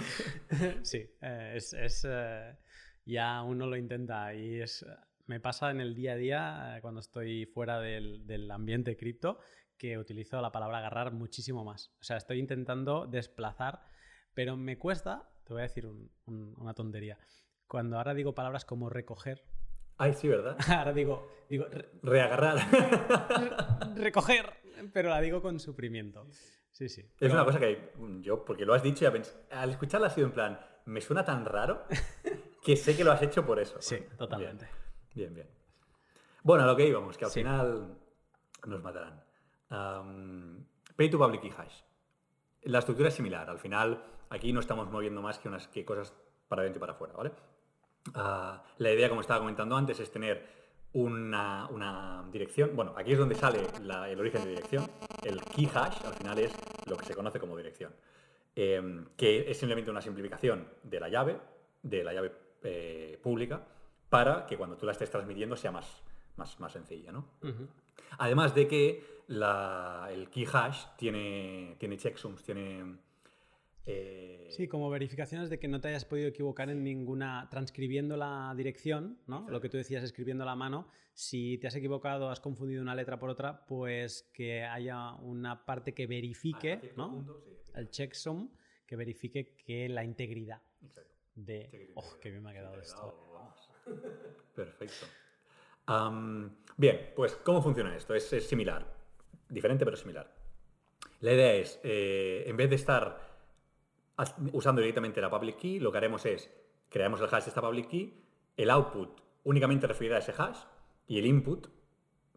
[0.83, 2.57] sí, eh, es, es, eh,
[3.05, 4.85] ya uno lo intenta y es,
[5.27, 9.39] me pasa en el día a día eh, cuando estoy fuera del, del ambiente cripto
[9.77, 11.91] que utilizo la palabra agarrar muchísimo más.
[12.01, 13.81] O sea, estoy intentando desplazar,
[14.35, 17.19] pero me cuesta, te voy a decir un- un- una tontería,
[17.67, 19.43] cuando ahora digo palabras como recoger,
[19.97, 20.57] Ay, sí, ¿verdad?
[20.69, 22.57] ahora digo, digo re- Reagarrar.
[23.97, 24.47] recoger,
[24.93, 26.27] pero la digo con sufrimiento.
[26.73, 27.03] Sí, sí.
[27.03, 29.13] Es Pero- una cosa que yo, porque lo has dicho, ya
[29.51, 31.85] al escucharla ha sido en plan, me suena tan raro
[32.63, 33.77] que sé que lo has hecho por eso.
[33.81, 34.69] Sí, totalmente.
[35.15, 35.49] Bien, bien.
[36.43, 37.41] Bueno, a lo que íbamos, que al Sí.
[37.41, 37.97] final
[38.67, 39.23] nos matarán.
[40.97, 41.81] Pay to public key hash.
[42.63, 43.49] La estructura es similar.
[43.49, 46.13] Al final, aquí no estamos moviendo más que unas que cosas
[46.49, 47.33] para adentro y para afuera, ¿vale?
[48.15, 50.47] Ah, la idea, como estaba comentando antes, es tener
[50.93, 52.75] una, una dirección.
[52.75, 54.91] Bueno, aquí es donde sale la- el origen de dirección.
[55.23, 56.53] El key hash, al final, es
[56.87, 57.95] lo que se conoce como dirección.
[58.57, 61.39] Em, que es simplemente una simplificación de la llave,
[61.83, 62.33] de la llave
[62.63, 63.67] eh, pública,
[64.09, 66.03] para que cuando tú la estés transmitiendo sea más,
[66.37, 67.27] más, más sencilla, ¿no?
[68.19, 72.97] Además de que la- el key hash tiene, tiene checksums, tiene...
[73.87, 78.53] eh, Sí, como verificaciones de que no te hayas podido equivocar en ninguna, transcribiendo la
[78.57, 79.49] dirección, ¿no?
[79.49, 82.95] Lo que tú decías escribiendo a la mano, si te has equivocado, has confundido una
[82.95, 87.11] letra por otra, pues que haya una parte que verifique, ¿no?
[87.11, 88.51] punto, sí, El checksum
[88.87, 91.10] que verifique que la integridad exacto.
[91.45, 91.93] De...
[91.95, 92.97] Oh, qué bien me ha sí, quedado te he esto.
[92.97, 93.71] dado, vamos.
[94.55, 95.07] Perfecto.
[96.77, 98.15] Bien, pues ¿cómo funciona esto?
[98.15, 98.87] Es, es similar.
[99.49, 100.31] Diferente pero similar.
[101.21, 103.19] La idea es, eh, en vez de estar
[104.53, 106.51] usando directamente la public key, lo que haremos es,
[106.89, 108.23] creamos el hash de esta public key,
[108.57, 110.59] el output únicamente referirá a ese hash
[111.07, 111.67] y el input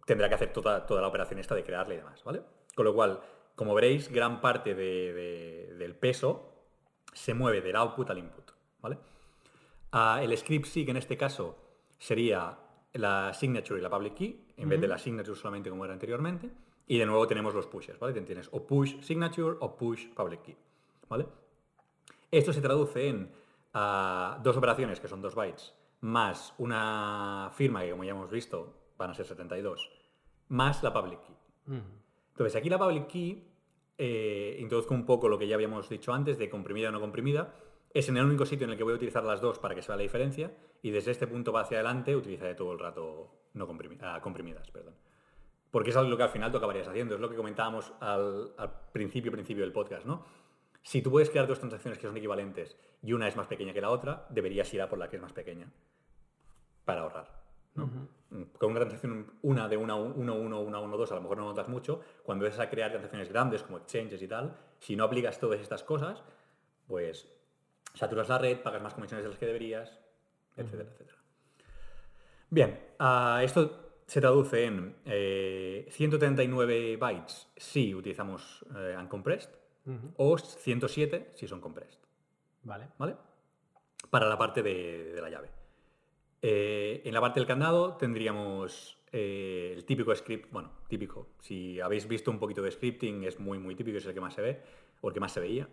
[0.06, 2.42] tendrá que hacer toda, toda la operación esta de crearle y demás, ¿vale?
[2.76, 3.22] Con lo cual,
[3.56, 6.50] como veréis, gran parte de- de- del peso
[7.14, 8.43] se mueve del output al input,
[8.84, 9.00] ¿vale?
[9.92, 11.58] Ah, el script SIG en este caso
[11.98, 12.60] sería
[12.94, 16.52] la signature y la public key, en vez de la signature solamente como era anteriormente.
[16.86, 18.14] Y de nuevo tenemos los pushes, ¿vale?
[18.22, 20.58] Tienes o push signature o push public key,
[21.10, 21.26] ¿vale?
[22.30, 23.32] Esto se traduce en
[23.74, 28.74] ah, dos operaciones que son dos bytes, más una firma que como ya hemos visto
[28.98, 29.92] van a ser 72,
[30.50, 31.36] más la public key.
[32.32, 33.48] Entonces, aquí la public key,
[33.98, 37.54] eh, introduzco un poco lo que ya habíamos dicho antes de comprimida o no comprimida.
[37.94, 39.82] Es en el único sitio en el que voy a utilizar las dos para que
[39.82, 40.52] se vea la diferencia
[40.82, 43.68] y desde este punto va hacia adelante utilizaré todo el rato no
[44.02, 44.72] ah, comprimidas.
[44.72, 44.96] Perdón.
[45.70, 48.54] Porque es algo que al final tú acabarías haciendo, es lo que comentábamos al,
[48.92, 50.26] principio, principio del podcast, ¿no?
[50.82, 53.82] Si tú puedes crear dos transacciones que son equivalentes y una es más pequeña que
[53.82, 55.72] la otra, deberías ir a por la que es más pequeña
[56.86, 57.44] para ahorrar.
[57.74, 61.46] Con una transacción, una de 1 1, 1, 1, 1, 2, a lo mejor no
[61.46, 62.02] notas mucho.
[62.24, 65.84] Cuando vas a crear transacciones grandes como exchanges y tal, si no aplicas todas estas
[65.84, 66.24] cosas,
[66.88, 67.33] pues
[67.94, 70.00] saturas la red, pagas más comisiones de las que deberías,
[70.56, 71.18] etcétera, etcétera.
[72.50, 79.50] Bien, uh, esto se traduce en eh, 139 bytes si utilizamos eh, uncompressed
[80.18, 82.00] o 107 si son compressed.
[82.64, 82.90] Vale.
[82.98, 83.16] ¿Vale?
[84.10, 85.50] Para la parte de, de la llave.
[86.46, 92.06] Eh, en la parte del candado tendríamos eh, el típico script, bueno, típico, si habéis
[92.06, 94.62] visto un poquito de scripting es muy muy típico, es el que más se ve,
[95.00, 95.70] o el que más se veía,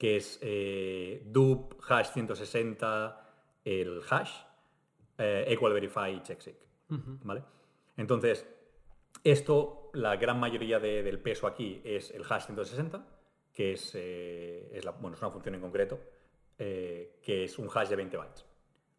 [0.00, 3.20] que es eh, dup hash 160
[3.66, 4.32] el hash
[5.18, 6.56] equal verify checksig,
[6.88, 7.42] ¿vale?
[7.98, 8.46] Entonces,
[9.22, 13.06] esto, la gran mayoría del peso aquí es el hash 160,
[13.52, 16.00] que es, es, bueno, es una función en concreto,
[16.56, 18.46] que es un hash de 20 bytes.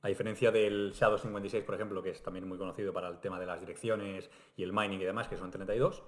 [0.03, 3.39] A diferencia del Shadow 56, por ejemplo, que es también muy conocido para el tema
[3.39, 6.03] de las direcciones y el mining y demás, que son 32,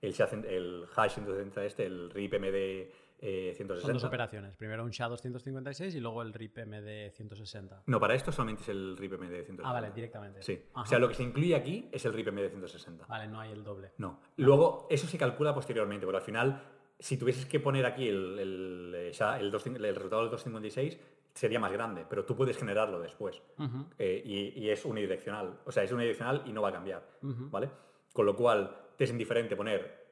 [0.00, 0.14] el,
[0.48, 2.40] el hash 160 este, el RIP
[3.20, 3.80] 160.
[3.80, 4.56] Son dos operaciones.
[4.56, 7.82] Primero un Shadow 156 y luego el RIP MD 160.
[7.86, 9.68] No, para esto solamente es el RIP MD 160.
[9.68, 10.42] Ah, vale, directamente.
[10.42, 10.62] Sí.
[10.74, 13.06] O sea, lo que se incluye aquí es el RIP MD 160.
[13.06, 13.92] Vale, no hay el doble.
[13.98, 14.20] No.
[14.36, 16.62] Luego, eso se calcula posteriormente, porque al final,
[16.98, 20.98] si tuvieses que poner aquí el, el, el, el resultado del 256,
[21.34, 23.40] sería más grande, pero tú puedes generarlo después.
[23.98, 25.60] Eh, y, es unidireccional.
[25.64, 27.06] O sea, es unidireccional y no va a cambiar.
[27.22, 27.70] ¿Vale?
[28.12, 30.09] Con lo cual, te es indiferente poner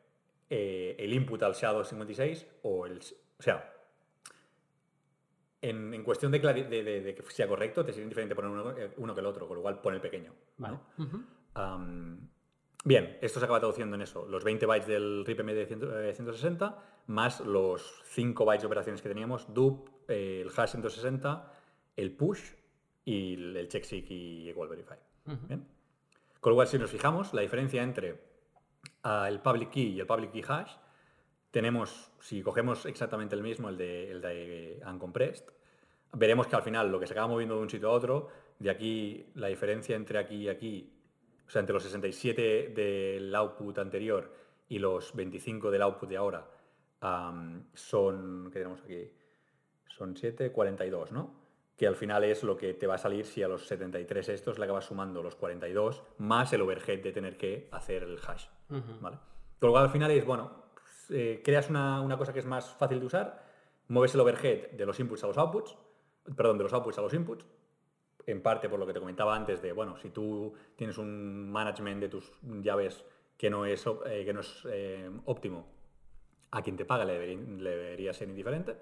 [0.51, 2.99] eh, el input al Shadow 56 o el.
[3.39, 3.75] O sea,
[5.61, 9.27] en, cuestión de, de, que sea correcto, te es indiferente poner eh, uno, que el
[9.27, 10.33] otro, con lo cual pone el pequeño.
[12.85, 17.41] bien, esto se acaba traduciendo en eso: los 20 bytes del RIPM de 160 más
[17.41, 21.53] los 5 bytes de operaciones que teníamos, dup, el hash 160,
[21.97, 22.53] el push
[23.05, 24.99] y el checkseek y equal verify.
[26.41, 28.28] Con lo cual, si nos fijamos, la diferencia entre
[29.28, 30.73] el public key y el public key hash,
[31.51, 35.44] tenemos, si cogemos exactamente el mismo, el de, el de uncompressed,
[36.12, 38.28] veremos que al final lo que se acaba moviendo de un sitio a otro,
[38.59, 40.93] de aquí, la diferencia entre aquí y aquí,
[41.47, 44.32] o sea, entre los 67 del output anterior
[44.69, 46.47] y los 25 del output de ahora,
[47.74, 49.10] son, ¿qué tenemos aquí?
[49.98, 51.35] son 7, 42, ¿no?
[51.77, 54.59] Que al final es lo que te va a salir si a los 73 estos
[54.59, 59.19] le acabas sumando los 42 más el overhead de tener que hacer el hash, ¿vale?
[59.59, 60.65] Con lo cual al final es, bueno,
[61.11, 63.45] eh, creas una, cosa que es más fácil de usar,
[63.89, 65.77] mueves el overhead de los inputs a los outputs,
[66.36, 67.47] perdón, de los outputs a los inputs,
[68.27, 72.01] en parte por lo que te comentaba antes de, bueno, si tú tienes un management
[72.01, 73.05] de tus llaves
[73.36, 75.66] que no es, eh, que no es eh, óptimo,
[76.51, 78.77] a quien te paga le debería ser indiferente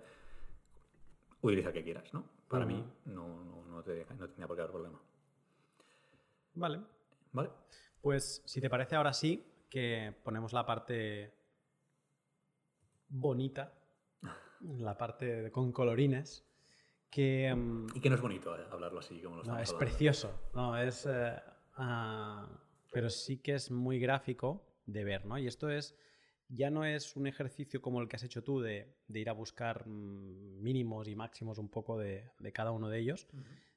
[1.47, 2.25] utiliza el que quieras, ¿no?
[2.49, 5.01] Para mí no, no, no, tenía por qué haber problema.
[6.55, 6.81] Vale.
[7.33, 7.51] Vale.
[8.01, 11.35] Pues si te parece ahora sí que ponemos la parte
[13.09, 13.73] bonita,
[14.61, 16.45] la parte con colorines.
[17.11, 20.51] Que, mm, y que no es bonito eh, hablarlo así como lo No, es precioso.
[20.55, 21.07] No, es.
[21.07, 21.37] Eh,
[21.77, 22.49] ah,
[22.93, 25.39] pero sí que es muy gráfico de ver, ¿no?
[25.39, 25.97] Y esto es
[26.49, 29.87] ya no es un ejercicio como el que has hecho tú de, ir a buscar
[29.87, 33.27] mm, mínimos y máximos un poco de, cada uno de ellos,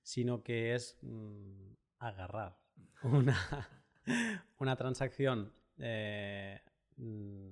[0.04, 2.60] sino que es mm, agarrar
[3.04, 3.38] una,
[4.78, 6.60] transacción eh,
[6.98, 7.52] mm,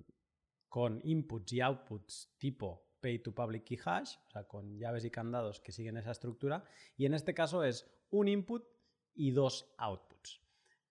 [0.67, 5.11] con inputs y outputs tipo pay to public key hash, o sea, con llaves y
[5.11, 6.63] candados que siguen esa estructura,
[6.95, 8.67] y en este caso es un input
[9.13, 10.41] y dos outputs.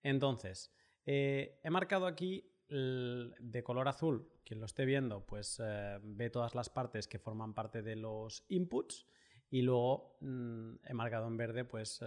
[0.03, 0.73] Entonces,
[1.05, 6.55] eh, he marcado aquí de color azul, quien lo esté viendo, pues eh, ve todas
[6.57, 9.07] las partes que forman parte de los inputs
[9.51, 12.01] y luego mm, he marcado en verde pues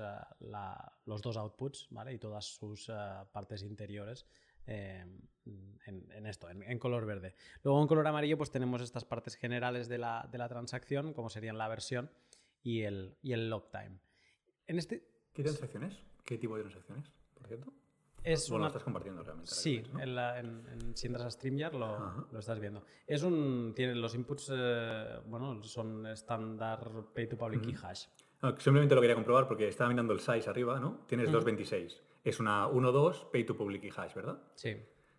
[1.05, 2.13] los dos outputs ¿vale?
[2.13, 2.91] y todas sus
[3.31, 4.25] partes interiores
[4.69, 7.35] en, esto, en, color verde.
[7.63, 11.29] Luego en color amarillo pues tenemos estas partes generales de la, de la transacción, como
[11.29, 12.11] serían la versión
[12.61, 13.99] y el, y el log time.
[14.67, 15.07] En este...
[15.33, 15.97] ¿Qué transacciones?
[16.23, 17.73] ¿Qué tipo de transacciones, por cierto?
[18.23, 19.51] Es bueno, lo estás compartiendo realmente.
[19.51, 22.83] Sí, en, si entras a StreamYard lo, lo, estás viendo.
[23.07, 28.07] Es un, tiene, los inputs eh, bueno, son estándar pay to public key hash.
[28.57, 31.05] simplemente lo quería comprobar porque estaba mirando el size arriba, ¿no?
[31.07, 32.01] Tienes 226.
[32.23, 34.41] Es una 1.2 pay to public key hash, ¿verdad?
[34.55, 34.75] Sí.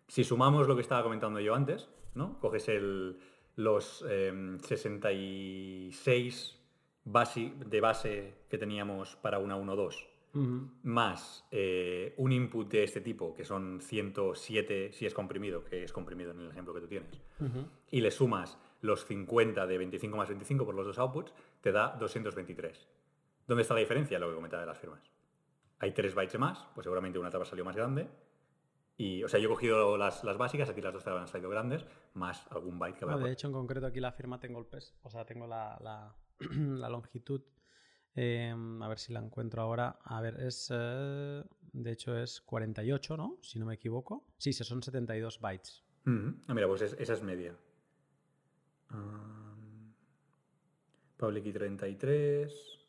[0.07, 2.39] Si sumamos lo que estaba comentando yo antes, ¿no?
[2.39, 3.19] Coges el,
[3.55, 6.61] los 66 em,
[7.05, 10.11] base, de base que teníamos para una 1.2
[10.83, 15.91] más eh, un input de este tipo, que son 107 si es comprimido, que es
[15.91, 17.21] comprimido en el ejemplo que tú tienes,
[17.89, 21.95] y le sumas los 50 de 25 más 25 por los dos outputs, te da
[21.99, 22.87] 223.
[23.47, 24.17] ¿Dónde está la diferencia?
[24.19, 25.10] Lo que comentaba de las firmas.
[25.81, 28.07] Hay 3 bytes más, pues seguramente una te va a salido más grande.
[28.97, 31.49] Y, o sea, yo he cogido las, las básicas, aquí las dos te han salido
[31.49, 34.59] grandes, más algún byte que va a De hecho, en concreto aquí la firma tengo
[34.59, 37.41] el peso, o sea, tengo la, la, la longitud
[38.13, 39.99] Em, a ver si la encuentro ahora.
[40.03, 40.69] A ver, es.
[40.71, 41.43] Eh,
[41.73, 43.37] de hecho, es 48, ¿no?
[43.41, 44.25] Si no me equivoco.
[44.37, 45.83] Sí, son 72 bytes.
[46.05, 47.55] Ah, mira, pues esa es media.
[48.91, 49.93] Um,
[51.15, 52.80] public y 33.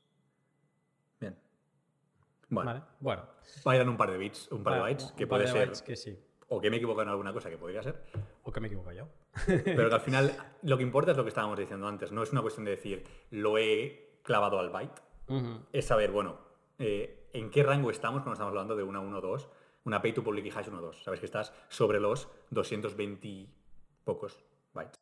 [2.53, 2.71] Bueno.
[2.71, 3.23] Vale, bueno.
[3.65, 5.73] Vayan un par de bits, un par de bytes, que puede ser.
[5.85, 6.19] que sí.
[6.49, 8.05] O que me equivoco en alguna cosa, que podría ser.
[8.43, 9.09] O que me equivoco yo.
[9.47, 12.13] Pero que al final lo que importa es lo que estábamos diciendo antes.
[12.13, 15.01] No es una cuestión de decir, lo he clavado al byte
[15.73, 16.37] es saber, bueno,
[16.79, 19.49] eh, en qué rango estamos cuando estamos hablando de una 1.2,
[19.85, 21.03] una pay to public y hash 1.2.
[21.03, 23.49] Sabes que estás sobre los 220
[24.05, 25.01] pocos bytes.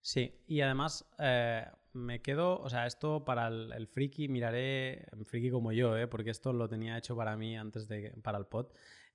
[0.00, 5.72] Sí, y además eh, me quedo, o sea, esto para el, friki, miraré, friki como
[5.72, 8.66] yo, eh, porque esto lo tenía hecho para mí antes de, para el pod,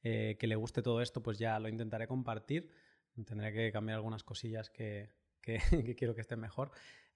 [0.01, 2.71] que le guste todo esto, pues ya lo intentaré compartir.
[3.25, 5.09] Tendré que cambiar algunas cosillas que,
[5.41, 5.59] que
[5.97, 6.71] quiero que estén mejor.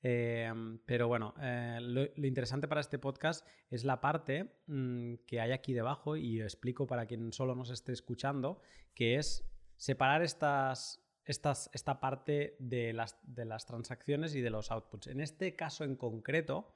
[0.06, 5.54] Em, pero bueno, eh, lo, interesante para este podcast es la parte mm, que hay
[5.54, 8.60] aquí debajo y explico para quien solo nos esté escuchando,
[8.94, 14.72] que es separar estas, estas, esta parte de las, de las transacciones y de los
[14.72, 15.08] outputs.
[15.08, 16.76] En este caso en concreto,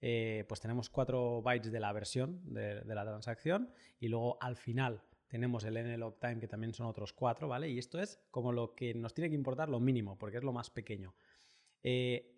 [0.00, 5.02] eh, pues tenemos 4 bytes de la versión de, la transacción y luego al final
[5.28, 7.70] tenemos el nlog time que también son otros 4, ¿vale?
[7.70, 10.52] Y esto es como lo que nos tiene que importar lo mínimo, porque es lo
[10.52, 11.14] más pequeño.
[11.82, 12.34] Eh,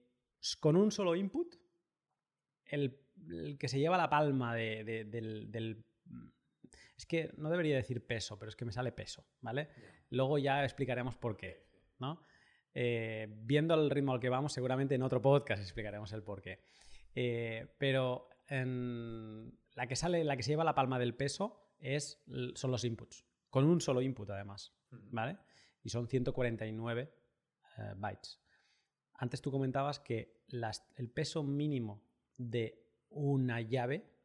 [0.61, 1.57] con un solo input,
[2.67, 3.01] el,
[3.59, 5.85] que se lleva la palma del,
[6.97, 9.69] Es que no debería decir peso, pero es que me sale peso, ¿vale?
[10.11, 11.67] Luego ya explicaremos por qué,
[11.99, 12.23] ¿no?
[12.75, 16.61] Eh, viendo el ritmo al que vamos, seguramente en otro podcast explicaremos el por qué.
[17.15, 22.23] Eh, pero la que sale, la que se lleva la palma del peso es,
[22.55, 25.39] son los inputs, con un solo input además, ¿vale?
[25.83, 27.13] Y son 149
[27.79, 28.41] eh, bytes.
[29.15, 30.43] Antes tú comentabas que
[30.97, 32.05] el peso mínimo
[32.37, 34.16] de una llave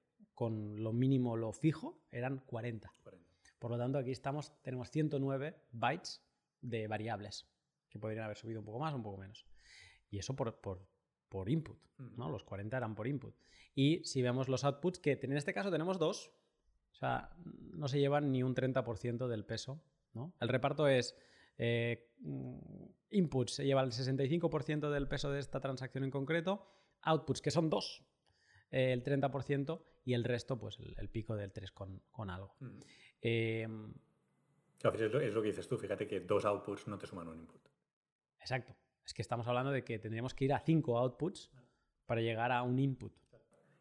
[0.41, 2.91] con lo mínimo, lo fijo, eran 40.
[3.59, 6.25] Por lo tanto, aquí estamos, tenemos 109 bytes
[6.61, 7.47] de variables,
[7.87, 9.45] que podrían haber subido un poco más o un poco menos.
[10.09, 11.77] Y eso por, por, input,
[12.17, 12.27] ¿no?
[12.27, 13.35] Los 40 eran por input.
[13.75, 16.31] Y si vemos los outputs, que en este caso tenemos dos,
[16.91, 19.83] o sea, no se llevan ni un 30% del peso,
[20.15, 20.33] ¿no?
[20.39, 21.15] El reparto es
[21.59, 22.09] eh,
[23.11, 26.65] inputs se lleva el 65% del peso de esta transacción en concreto,
[27.03, 28.03] outputs que son dos,
[28.71, 32.55] eh, el 30% y el resto, pues el, pico del 3 con, algo.
[32.59, 32.79] Mm.
[33.21, 33.93] Em,
[34.83, 37.61] es, lo, que dices tú, fíjate que dos outputs no te suman un input.
[38.39, 38.75] Exacto.
[39.05, 41.51] Es que estamos hablando de que tendríamos que ir a cinco outputs
[42.05, 43.13] para llegar a un input.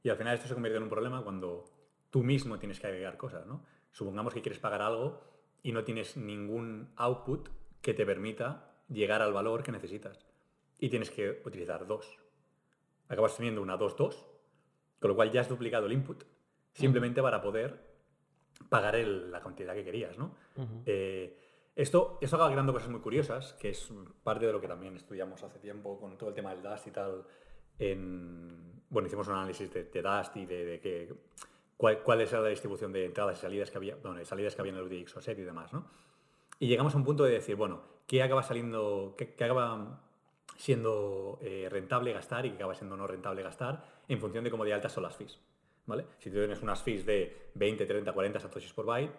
[0.02, 1.64] Y al final esto se convierte en un problema cuando
[2.10, 3.64] tú mismo tienes que agregar cosas, ¿no?
[3.92, 5.20] Supongamos que quieres pagar algo
[5.62, 7.48] y no tienes ningún output
[7.80, 10.26] que te permita llegar al valor que necesitas.
[10.78, 12.18] Y tienes que utilizar dos.
[13.08, 14.30] Acabas teniendo una 2-2,
[15.01, 16.24] con lo cual ya has duplicado el input,
[16.74, 17.90] simplemente para poder
[18.68, 20.35] pagar la cantidad que querías, ¿no?
[20.86, 21.36] Eh,
[21.74, 23.90] esto, esto acaba creando cosas muy curiosas, que es
[24.22, 26.90] parte de lo que también estudiamos hace tiempo con todo el tema del Dust y
[26.90, 27.24] tal.
[27.78, 31.14] En, bueno, hicimos un análisis de, Dust y de, que,
[31.77, 34.72] cuál, cuál, es la distribución de entradas y salidas que había, bueno, salidas que había
[34.72, 35.86] en el UDX o set y demás, ¿no?
[36.59, 40.02] Y llegamos a un punto de decir, bueno, ¿qué acaba saliendo, qué, acaba
[40.59, 44.64] siendo eh, rentable gastar y qué acaba siendo no rentable gastar en función de cómo
[44.64, 45.38] de altas son las fees?
[45.86, 46.04] ¿Vale?
[46.18, 49.12] Si tú tienes unas fees de 20, 30, 40 satoshis por byte,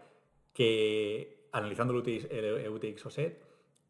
[0.53, 3.43] que analizando el UTX, o set,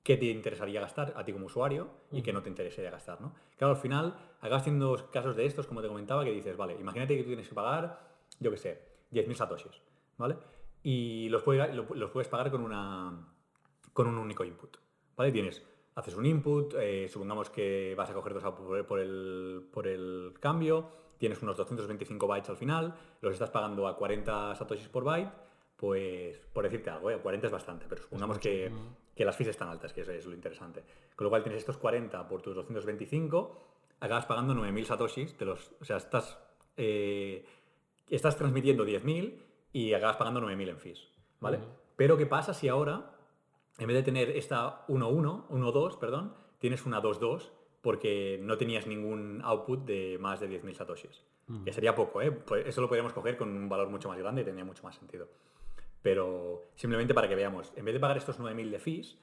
[0.03, 3.35] qué te interesaría gastar a ti como usuario y qué no te interesaría gastar, ¿no?
[3.57, 7.15] Claro, al final acabas haciendo casos de estos, como te comentaba, que dices, vale, imagínate
[7.15, 7.99] que tú tienes que pagar,
[8.39, 9.81] yo qué sé, 10.000 satoshis,
[10.17, 10.37] ¿vale?
[10.81, 13.27] Y los los puedes pagar con una,
[13.93, 14.77] con un único input.
[15.15, 15.31] ¿Vale?
[15.31, 15.61] Tienes,
[15.95, 18.43] haces un input, eh, supongamos que vas a coger dos
[18.87, 23.95] por el, por el cambio, tienes unos 225 bytes al final, los estás pagando a
[23.95, 25.31] 40 satoshis por byte,
[25.75, 28.71] pues por decirte algo, 40 eh, es bastante, pero supongamos que,
[29.15, 30.83] que, las fees están altas, que eso es lo interesante.
[31.15, 33.59] Con lo cual tienes estos 40 por tus 225,
[33.99, 36.37] acabas pagando 9.000 satoshis, de los, o sea, estás,
[36.77, 37.45] eh,
[38.09, 39.41] estás transmitiendo 10.000
[39.73, 41.07] y acabas pagando 9.000 en fees,
[41.39, 41.59] ¿vale?
[41.95, 43.11] Pero ¿qué pasa si ahora
[43.77, 47.49] en vez de tener esta 1-1, 1-2, perdón, tienes una 2-2
[47.81, 51.23] porque no tenías ningún output de más de 10.000 satoshis.
[51.47, 51.63] Mm.
[51.63, 52.31] Que sería poco, ¿eh?
[52.31, 54.95] Pues eso lo podríamos coger con un valor mucho más grande y tendría mucho más
[54.95, 55.27] sentido.
[56.01, 59.17] Pero simplemente para que veamos, en vez de pagar estos 9.000 de fees,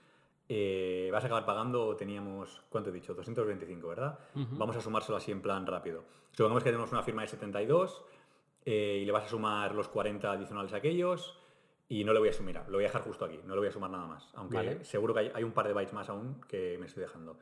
[0.49, 3.15] eh, vas a acabar pagando, teníamos, ¿cuánto he dicho?
[3.15, 4.19] 225, ¿verdad?
[4.35, 6.05] Vamos a sumárselo así en plan rápido.
[6.33, 8.05] Supongamos que tenemos una firma de 72
[8.65, 11.39] eh, y le vas a sumar los 40 adicionales a aquellos
[11.89, 13.69] y no le voy a sumar, lo voy a dejar justo aquí, no le voy
[13.69, 14.31] a sumar nada más.
[14.35, 14.85] Aunque Vale.
[14.85, 17.39] seguro que hay, hay un par de bytes más aún que me estoy dejando.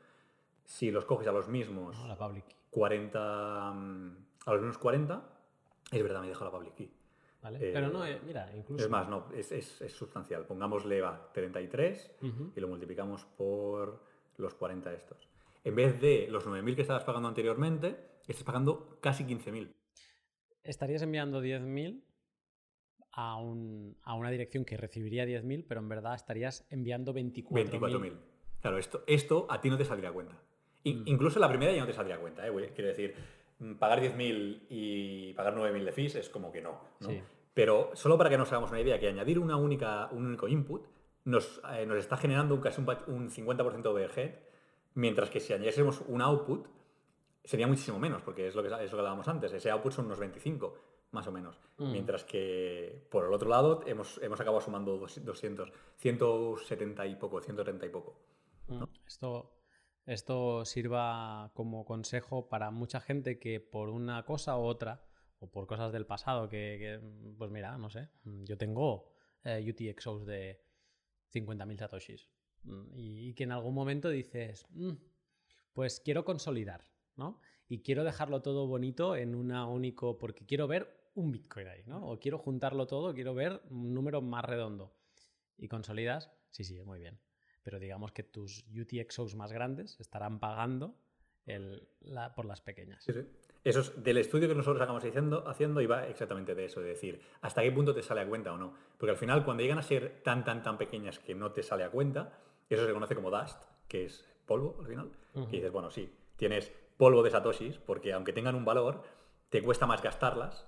[0.63, 4.77] Si los coges a los mismos No, la public key, 40, mm, a los mismos
[4.77, 5.21] 40,
[5.91, 6.91] es verdad, me he dejado la public key.
[7.41, 7.57] ¿vale?
[7.69, 8.83] Eh, Pero no, eh, mira, incluso...
[8.83, 10.45] Es más, no, es, es- es sustancial.
[10.45, 12.51] Pongámosle va 33 Ujú.
[12.55, 14.01] y lo multiplicamos por
[14.37, 15.27] los 40 estos.
[15.63, 17.97] En vez de los 9.000 que estabas pagando anteriormente,
[18.27, 19.73] estás pagando casi 15.000.
[20.63, 22.03] Estarías enviando 10.000
[23.19, 27.69] a, un- a una dirección que recibiría 10.000, pero en verdad estarías enviando 24.000.
[27.71, 28.13] 24.000.
[28.61, 30.35] Claro, esto, esto a ti no te saldría a cuenta.
[30.83, 31.01] Mm.
[31.07, 32.47] Incluso la primera ya no te saldría a cuenta.
[32.47, 32.51] ¿eh?
[32.75, 33.15] Quiero decir,
[33.59, 36.79] mm, pagar 10.000 y pagar 9.000 de fees es como que no.
[36.99, 37.09] ¿no?
[37.09, 37.19] Sí.
[37.55, 40.85] Pero solo para que nos hagamos una idea, que añadir una única, un único input
[41.25, 44.35] nos, eh, nos está generando un, casi un, un 50% de overhead,
[44.93, 46.67] mientras que si añadiésemos un output
[47.43, 49.51] sería muchísimo menos, porque es lo que, es lo que hablábamos antes.
[49.53, 50.75] Ese output son unos 25,
[51.11, 51.59] más o menos.
[51.77, 51.91] Mm.
[51.91, 57.41] Mientras que por el otro lado hemos, hemos acabado sumando dos- 200, 170 y poco,
[57.41, 58.19] 130 y poco.
[58.67, 59.53] Mm, Esto,
[60.05, 65.03] esto sirva como consejo para mucha gente que por una cosa u otra,
[65.39, 69.13] o por cosas del pasado, que, que, pues mira, no sé, mm, yo tengo
[69.43, 70.61] eh, UTXOs de
[71.33, 72.29] 50.000 satoshis
[72.95, 74.93] y, y que en algún momento dices, "Mm,
[75.73, 76.83] pues quiero consolidar,
[77.15, 77.39] ¿no?
[77.69, 82.07] Y quiero dejarlo todo bonito en una único, porque quiero ver un Bitcoin ahí, ¿no?
[82.09, 84.93] O quiero juntarlo todo, quiero ver un número más redondo.
[85.57, 87.19] Y consolidas, sí, sí, muy bien.
[87.63, 90.95] Pero digamos que tus UTXOs más grandes estarán pagando
[91.45, 93.03] el- la- por las pequeñas.
[93.03, 93.21] Sí, sí.
[93.63, 97.21] Eso es del estudio que nosotros acabamos haciendo, haciendo iba exactamente de eso, de decir,
[97.41, 98.73] hasta qué punto te sale a cuenta o no.
[98.97, 101.83] Porque al final, cuando llegan a ser tan, tan, tan pequeñas que no te sale
[101.83, 102.37] a cuenta,
[102.69, 105.11] eso se conoce como dust, que es polvo al final.
[105.49, 109.03] Que dices, bueno, sí, tienes polvo de satoshis, porque aunque tengan un valor,
[109.49, 110.65] te cuesta más gastarlas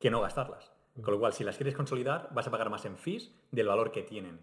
[0.00, 0.72] que no gastarlas.
[1.00, 3.92] Con lo cual, si las quieres consolidar, vas a pagar más en fees del valor
[3.92, 4.40] que tienen.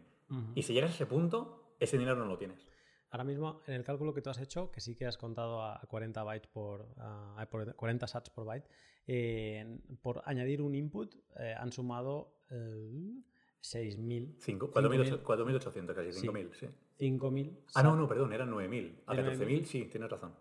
[0.55, 2.65] Y si llegas a ese punto, ese dinero no lo tienes.
[3.09, 5.75] Ahora mismo, en el cálculo que tú has hecho, que sí que has contado a
[5.75, 8.67] a 40 bytes por, a- a por 40 sats por byte,
[9.07, 13.13] eh, por añadir un input eh, han sumado eh,
[13.61, 14.35] 6.000.
[14.39, 16.27] Cinco- 5.000, 4.800, casi Sí.
[16.27, 16.67] 5.000, sí.
[16.99, 17.57] 5.000.
[17.75, 19.03] Ah, no, no, perdón, eran 9.000.
[19.05, 20.33] A ¿De 14.000, sí, tienes razón.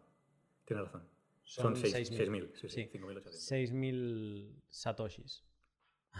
[0.64, 1.02] Tienes razón.
[1.48, 2.98] Son Son 6.000, 6.000, sí, sí, sí.
[2.98, 3.30] 5.800.
[3.32, 5.44] 6.000 satoshis.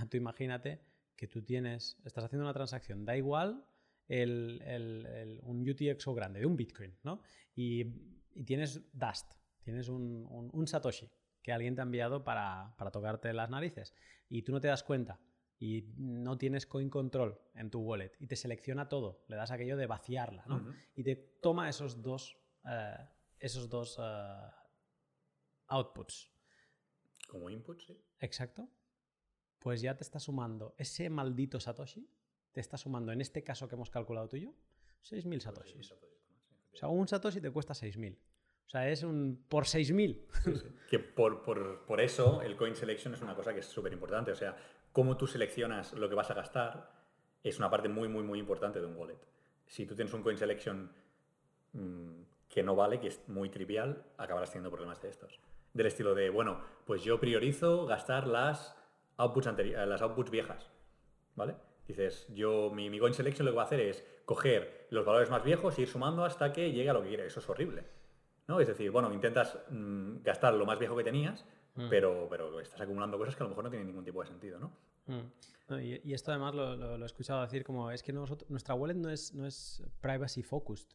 [0.08, 0.80] Tú imagínate
[1.16, 3.66] que tú tienes, estás haciendo una transacción, da igual
[4.08, 7.22] el, el- el- un UTXO grande, de un Bitcoin, ¿no?
[7.54, 7.86] Y,
[8.34, 9.32] y tienes Dust,
[9.62, 11.10] tienes un, un- un Satoshi
[11.42, 13.94] que alguien te ha enviado para, para tocarte las narices
[14.28, 15.18] y tú no te das cuenta
[15.58, 19.76] y no tienes coin control en tu wallet y te selecciona todo, le das aquello
[19.76, 20.56] de vaciarla, ¿no?
[20.58, 20.70] Ujú.
[20.94, 22.36] Y te toma esos dos,
[22.70, 22.96] eh,
[23.40, 24.50] esos dos eh,
[25.68, 26.30] outputs.
[27.28, 27.98] Como input, sí.
[28.20, 28.68] Exacto.
[29.58, 32.08] Pues ya te está sumando ese maldito Satoshi,
[32.52, 34.50] te está sumando, en este caso que hemos calculado tú y yo,
[35.04, 35.92] 6.000 Satoshis.
[35.92, 38.16] O sea, un Satoshi te cuesta 6.000.
[38.66, 40.26] O sea, es un por 6.000.
[40.44, 40.68] Sí, sí.
[40.90, 44.30] Que por, por- por eso el coin selection es una cosa que es súper importante.
[44.32, 44.56] O sea,
[44.92, 46.92] cómo tú seleccionas lo que vas a gastar
[47.42, 49.18] es una parte muy, muy, muy importante de un wallet.
[49.66, 50.90] Si tú tienes un coin selection
[51.72, 55.40] mm, que no vale, que es muy trivial, acabarás teniendo problemas de estos.
[55.76, 58.74] Del estilo de, bueno, pues yo priorizo gastar las
[59.18, 60.70] outputs, eh, las outputs viejas.
[61.34, 61.54] ¿Vale?
[61.86, 65.30] Dices, yo, mi, mi coin selection lo que va a hacer es coger los valores
[65.30, 67.26] más viejos e ir sumando hasta que llegue a lo que quiere.
[67.26, 67.84] Eso es horrible.
[68.48, 68.58] ¿no?
[68.60, 71.44] Es decir, bueno, intentas mm, gastar lo más viejo que tenías,
[71.78, 71.90] Mm.
[71.90, 74.58] pero, pero estás acumulando cosas que a lo mejor no tienen ningún tipo de sentido,
[74.58, 74.72] ¿no?
[75.08, 75.20] Mm.
[75.68, 78.48] No, y, y esto además lo, lo- lo he escuchado decir como es que nosotros-
[78.48, 80.88] nuestra wallet no es, no es privacy focused.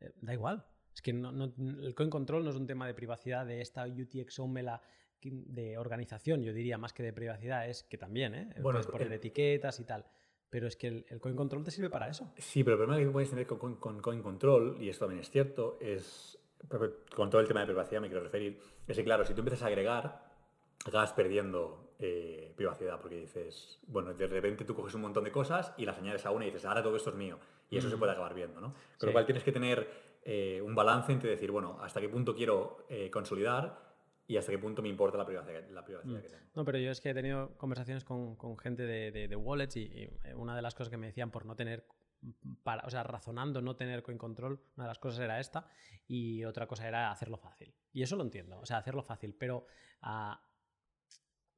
[0.00, 0.66] Eh, da igual.
[0.94, 3.86] Es que no- no- el coin control no es un tema de privacidad de esta
[3.86, 4.80] UTXO me la-
[5.22, 8.44] de organización, yo diría, más que de privacidad, es que también, ¿eh?
[8.60, 10.04] Bueno, Puedes poner el- etiquetas y tal.
[10.50, 12.30] Pero es que el, el coin control te sirve para eso.
[12.36, 15.22] Sí, pero el problema que puedes tener con, con- con Coin Control, y esto también
[15.22, 16.38] es cierto, es
[17.14, 19.62] con todo el tema de privacidad me quiero referir, es que claro, si tú empiezas
[19.62, 20.30] a agregar,
[20.86, 25.72] acabas perdiendo eh, privacidad, porque dices, bueno, de repente tú coges un montón de cosas
[25.78, 27.38] y las añades a una y dices, ahora todo esto es mío,
[27.70, 28.72] y eso se puede acabar viendo, ¿no?
[28.72, 29.06] Con Sí.
[29.06, 29.88] lo cual tienes que tener
[30.24, 33.82] eh, un balance entre decir, bueno, hasta qué punto quiero eh, consolidar
[34.26, 36.44] y hasta qué punto me importa la privacidad, la privacidad que tengo.
[36.54, 39.76] No, pero yo es que he tenido conversaciones con, con gente de, de- de wallets
[39.76, 41.86] y, y una de las cosas que me decían por no tener
[42.62, 45.66] para, o sea, razonando no tener coin control, una de las cosas era esta
[46.08, 47.74] y otra cosa era hacerlo fácil.
[47.92, 49.66] Y eso lo entiendo, o sea, hacerlo fácil, pero
[50.02, 50.32] uh,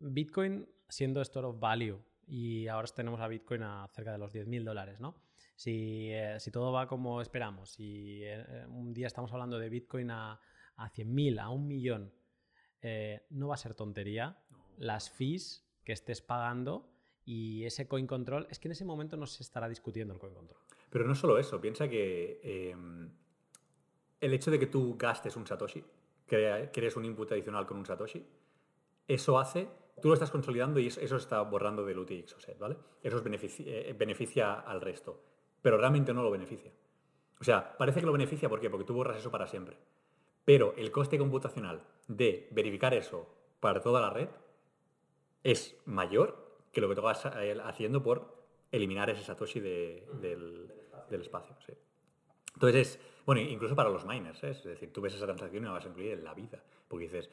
[0.00, 4.64] Bitcoin siendo store of value y ahora tenemos a Bitcoin a cerca de los 10.000
[4.64, 5.14] dólares, ¿no?
[5.56, 10.10] Si, eh, si, todo va como esperamos, si eh, un día estamos hablando de Bitcoin
[10.10, 10.38] a,
[10.76, 12.12] a 100.000, a un millón,
[12.82, 14.38] eh, no va a ser tontería
[14.76, 16.90] las fees que estés pagando
[17.24, 20.34] y ese coin control, es que en ese momento no se estará discutiendo el coin
[20.34, 20.60] control.
[20.90, 23.10] Pero no solo eso, piensa que em,
[24.20, 25.82] el hecho de que tú gastes un Satoshi,
[26.26, 28.24] que crees un input adicional con un Satoshi,
[29.08, 29.68] eso hace,
[30.00, 32.76] tú lo estás consolidando y eso, está borrando del UTXOset, ¿vale?
[33.02, 35.22] Eso beneficia, eh, beneficia al resto,
[35.66, 36.70] pero realmente no lo beneficia.
[37.40, 38.70] O sea, parece que lo beneficia, ¿por qué?
[38.70, 39.76] Porque tú borras eso para siempre.
[40.44, 43.28] Pero el coste computacional de verificar eso
[43.58, 44.28] para toda la red
[45.42, 50.70] es mayor que lo que tú vas eh, haciendo por eliminar ese Satoshi del,
[51.10, 51.56] espacio.
[52.54, 54.50] Entonces, bueno, incluso para los miners, ¿eh?
[54.50, 56.62] es decir, tú ves esa transacción y no la vas a incluir en la vida,
[56.86, 57.28] porque dices,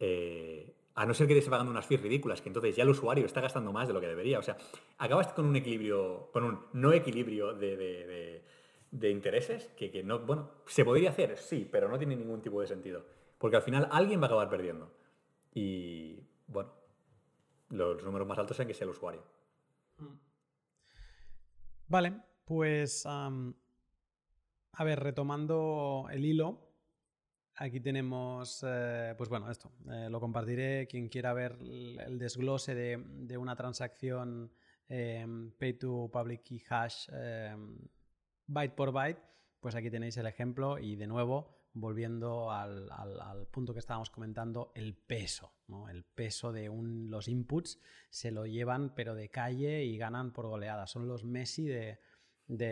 [0.00, 3.24] eh, a no ser que esté pagando unas fees ridículas, que entonces ya el usuario
[3.24, 4.40] está gastando más de lo que debería.
[4.40, 4.56] O sea,
[4.98, 8.42] acabas con un equilibrio, con un no equilibrio de,
[9.02, 12.66] intereses que, que, no, bueno, se podría hacer, sí, pero no tiene ningún tipo de
[12.66, 13.04] sentido.
[13.38, 14.92] Porque al final alguien va a acabar perdiendo.
[15.54, 16.18] Y
[16.48, 16.72] bueno,
[17.68, 19.22] los números más altos sean que sea el usuario.
[19.98, 20.18] Mm.
[21.86, 23.30] Vale, pues a
[24.80, 26.67] ver, retomando el hilo,
[27.58, 33.36] aquí tenemos, eh, pues bueno, esto, eh, lo compartiré, quien quiera ver el, desglose de,
[33.36, 34.50] una transacción
[34.88, 37.78] em, pay to public key hash em,
[38.46, 39.20] byte por byte,
[39.60, 42.88] pues aquí tenéis el ejemplo y de nuevo volviendo al,
[43.50, 45.52] punto que estábamos comentando, el peso.
[45.90, 47.78] El peso de los inputs
[48.10, 50.86] se lo llevan pero de calle y ganan por goleada.
[50.86, 51.98] Son los Messi de,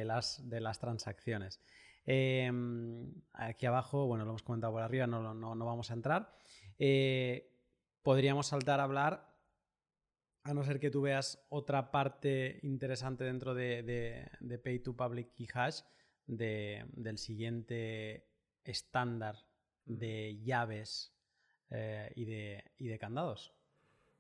[0.05, 1.61] las, transacciones.
[2.07, 5.21] Em, aquí abajo, bueno, lo hemos comentado por arriba, no,
[5.59, 6.33] vamos a entrar.
[6.79, 7.53] Eh,
[8.03, 9.35] podríamos saltar a hablar,
[10.45, 14.31] a no ser que tú veas otra parte interesante dentro de,
[14.63, 15.81] Pay to Public Key Hash
[16.27, 18.29] del siguiente
[18.63, 19.37] estándar
[19.85, 21.13] de llaves
[21.71, 23.53] eh, y, de, de, candados.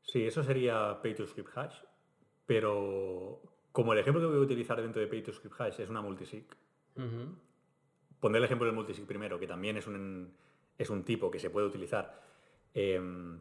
[0.03, 1.77] Sí, eso sería Pay to Script Hash,
[2.45, 5.89] pero como el ejemplo que voy a utilizar dentro de Pay to Script Hash es
[5.89, 6.47] una multisig,
[8.27, 10.35] pondré el ejemplo del multisig primero, que también es un,
[10.77, 12.21] es un tipo que se puede utilizar.
[12.75, 13.39] Em,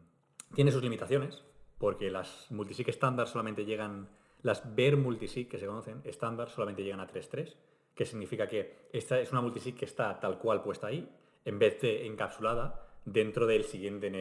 [0.54, 1.44] tiene sus limitaciones,
[1.80, 4.10] porque las multisig estándar solamente llegan,
[4.44, 7.56] las ver multisig que se conocen, estándar solamente llegan a 3.3
[7.96, 11.10] que significa que esta es una multisig que está tal cual puesta ahí,
[11.46, 14.12] en vez de encapsulada dentro del siguiente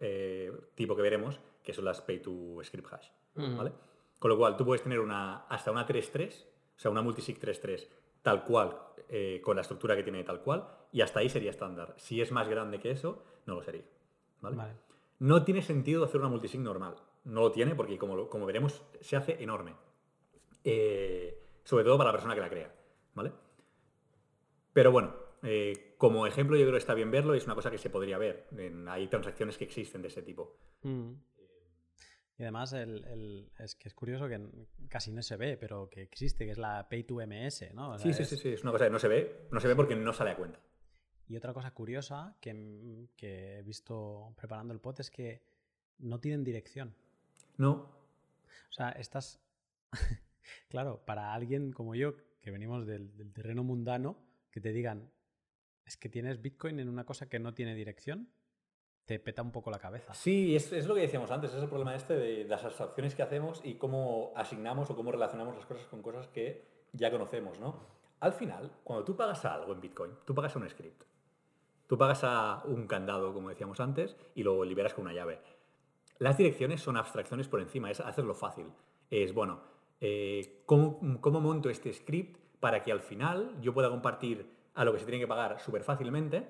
[0.00, 3.08] eh, tipo que veremos, que son las pay to script hash.
[3.34, 3.72] ¿vale?
[4.20, 6.44] Con lo cual, tú puedes tener una, hasta una 3.3,
[6.76, 7.88] o sea, una multisig 3.3,
[8.24, 8.76] tal cual,
[9.10, 11.94] eh, con la estructura que tiene tal cual, y hasta ahí sería estándar.
[11.98, 13.84] Si es más grande que eso, no lo sería.
[14.40, 14.56] ¿vale?
[15.18, 16.96] No tiene sentido hacer una multisig normal.
[17.24, 19.74] No lo tiene porque, como, como veremos, se hace enorme.
[20.64, 22.74] Eh, sobre todo para la persona que la crea.
[23.14, 23.30] ¿vale?
[24.72, 27.70] Pero bueno, eh, como ejemplo yo creo que está bien verlo y es una cosa
[27.70, 28.48] que se podría ver.
[28.88, 30.56] hay transacciones que existen de ese tipo.
[30.82, 31.12] Mm.
[32.36, 34.40] Y además es que es curioso que
[34.88, 37.96] casi no se ve, pero que existe, que es la Pay to MS, ¿no?
[37.98, 39.94] sí, sí, sí, sí, es una cosa que no se ve, no se ve porque
[39.94, 40.58] no sale a cuenta.
[41.28, 45.42] Y otra cosa curiosa que, que he visto preparando el pot es que
[45.98, 46.94] no tienen dirección.
[47.56, 47.72] No.
[48.68, 49.40] O sea, estas...
[50.68, 54.18] claro, para alguien como yo que venimos del, terreno mundano,
[54.50, 55.10] que te digan,
[55.86, 58.28] es que tienes Bitcoin en una cosa que no tiene dirección,
[59.06, 60.14] te peta un poco la cabeza.
[60.14, 63.22] Sí, es, es, lo que decíamos antes, es el problema este de las abstracciones que
[63.22, 67.80] hacemos y cómo asignamos o cómo relacionamos las cosas con cosas que ya conocemos, ¿no?
[68.20, 71.02] Al final, cuando tú pagas a algo en Bitcoin, tú pagas a un script.
[71.86, 75.38] Tú pagas a un candado, como decíamos antes, y lo liberas con una llave.
[76.18, 78.72] Las direcciones son abstracciones por encima, es hacerlo fácil.
[79.10, 79.60] Es, bueno,
[80.00, 80.98] eh, ¿cómo,
[81.40, 85.20] monto este script para que al final yo pueda compartir a lo que se tiene
[85.20, 86.48] que pagar súper fácilmente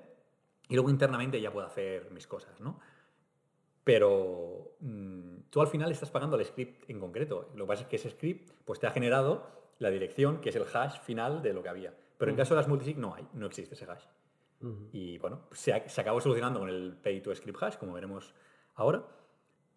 [0.69, 2.79] y luego internamente ya pueda hacer mis cosas, ¿no?
[3.83, 7.51] Pero mm, tú al final estás pagando el script en concreto.
[7.55, 9.47] Lo que pasa es que ese script pues, te ha generado
[9.77, 11.93] la dirección, que es el hash final de lo que había.
[12.17, 14.05] Pero en caso de las multisig no hay, no existe ese hash.
[14.91, 18.33] Y bueno, se, se, acabó solucionando con el pay to script hash, como veremos
[18.73, 19.05] ahora.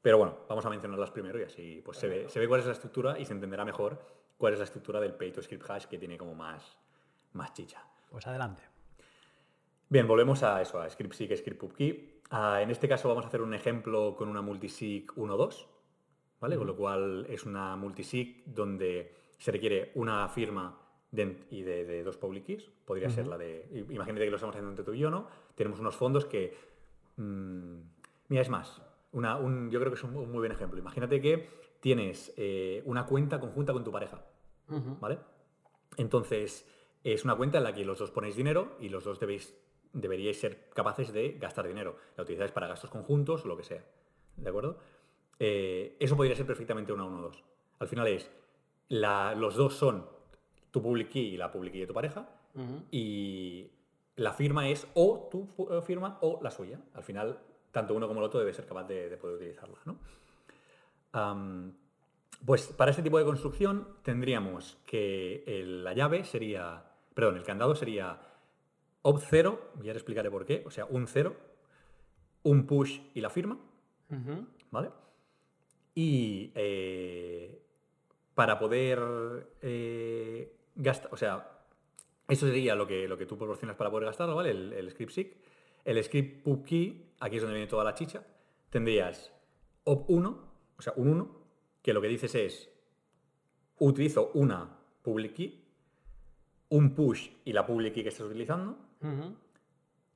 [0.01, 2.67] Pero bueno, vamos a mencionarlas primero y así pues se ve, se ve cuál es
[2.67, 4.01] la estructura y se entenderá mejor
[4.39, 6.79] cuál es la estructura del pay to script hash que tiene como más,
[7.33, 7.85] más chicha.
[8.09, 8.78] Pues adelante.
[9.91, 12.21] Bien, volvemos a eso, a script seek, script pubkey.
[12.31, 15.67] Ah, en este caso vamos a hacer un ejemplo con una multisig 1.2,
[16.41, 16.57] ¿vale?
[16.57, 20.79] Con lo cual es una multisig donde se requiere una firma
[21.11, 22.71] de- y de, de dos public keys.
[22.85, 23.67] Podría ser la de.
[23.91, 25.27] Imagínate que lo estamos haciendo entre tú y yo, ¿no?
[25.55, 26.55] Tenemos unos fondos que.
[27.17, 27.77] mm,
[28.29, 28.83] mira, es más.
[29.13, 30.79] Una, un, yo creo que es un, un muy buen ejemplo.
[30.79, 31.49] Imagínate que
[31.81, 34.23] tienes eh, una cuenta conjunta con tu pareja.
[35.01, 35.19] ¿Vale?
[35.97, 36.69] Entonces,
[37.05, 39.57] es una cuenta en la que los dos ponéis dinero y los dos debéis,
[39.93, 41.97] deberíais ser capaces de gastar dinero.
[42.17, 43.85] La utilizáis para gastos conjuntos o lo que sea.
[44.37, 44.79] ¿De acuerdo?
[45.39, 47.43] Eh, eso podría ser perfectamente una 1-2.
[47.79, 48.31] Al final es,
[48.89, 50.07] la- los dos son
[50.71, 52.29] tu public key y la public key de tu pareja
[52.91, 53.71] y
[54.17, 56.81] la firma es o tu eh, firma o la suya.
[56.95, 57.39] Al final,
[57.71, 59.79] tanto uno como el otro debe ser capaz de, de poder utilizarla.
[59.85, 59.97] ¿no?
[62.45, 66.85] Pues para este tipo de construcción tendríamos que el- la llave sería,
[67.15, 68.21] perdón, el candado sería
[69.09, 71.35] op 0, ya te explicaré por qué, o sea, un 0,
[72.43, 73.59] un push y la firma.
[74.71, 74.91] ¿vale?
[75.95, 77.63] Y eh,
[78.35, 78.99] para poder
[79.63, 81.65] eh, gastar, o sea,
[82.29, 84.51] eso sería lo que, lo que tú proporcionas para poder gastarlo, ¿vale?
[84.51, 85.37] El, el script SIG.
[85.85, 88.23] El script pub key, aquí es donde viene toda la chicha,
[88.69, 89.33] tendrías
[89.85, 90.37] op1,
[90.79, 91.39] o sea, un 1,
[91.83, 92.71] que lo que dices es,
[93.79, 95.65] utilizo una public key,
[96.69, 98.88] un push y la public key que estás utilizando,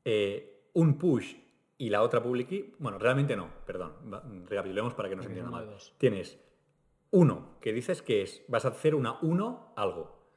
[0.04, 1.36] Eh, un push
[1.78, 3.92] y la otra public key, bueno, realmente no, perdón,
[4.46, 5.66] recapitulemos para que no se entienda mal.
[5.66, 5.94] dos.
[5.98, 6.38] Tienes
[7.10, 10.32] uno, que dices que es, vas a hacer una 1 algo,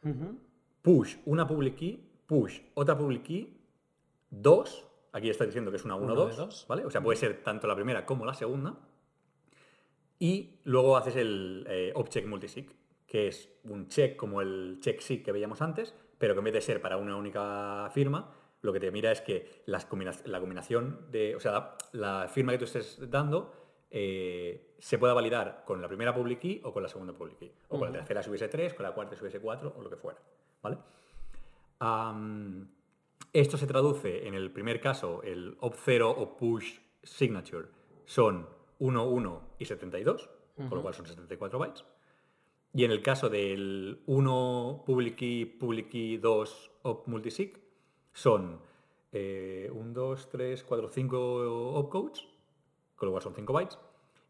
[0.82, 3.62] push, una public key, push, otra public key,
[4.30, 6.66] 2, aquí está diciendo que es una Uno 1, de 2, dos.
[6.68, 6.86] ¿vale?
[6.86, 8.78] O sea, puede ser tanto la primera como la segunda.
[10.20, 12.72] Y luego haces el eh, object multisig,
[13.08, 15.94] que es un check como el check sig que veíamos antes,
[16.26, 18.34] pero que en vez de ser para una única firma,
[18.64, 19.88] lo que te mira es que las
[20.26, 23.54] la combinación de, o sea, la, la firma que tú estés dando
[23.92, 27.52] eh, se pueda validar con la primera public key o con la segunda public key,
[27.70, 29.88] o con la tercera si hubiese 3, con la cuarta si hubiese 4 o lo
[29.88, 30.20] que fuera,
[30.64, 30.80] ¿vale?
[33.32, 37.68] Esto se traduce en el primer caso, el op0 o push signature
[38.06, 38.50] son
[38.80, 41.86] 1, 1 y 72, con lo cual son 74 bytes.
[42.76, 47.58] Y en el caso del 1 public key, public key 2 op multisig,
[48.12, 48.60] son
[49.14, 52.28] 1, 2, 3, 4, 5 opcodes,
[52.98, 53.80] con lo cual son 5 bytes,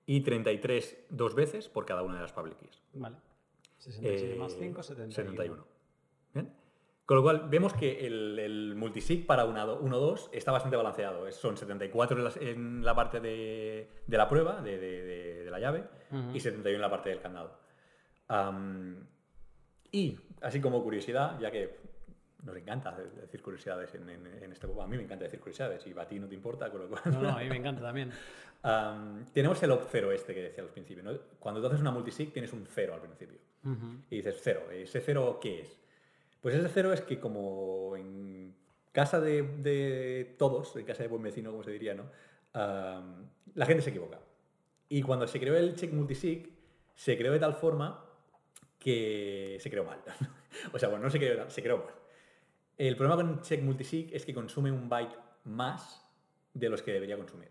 [0.06, 2.84] y 33 dos veces por cada una de las public keys.
[2.94, 3.16] Vale.
[3.80, 5.12] 66 más Eh, 5, 71.
[5.32, 5.66] 71.
[6.36, 6.54] ¿Bien?
[7.08, 11.28] Con lo cual, vemos que el, el multisig para 1-2 está bastante balanceado.
[11.28, 15.44] Es- Son 74 en la, en la parte de, de la prueba, de, de- de-
[15.46, 15.84] de la llave,
[16.34, 17.65] y 71 en la parte del candado.
[19.92, 21.78] Y, así como curiosidad, ya que
[22.44, 25.98] nos encanta decir curiosidades en, en- en este A mí me encanta decir curiosidades y
[25.98, 27.02] a ti no te importa, con lo cual...
[27.06, 28.12] No, no, a mí me encanta también.
[28.64, 31.04] Am, tenemos el op 0 este que decía al principio.
[31.04, 31.12] ¿no?
[31.40, 33.38] Cuando tú haces una multisig tienes un 0 al principio.
[34.12, 34.70] Y dices 0.
[34.72, 35.78] ¿Ese 0 qué es?
[36.42, 38.54] Pues ese 0 es que como en
[38.92, 42.04] casa de, de todos, en casa de buen vecino, como se diría, ¿no?
[42.54, 44.20] La gente se equivoca.
[44.90, 46.52] Y cuando se creó el check multisig,
[46.96, 48.04] se creó de tal forma
[48.86, 50.00] que se creó mal.
[50.72, 51.96] o sea, bueno, no se creó, se creó mal.
[52.78, 56.08] El problema con check multisig es que consume un byte más
[56.54, 57.50] de los que debería consumir.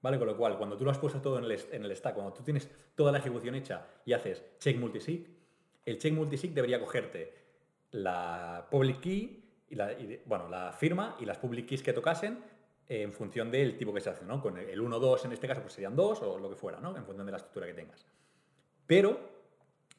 [0.00, 0.18] ¿Vale?
[0.18, 2.32] Con lo cual, cuando tú lo has puesto todo en el, en el stack, cuando
[2.32, 5.28] tú tienes toda la ejecución hecha y haces check multisig,
[5.86, 7.32] el check multisig debería cogerte
[7.92, 9.92] la public key, y la,
[10.24, 12.42] bueno, la firma y las public keys que tocasen
[12.88, 14.42] en función del tipo que se hace, ¿no?
[14.42, 16.96] Con el 1, 2 en este caso pues serían 2 o lo que fuera, ¿no?
[16.96, 18.04] En función de la estructura que tengas.
[18.84, 19.31] Pero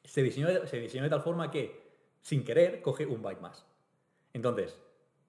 [0.04, 1.82] se diseñó, de- se diseñó de tal forma que,
[2.22, 3.66] sin querer, coge un byte más.
[4.34, 4.80] Entonces,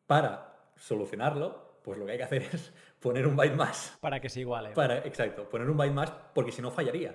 [0.06, 3.96] para solucionarlo, pues lo que hay que hacer es poner un byte más.
[4.00, 4.70] Para que se iguale.
[4.70, 7.14] Para, exacto, poner un byte más porque si no fallaría.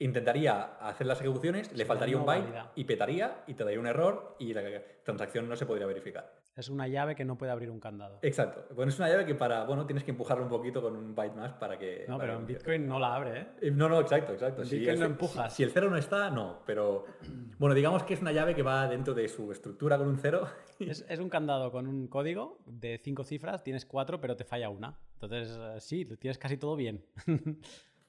[0.00, 2.72] Intentaría hacer las ejecuciones, le faltaría un byte válida.
[2.76, 4.62] y petaría y te daría un error y la
[5.02, 6.38] transacción no se podría verificar.
[6.54, 8.18] Es una llave que no puede abrir un candado.
[8.22, 8.64] Exacto.
[8.74, 11.34] Bueno, es una llave que para, bueno, tienes que empujarlo un poquito con un byte
[11.36, 12.04] más para que...
[12.08, 13.46] No, para pero en que- Bitcoin no la abre, ¿eh?
[13.62, 14.62] Eh, No, no, exacto, exacto.
[14.62, 15.52] En Si Bitcoin no empujas.
[15.52, 16.62] Si, si el cero no está, no.
[16.66, 17.04] Pero
[17.58, 20.48] bueno, digamos que es una llave que va dentro de su estructura con un cero.
[20.78, 24.68] Es, es un candado con un código de cinco cifras, tienes cuatro, pero te falla
[24.68, 24.96] una.
[25.14, 27.04] Entonces, eh, sí, lo tienes casi todo bien.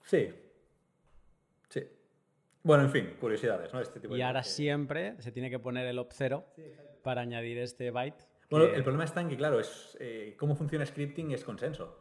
[0.06, 0.30] Sí.
[2.64, 3.80] Bueno, en fin, curiosidades, ¿no?
[3.80, 6.46] Este tipo y de ahora cosas siempre se tiene que poner el op 0
[7.04, 8.26] para añadir este byte.
[8.50, 11.98] Bueno, que- el problema está en que, claro, es eh, cómo funciona scripting es consenso.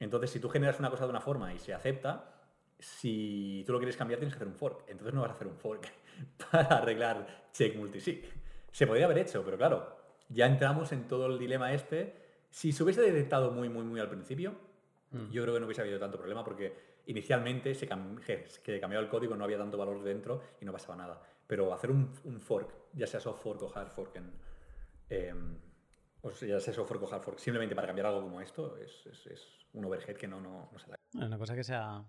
[0.00, 2.30] Entonces, si tú generas una cosa de una forma y se acepta,
[2.78, 4.84] si tú lo quieres cambiar tienes que hacer un fork.
[4.88, 5.88] Entonces no vas a hacer un fork
[6.50, 8.24] para arreglar check multisig.
[8.70, 9.96] Se podría haber hecho, pero claro,
[10.28, 12.14] ya entramos en todo el dilema este.
[12.50, 14.54] Si se hubiese detectado muy, muy, muy al principio,
[15.30, 18.18] yo creo que no hubiese habido tanto problema porque inicialmente se, cam-
[18.62, 21.20] que cambiaba el código, no había tanto valor dentro y no pasaba nada.
[21.46, 24.16] pero hacer un, un fork, ya sea soft fork o hard fork,
[25.10, 25.58] en,
[26.22, 28.76] o sea, ya sea soft fork o hard fork, simplemente para cambiar algo como esto,
[28.78, 30.96] es, es- es un overhead que no, no, no se da.
[31.14, 32.04] Una cosa que sea.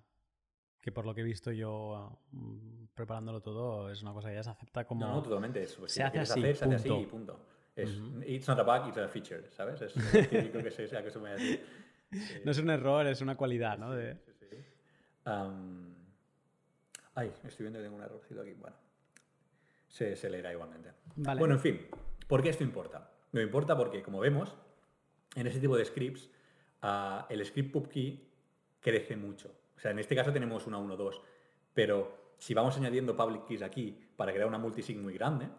[0.82, 4.44] que por lo que he visto yo mm, preparándolo todo, es una cosa que ya
[4.44, 5.06] se acepta como.
[5.06, 5.62] No, no, totalmente.
[5.64, 7.40] Es, pues, se si hace así, hacer, se hace así y punto.
[7.76, 7.90] Es.
[8.26, 9.82] It's not a bug, it's a feature, ¿sabes?
[9.82, 11.60] Es es típico que se, sea que se vaya así.
[12.46, 13.92] No es un error, es una cualidad, ¿no?
[13.92, 14.18] De-
[15.26, 18.54] Ay, estoy viendo que tengo un errorcito aquí.
[18.54, 18.76] Bueno,
[19.88, 20.92] se, se leerá igualmente.
[21.16, 21.40] Vale.
[21.40, 21.88] Bueno, en fin,
[22.28, 23.12] ¿por qué esto importa?
[23.32, 24.56] Me importa porque, como vemos,
[25.36, 26.30] en ese tipo de scripts,
[26.82, 28.30] ah, el script pubkey
[28.80, 29.54] crece mucho.
[29.76, 31.22] O sea, en este caso tenemos una 1.2,
[31.74, 35.50] pero si vamos añadiendo public keys aquí para crear una multisig muy grande,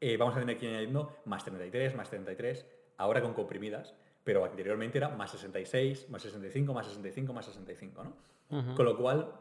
[0.00, 2.66] eh, vamos a tener que ir añadiendo más 33, más 33,
[2.98, 3.94] ahora con comprimidas,
[4.24, 8.58] pero anteriormente era más 66, más 65, más 65, más 65, ¿no?
[8.58, 8.74] Ujú.
[8.74, 9.32] Con lo cual,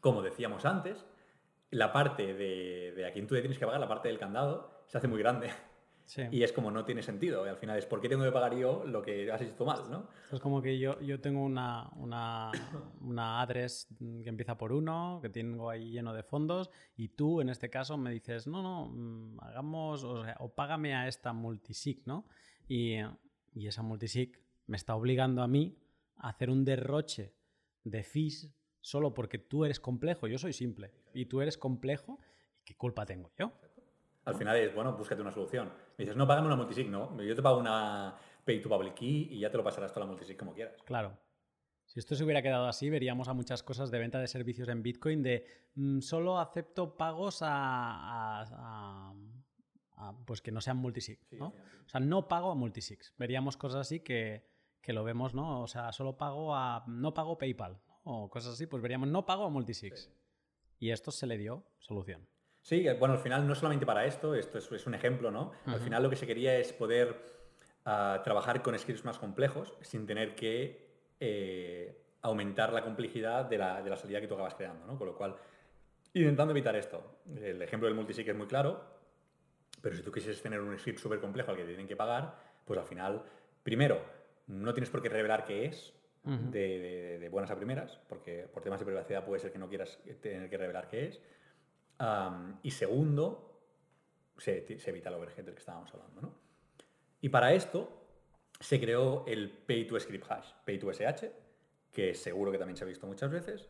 [0.00, 1.04] como decíamos antes,
[1.70, 4.82] la parte de, de a quien tú le tienes que pagar, la parte del candado,
[4.86, 5.50] se hace muy grande.
[6.06, 6.22] Sí.
[6.30, 7.46] Y es como no tiene sentido.
[7.46, 9.64] Y al final es, ¿por qué tengo que pagar yo lo que has hecho tú
[9.64, 10.06] mal, no?
[10.30, 12.50] Es como que yo, yo tengo una, una,
[13.00, 17.48] una address que empieza por uno, que tengo ahí lleno de fondos, y tú en
[17.48, 22.02] este caso me dices, no, no, mm, hagamos, o, sea, o págame a esta multisig,
[22.04, 22.26] ¿no?
[22.68, 22.98] Y,
[23.54, 25.78] y esa multisig me está obligando a mí
[26.16, 27.34] a hacer un derroche
[27.84, 28.50] de fees
[28.80, 32.18] solo porque tú eres complejo, yo soy simple, y tú eres complejo,
[32.60, 33.52] ¿y qué culpa tengo yo?
[34.26, 35.68] Al final es, bueno, búscate una solución.
[35.98, 37.20] Me dices, no, págame una multisig, no.
[37.22, 38.14] Yo te pago una
[38.44, 40.82] pay to public key y ya te lo pasarás toda la multisig como quieras.
[40.84, 41.16] Claro.
[41.84, 44.82] Si esto se hubiera quedado así, veríamos a muchas cosas de venta de servicios en
[44.82, 48.42] Bitcoin de mm, solo acepto pagos a, a-
[49.10, 49.14] a-
[50.08, 51.50] a, pues que no sean multisig, ¿no?
[51.50, 51.62] sí.
[51.86, 53.14] O sea, no pago a multisigs.
[53.18, 54.46] Veríamos cosas así que,
[54.80, 55.62] que lo vemos, ¿no?
[55.62, 58.00] O sea, solo pago a no pago PayPal ¿no?
[58.04, 60.04] o cosas así, pues veríamos no pago a multisigs.
[60.04, 60.10] Sí.
[60.78, 62.26] Y esto se le dio solución.
[62.60, 65.52] Sí, que, bueno, al final no solamente para esto, esto es, es un ejemplo, ¿no?
[65.66, 67.14] Al final lo que se quería es poder
[67.84, 73.82] ah, trabajar con scripts más complejos sin tener que eh, aumentar la complejidad de la,
[73.82, 74.96] de la salida que tú acabas creando, ¿no?
[74.96, 75.36] Con lo cual,
[76.14, 77.20] intentando evitar esto.
[77.36, 78.93] El ejemplo del multisig es muy claro,
[79.84, 82.34] pero si tú quisieras tener un script súper complejo al que te tienen que pagar,
[82.64, 83.22] pues al final,
[83.62, 84.02] primero,
[84.46, 85.92] no tienes por qué revelar qué es,
[86.24, 89.68] de, de- de buenas a primeras, porque por temas de privacidad puede ser que no
[89.68, 91.20] quieras tener que revelar qué es.
[92.62, 93.60] Y segundo,
[94.38, 96.20] se, se evita el overhead del que estábamos hablando.
[96.22, 96.34] ¿no?
[97.20, 97.90] Y para esto
[98.58, 101.30] se creó el Pay to Script Hash, Pay to SH,
[101.92, 103.68] que seguro que también se ha visto muchas veces,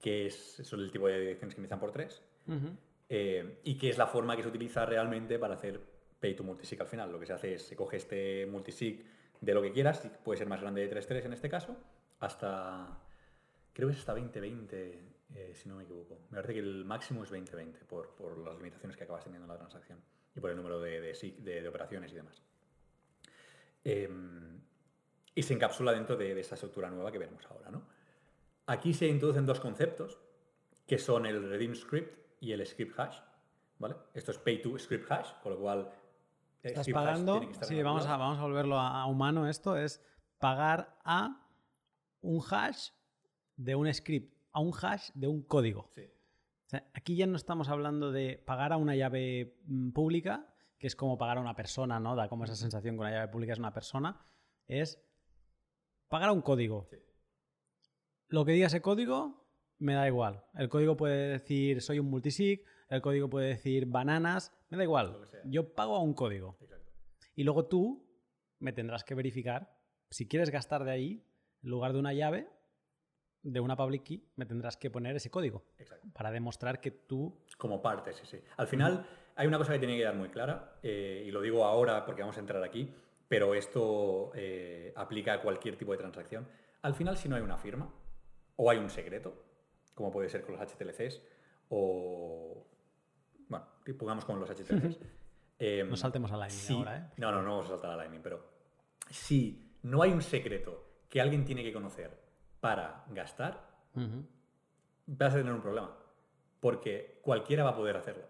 [0.00, 2.76] que es, son el tipo de direcciones que empiezan por 3, Ujú.
[3.08, 5.80] Eh, y que es la forma que se utiliza realmente para hacer
[6.20, 7.12] Pay to Multisig al final.
[7.12, 9.04] Lo que se hace es, se coge este multisig
[9.40, 11.76] de lo que quieras, puede ser más grande de 3.3 en este caso,
[12.20, 12.98] hasta,
[13.74, 14.98] creo que es hasta 2020,
[15.34, 16.18] eh, si no me equivoco.
[16.30, 19.50] Me parece que el máximo es 2020 por, por las limitaciones que acabas teniendo en
[19.52, 19.98] la transacción
[20.34, 22.40] y por el número de- de operaciones y demás.
[23.84, 24.60] Em,
[25.34, 27.70] y se encapsula dentro de, de esa estructura nueva que veremos ahora.
[27.70, 27.82] ¿no?
[28.66, 30.18] Aquí se introducen dos conceptos,
[30.86, 33.18] que son el redeem script y el script hash.
[33.78, 33.96] ¿vale?
[34.14, 35.90] Esto es pay to script hash, con lo cual...
[36.62, 40.02] el Estás pagando, sí, vamos a, vamos a volverlo a, a humano esto, es
[40.38, 41.46] pagar a
[42.22, 42.90] un hash
[43.56, 45.88] de un script, a un hash de un código.
[45.94, 46.02] Sí.
[46.66, 50.46] O sea, aquí ya no estamos hablando de pagar a una llave mm, pública,
[50.78, 52.16] que es como pagar a una persona, ¿no?
[52.16, 54.20] Da como esa sensación que una llave pública es una persona.
[54.66, 55.02] Es
[56.08, 56.86] pagar a un código.
[56.90, 56.96] Sí.
[58.28, 59.43] Lo que diga ese código
[59.78, 60.44] me da igual.
[60.54, 65.18] El código puede decir soy un multisig, el código puede decir bananas, me da igual.
[65.44, 66.56] Yo pago a un código.
[66.60, 66.92] Exacto.
[67.34, 68.06] Y luego tú
[68.58, 69.74] me tendrás que verificar
[70.14, 71.26] si quieres gastar de ahí,
[71.62, 72.48] en lugar de una llave,
[73.42, 76.08] de una public key, me tendrás que poner ese código Exacto.
[76.14, 78.38] para demostrar que tú Como parte, sí, sí.
[78.56, 81.64] Al final hay una cosa que tiene que quedar muy clara, eh, y lo digo
[81.64, 82.94] ahora porque vamos a entrar aquí,
[83.28, 86.46] pero esto eh, aplica a cualquier tipo de transacción.
[86.82, 87.92] Al final, si no hay una firma,
[88.56, 89.43] o hay un secreto,
[89.94, 91.20] como puede ser con los HTLCs,
[91.70, 92.66] o...
[93.48, 93.66] Bueno,
[93.98, 94.98] pongamos con los HTLCs.
[95.58, 96.74] eh, no saltemos a Lightning Sí.
[96.74, 97.10] ahora, ¿eh?
[97.18, 98.44] No, no, no vamos a saltar a Lightning, pero
[99.10, 102.10] si no hay un secreto que alguien tiene que conocer
[102.60, 103.68] para gastar,
[105.06, 105.96] vas a tener un problema.
[106.60, 108.24] Porque cualquiera va a poder hacerlo.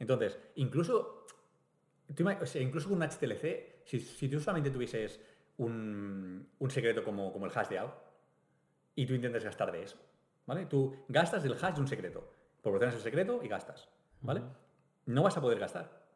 [0.00, 1.26] Entonces, incluso,
[2.14, 5.20] tú ima- o sea, incluso con un HTLC, si, si tú solamente tuvieses
[5.58, 7.94] un, un secreto como, como el hash de algo
[8.94, 9.98] y tú intentas gastar de eso,
[10.48, 10.66] ¿vale?
[10.66, 12.24] Tú gastas del hash de un secreto,
[12.62, 13.88] proporcionas el secreto y gastas,
[14.22, 14.42] ¿vale?
[15.06, 16.08] No vas a poder gastar.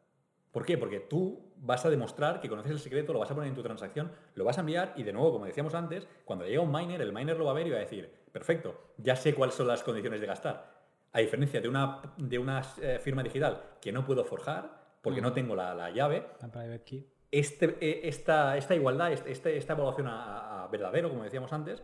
[0.51, 0.77] ¿Por qué?
[0.77, 3.63] Porque tú vas a demostrar que conoces el secreto, lo vas a poner en tu
[3.63, 7.01] transacción, lo vas a enviar y de nuevo, como decíamos antes, cuando llega un miner,
[7.01, 9.67] el miner lo va a ver y va a decir, perfecto, ya sé cuáles son
[9.67, 10.73] las condiciones de gastar.
[11.11, 15.31] A diferencia de una, de una eh, firma digital que no puedo forjar porque no
[15.33, 17.07] tengo la, la llave, La private key.
[17.31, 21.81] este, eh, esta, esta igualdad, este- este- esta evaluación a, a verdadero, como decíamos antes,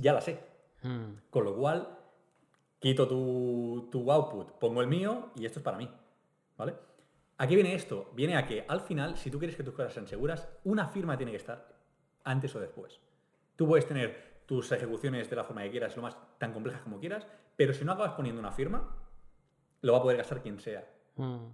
[0.00, 0.38] ya la sé.
[0.82, 1.14] Mm.
[1.30, 1.98] Con lo cual,
[2.78, 5.88] quito tu, tu output, pongo el mío y esto es para mí.
[6.56, 6.74] ¿Vale?
[7.38, 8.10] ¿A qué viene esto?
[8.14, 11.16] Viene a que al final, si tú quieres que tus cosas sean seguras, una firma
[11.16, 11.76] tiene que estar
[12.24, 13.00] antes o después.
[13.56, 16.98] Tú puedes tener tus ejecuciones de la forma que quieras, lo más tan complejas como
[16.98, 17.26] quieras,
[17.56, 18.96] pero si no acabas poniendo una firma,
[19.82, 20.88] lo va a poder gastar quien sea.
[21.16, 21.46] Mm.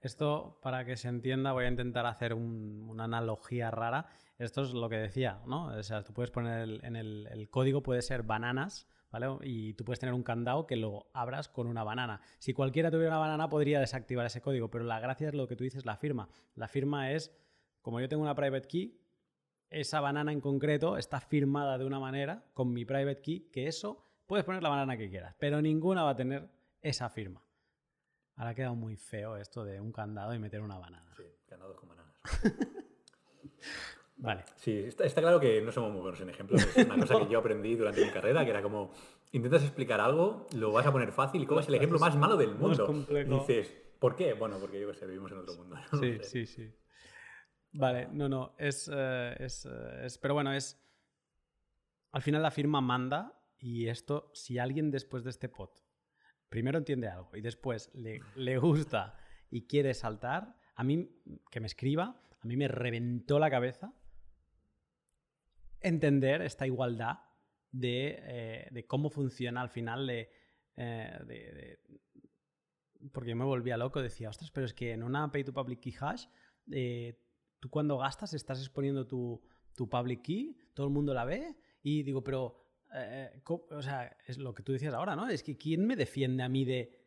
[0.00, 4.06] Esto, para que se entienda, voy a intentar hacer un- una analogía rara.
[4.40, 5.66] Esto es lo que decía, ¿no?
[5.66, 9.26] O sea, tú puedes poner el- en el, el código, puede ser bananas, ¿vale?
[9.42, 12.20] Y tú puedes tener un candado que lo abras con una banana.
[12.38, 15.56] Si cualquiera tuviera una banana, podría desactivar ese código, pero la gracia es lo que
[15.56, 16.28] tú dices, la firma.
[16.54, 17.36] La firma es,
[17.82, 18.96] como yo tengo una private key,
[19.68, 24.04] esa banana en concreto está firmada de una manera con mi private key, que eso
[24.26, 26.48] puedes poner la banana que quieras, pero ninguna va a tener
[26.80, 27.42] esa firma.
[28.36, 31.12] Ahora ha quedado muy feo esto de un candado y meter una banana.
[31.14, 32.14] Sí, ganados con bananas.
[34.60, 36.62] Sí, está, está claro que no somos muy buenos en ejemplos.
[36.76, 38.92] Es una cosa que yo aprendí durante mi carrera, que era como,
[39.32, 42.54] intentas explicar algo, lo vas a poner fácil y coges el ejemplo más malo del
[42.54, 43.06] mundo.
[43.08, 44.34] Y dices, ¿por qué?
[44.34, 45.76] Bueno, porque yo qué sé, vivimos en otro mundo.
[45.92, 46.24] no Sí, sé.
[46.24, 46.74] sí, sí.
[47.72, 50.78] Vale, no, no, es, eh, es, eh, es- Pero bueno, es...
[52.12, 55.70] Al final la firma manda y esto, si alguien después de este pod
[56.48, 59.16] primero entiende algo y después le, le gusta
[59.50, 61.08] y quiere saltar, a mí,
[61.50, 63.94] que me escriba, a mí me reventó la cabeza
[65.80, 67.18] entender esta igualdad
[67.72, 70.30] de, eh, de cómo funciona al final de,
[70.76, 71.78] eh, de-
[73.12, 75.80] porque yo me volvía loco, decía, ostras, pero es que en una pay to public
[75.80, 76.26] key hash,
[76.70, 77.18] eh,
[77.58, 79.40] tú cuando gastas estás exponiendo tu,
[79.74, 82.66] tu public key, todo el mundo la ve, y digo, pero,
[83.70, 85.28] o sea, es lo que tú decías ahora, ¿no?
[85.28, 86.98] Es que ¿quién me defiende a mí de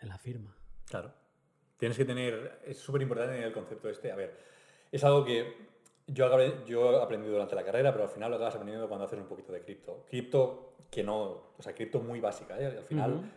[0.00, 0.56] en la firma?
[0.86, 1.14] Claro.
[1.76, 4.10] Tienes que tener, es súper importante el concepto este.
[4.12, 4.38] A ver,
[4.92, 5.73] es algo que
[6.06, 9.18] yo, yo he aprendido durante la carrera, pero al final lo acabas aprendiendo cuando haces
[9.18, 10.04] un poquito de cripto.
[10.08, 11.20] Cripto que no,
[11.58, 12.58] o sea, cripto muy básica.
[12.60, 12.66] ¿eh?
[12.66, 13.32] Al final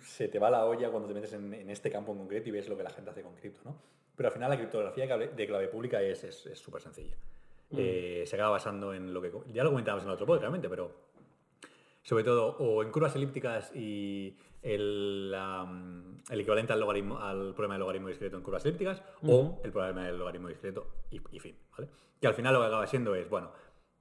[0.00, 2.52] se te va la olla cuando te metes en, en este campo en concreto y
[2.52, 3.76] ves lo que la gente hace con cripto, ¿no?
[4.16, 7.14] Pero al final la criptografía de clave- pública es es- es súper sencilla.
[7.76, 9.32] Eh, se acaba basando en lo que...
[9.52, 10.92] Ya lo comentábamos en el otro podcast, realmente, pero
[12.04, 15.34] sobre todo o en curvas elípticas y el,
[16.30, 20.04] el equivalente al, logaritmo, al problema del logaritmo discreto en curvas elípticas o el problema
[20.06, 21.88] del logaritmo discreto y, y fin, ¿vale?
[22.20, 23.50] Que al final lo que acaba siendo es, bueno,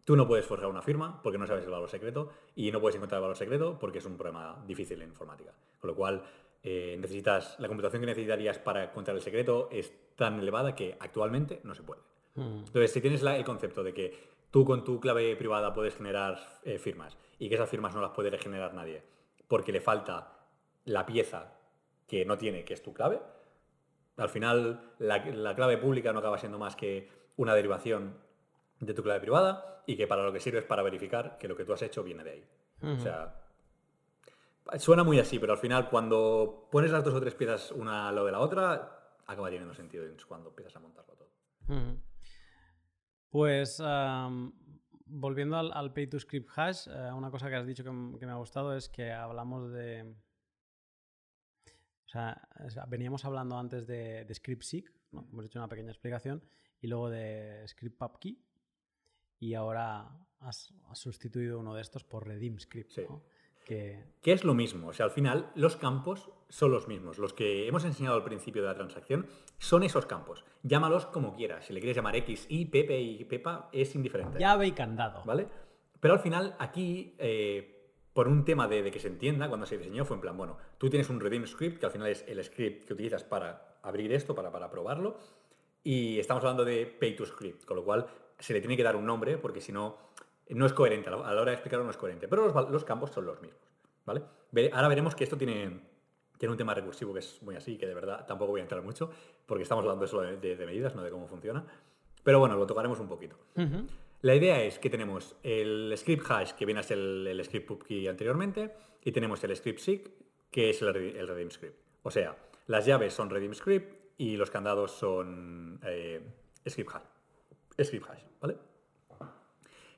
[0.06, 2.96] tú no puedes forjar una firma porque no sabes el valor secreto y no puedes
[2.96, 5.52] encontrar el valor secreto porque es un problema difícil en informática.
[5.80, 6.24] Con lo cual,
[6.62, 11.60] eh, necesitas, la computación que necesitarías para encontrar el secreto es tan elevada que actualmente
[11.64, 12.02] no se puede.
[12.36, 14.14] Entonces, si tienes la- el concepto de que
[14.50, 18.12] tú con tu clave privada puedes generar eh, firmas y que esas firmas no las
[18.12, 19.04] puede regenerar nadie
[19.50, 20.32] porque le falta
[20.86, 21.54] la pieza
[22.08, 23.20] que no tiene, que es tu clave,
[24.16, 28.18] al final la, la clave pública no acaba siendo más que una derivación
[28.80, 31.58] de tu clave privada y que para lo que sirve es para verificar que lo
[31.58, 32.48] que tú has hecho viene de ahí.
[32.82, 33.36] O sea,
[34.78, 38.16] suena muy así, pero al final cuando pones las dos o tres piezas una al
[38.16, 41.30] lado de la otra, acaba teniendo sentido cuando empiezas a montarlo todo.
[43.30, 43.82] Pues
[45.14, 48.18] volviendo al, al pay to script hash, eh, una cosa que has dicho que, m-
[48.20, 50.14] que me ha gustado es que hablamos de.
[52.06, 52.48] O sea,
[52.88, 55.28] veníamos hablando antes de, de script seek, ¿no?
[55.32, 56.44] hemos hecho una pequeña explicación,
[56.80, 58.40] y luego de script pubkey,
[59.40, 60.08] y ahora
[60.40, 63.02] has, has sustituido uno de estos por redeem script, Sí.
[63.10, 63.24] ¿no?
[63.64, 67.18] Que Que es lo mismo, o sea, al final los campos son los mismos.
[67.18, 69.26] Los que hemos enseñado al principio de la transacción
[69.58, 70.46] son esos campos.
[70.62, 71.66] Llámalos como quieras.
[71.66, 74.38] Si le quieres llamar X, Y, Pepe y Pepa, es indiferente.
[74.40, 75.24] llave y candado.
[75.26, 75.48] ¿Vale?
[76.00, 79.78] Pero al final, aquí, eh, por un tema de, de que se entienda, cuando se
[79.78, 82.44] diseñó fue en plan, bueno, tú tienes un redeem script, que al final es el
[82.44, 85.18] script que utilizas para abrir esto, para, para probarlo,
[85.84, 88.06] y estamos hablando de pay to script, con lo cual
[88.38, 89.98] se le tiene que dar un nombre, porque si no,
[90.50, 92.84] no es coherente, a la a la hora de explicarlo no es coherente, pero los,
[92.84, 93.62] campos son los mismos,
[94.06, 94.22] ¿vale?
[94.52, 95.80] Ve- Ahora veremos que esto tiene,
[96.38, 98.82] tiene un tema recursivo que es muy así, que de verdad tampoco voy a entrar
[98.82, 99.10] mucho,
[99.46, 101.66] porque estamos hablando solo de, de- de medidas, no de cómo funciona,
[102.24, 103.38] pero bueno, lo tocaremos un poquito.
[104.22, 107.68] La idea es que tenemos el script hash, que viene a ser el, el script
[107.68, 110.12] pubkey anteriormente, y tenemos el script seek,
[110.50, 111.76] que es el, el redeem script.
[112.04, 112.38] O sea,
[112.68, 116.22] las llaves son redeem script y los candados son eh,
[116.70, 117.04] script hash.
[117.86, 118.56] Script hash, ¿vale?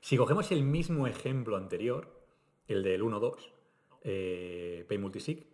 [0.00, 2.08] Si cogemos el mismo ejemplo anterior,
[2.68, 3.52] el del 1.2,
[4.02, 5.46] eh, pay multisig,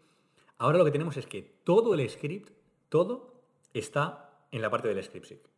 [0.59, 2.51] ahora lo que tenemos es que todo el script,
[2.89, 3.43] todo
[3.73, 5.49] está en la parte del script seek.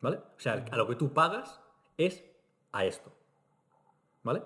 [0.00, 0.18] ¿Vale?
[0.18, 1.60] O sea, a lo que tú pagas
[1.96, 2.24] es
[2.72, 3.12] a esto.
[4.22, 4.42] ¿Vale?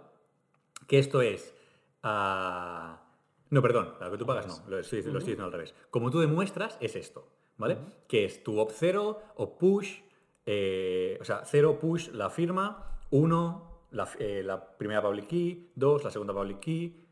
[0.86, 1.54] Que esto es
[2.02, 3.02] a...
[3.50, 5.74] No, perdón, lo que tú pagas no, lo estoy, lo estoy diciendo al revés.
[5.90, 7.78] Como tú demuestras, es esto, ¿vale?
[8.06, 10.02] Que es tu op 0, op push,
[10.46, 16.04] eh, o sea, 0 push la firma, 1 la, eh, la primera public key, 2
[16.04, 17.06] la segunda public key,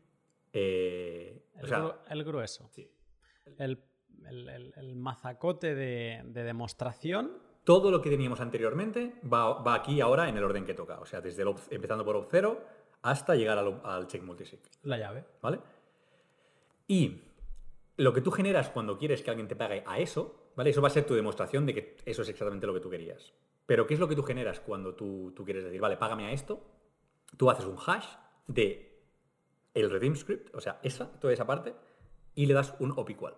[0.53, 2.67] eh, o El, sea, gru- el grueso.
[2.71, 2.89] sí.
[3.57, 3.83] El,
[4.27, 7.37] el- el- el mazacote de, de demostración.
[7.63, 10.99] todo lo que teníamos anteriormente va, va aquí ahora en el orden que toca.
[10.99, 12.59] O sea, desde empezando por op 0
[13.03, 14.59] hasta llegar al, al check multisig.
[14.83, 15.23] La llave.
[15.41, 15.59] ¿Vale?
[16.87, 17.21] Y
[17.97, 20.71] lo que tú generas cuando quieres que alguien te pague a eso, ¿vale?
[20.71, 23.33] Eso va a ser tu demostración de que eso es exactamente lo que tú querías.
[23.69, 26.31] Pero ¿qué es lo que tú generas cuando tú, tú quieres decir, vale, págame a
[26.31, 26.59] esto?
[27.37, 28.07] Tú haces un hash
[28.47, 29.05] de
[29.75, 31.75] el redeem script, o sea, esa, toda esa parte,
[32.33, 33.35] y le das un op igual.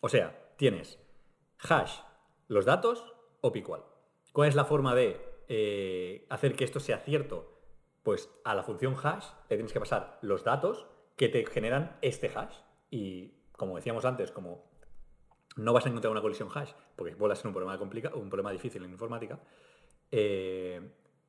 [0.00, 0.98] O sea, tienes
[1.60, 2.00] hash
[2.48, 3.84] los datos, op igual.
[4.32, 7.62] ¿Cuál es la forma de eh, hacer que esto sea cierto?
[8.02, 12.32] Pues a la función hash le tienes que pasar los datos que te generan este
[12.36, 12.56] hash.
[12.90, 14.71] Y como decíamos antes, como
[15.56, 18.28] no vas a encontrar una colisión hash, porque vuelve a ser un problema, complica un
[18.30, 19.38] problema difícil en informática.
[20.10, 20.80] eh,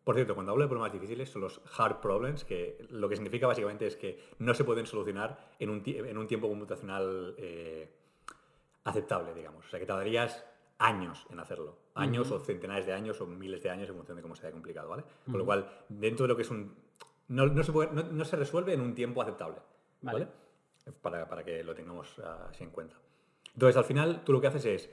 [0.04, 3.48] por cierto, cuando hablo de problemas difíciles son los hard problems, que lo que significa
[3.48, 7.90] básicamente es que no se pueden solucionar en un, en un tiempo computacional eh,
[8.84, 9.66] aceptable, digamos.
[9.66, 10.44] O sea, que tardarías
[10.78, 11.78] años en hacerlo.
[11.95, 14.90] Años o centenares de años o miles de años en función de cómo sea complicado,
[14.90, 15.04] ¿vale?
[15.26, 16.76] Con lo cual, dentro de lo que es un...
[17.30, 19.60] No, no se, puede- no- no se resuelve en un tiempo aceptable,
[20.02, 20.26] Vale.
[20.26, 20.94] ¿vale?
[21.02, 22.98] Para, para que lo tengamos ah, así en cuenta.
[23.54, 24.90] Entonces, al final, tú lo que haces es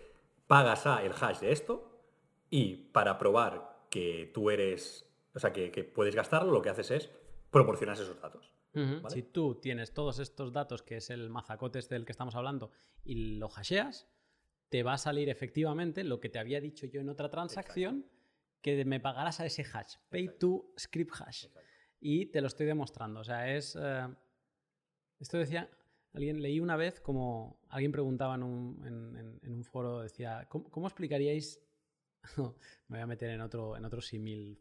[0.47, 2.03] pagas a el hash de esto
[2.51, 6.91] y para probar que tú eres, o sea, que, que puedes gastarlo, lo que haces
[6.91, 7.11] es
[7.51, 8.53] proporcionar esos datos.
[9.09, 12.71] Si tú tienes todos estos datos, que es el mazacote este del que estamos hablando,
[13.05, 14.09] y lo hasheas,
[14.69, 18.07] te va a salir efectivamente lo que te había dicho yo en otra transacción,
[18.63, 21.47] que me pagarás a ese hash, pay to script hash.
[21.99, 23.21] Y te lo estoy demostrando.
[23.21, 23.77] O sea, es...
[23.81, 24.07] eh,
[25.19, 25.69] esto decía...
[26.13, 30.47] Alguien leí una vez como alguien preguntaba en un, en- en- en un foro, decía,
[30.49, 31.61] ¿cómo, cómo explicaríais
[32.89, 34.61] me voy a meter en otro, en otro símil,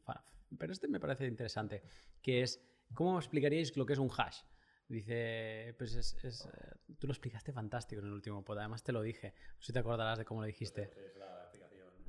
[0.58, 1.84] pero este me parece interesante,
[2.22, 2.62] que es,
[2.94, 4.42] ¿cómo explicaríais lo que es un hash?
[4.88, 8.92] Dice, pues es, es, eh, tú lo explicaste fantástico en el último pod, además te
[8.92, 10.90] lo dije, no sé si te acordarás de cómo lo dijiste.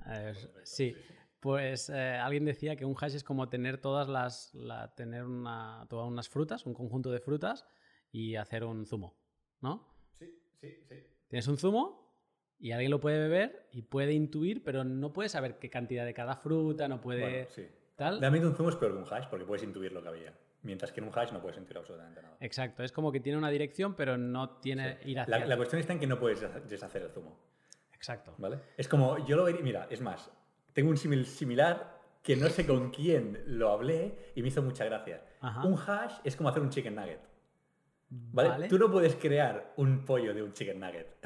[0.07, 0.35] Eh,
[0.65, 0.97] sí,
[1.41, 5.87] pues eh, alguien decía que un hash es como tener todas las, la- tener una,
[5.91, 7.67] todas unas frutas, un conjunto de frutas
[8.11, 9.20] y hacer un zumo,
[9.61, 9.87] ¿no?
[10.19, 10.27] Sí,
[10.61, 10.95] sí, sí.
[11.28, 12.12] Tienes un zumo
[12.59, 16.15] y alguien lo puede beber y puede intuir, pero no puede saber qué cantidad de
[16.15, 17.20] cada fruta, no puede...
[17.23, 17.66] Bueno, sí.
[17.97, 18.19] Tal.
[18.19, 20.35] Realmente un zoom es peor que un hash porque puedes intuir lo que había.
[20.62, 22.37] Mientras que en un hash no puedes intuir absolutamente nada.
[22.41, 25.39] Exacto, es como que tiene una dirección, pero no tiene ir hacia...
[25.39, 27.39] La, la cuestión está en que no puedes desha- deshacer el zumo.
[27.95, 28.35] Exacto.
[28.39, 28.59] ¿Vale?
[28.77, 30.31] Es como, yo lo vería, mira, es más,
[30.73, 34.85] tengo un símil similar que no sé con quién lo hablé y me hizo mucha
[34.85, 35.23] gracia.
[35.41, 35.66] Ajá.
[35.66, 37.20] Un hash es como hacer un chicken nugget.
[38.11, 38.49] ¿Vale?
[38.49, 38.69] Vale.
[38.69, 41.16] Tú no puedes crear un pollo de un chicken nugget,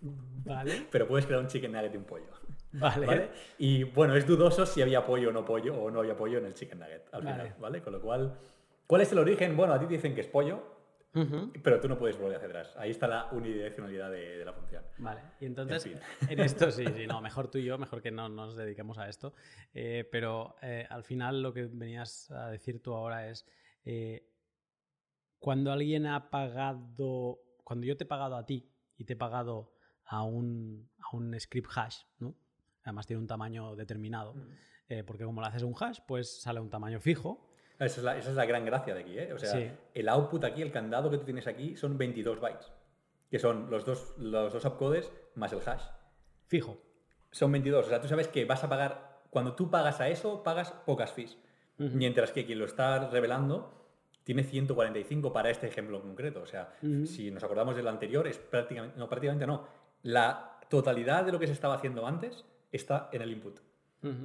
[0.00, 0.86] Vale.
[0.90, 2.30] pero puedes crear un chicken nugget de un pollo.
[2.72, 3.06] Vale.
[3.06, 3.30] ¿Vale?
[3.58, 6.46] Y bueno, es dudoso si había pollo o no pollo o no había pollo en
[6.46, 7.82] el chicken nugget al final, ¿vale?
[7.82, 8.38] Con lo cual,
[8.86, 9.56] ¿cuál es el origen?
[9.56, 10.78] Bueno, a ti te dicen que es pollo,
[11.62, 12.76] pero tú no puedes volver hacia atrás.
[12.76, 14.84] Ahí está la unidireccionalidad de, de la función.
[14.98, 18.10] Vale, y entonces En en, esto sí, sí, no, mejor tú y yo, mejor que
[18.10, 19.34] no nos dediquemos a esto.
[19.74, 23.46] Eh, pero eh, al final lo que venías a decir tú ahora es,
[23.84, 24.28] eh,
[25.38, 29.72] cuando alguien ha pagado, cuando yo te he pagado a ti y te he pagado
[30.04, 32.34] a un, a un script hash, ¿no?
[32.84, 34.34] Además tiene un tamaño determinado,
[34.88, 37.46] eh, porque como lo haces un hash, pues sale un tamaño fijo.
[37.78, 39.32] Esa es, la, esa es la gran gracia de aquí, ¿eh?
[39.32, 39.70] O sea, Sí.
[39.94, 42.72] el output aquí, el candado que tú tienes aquí, son 22 bytes.
[43.30, 45.84] Que son los dos, los dos opcodes más el hash.
[46.46, 46.78] Fijo.
[47.30, 47.86] Son 22.
[47.86, 51.12] O sea, tú sabes que vas a pagar, cuando tú pagas a eso, pagas pocas
[51.12, 51.36] fees.
[51.76, 53.77] Mientras que quien lo está revelando
[54.28, 56.42] tiene 145 para este ejemplo en concreto.
[56.42, 56.74] O sea,
[57.06, 59.64] si nos acordamos del anterior, es prácticamente, no, prácticamente no.
[60.02, 63.58] La totalidad de lo que se estaba haciendo antes está en el input.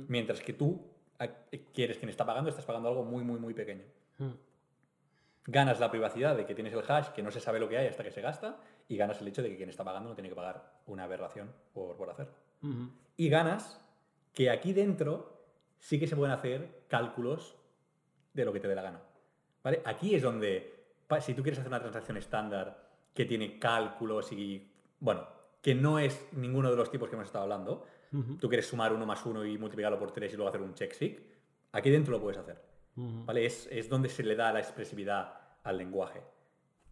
[0.09, 0.85] Mientras que tú
[1.19, 1.29] a-
[1.73, 3.85] quieres quien está pagando, estás pagando algo muy, muy, muy pequeño.
[5.45, 7.87] Ganas la privacidad de que tienes el hash, que no se sabe lo que hay
[7.87, 8.57] hasta que se gasta,
[8.89, 11.49] y ganas el hecho de que quien está pagando no tiene que pagar una aberración
[11.73, 12.33] por, por hacerlo.
[13.15, 13.79] Y ganas
[14.33, 15.45] que aquí dentro
[15.79, 17.55] sí que se pueden hacer cálculos
[18.33, 19.01] de lo que te dé la gana.
[19.63, 19.81] ¿Vale?
[19.85, 20.73] Aquí es donde,
[21.21, 24.69] si tú quieres hacer una transacción estándar que tiene cálculos y,
[24.99, 25.25] bueno,
[25.61, 27.85] que no es ninguno de los tipos que hemos estado hablando,
[28.39, 30.91] tú quieres sumar uno más uno y multiplicarlo por tres y luego hacer un check
[30.93, 31.19] sig,
[31.71, 32.61] aquí dentro lo puedes hacer.
[32.95, 33.45] ¿vale?
[33.45, 35.33] Es, es donde se le da la expresividad
[35.63, 36.21] al lenguaje.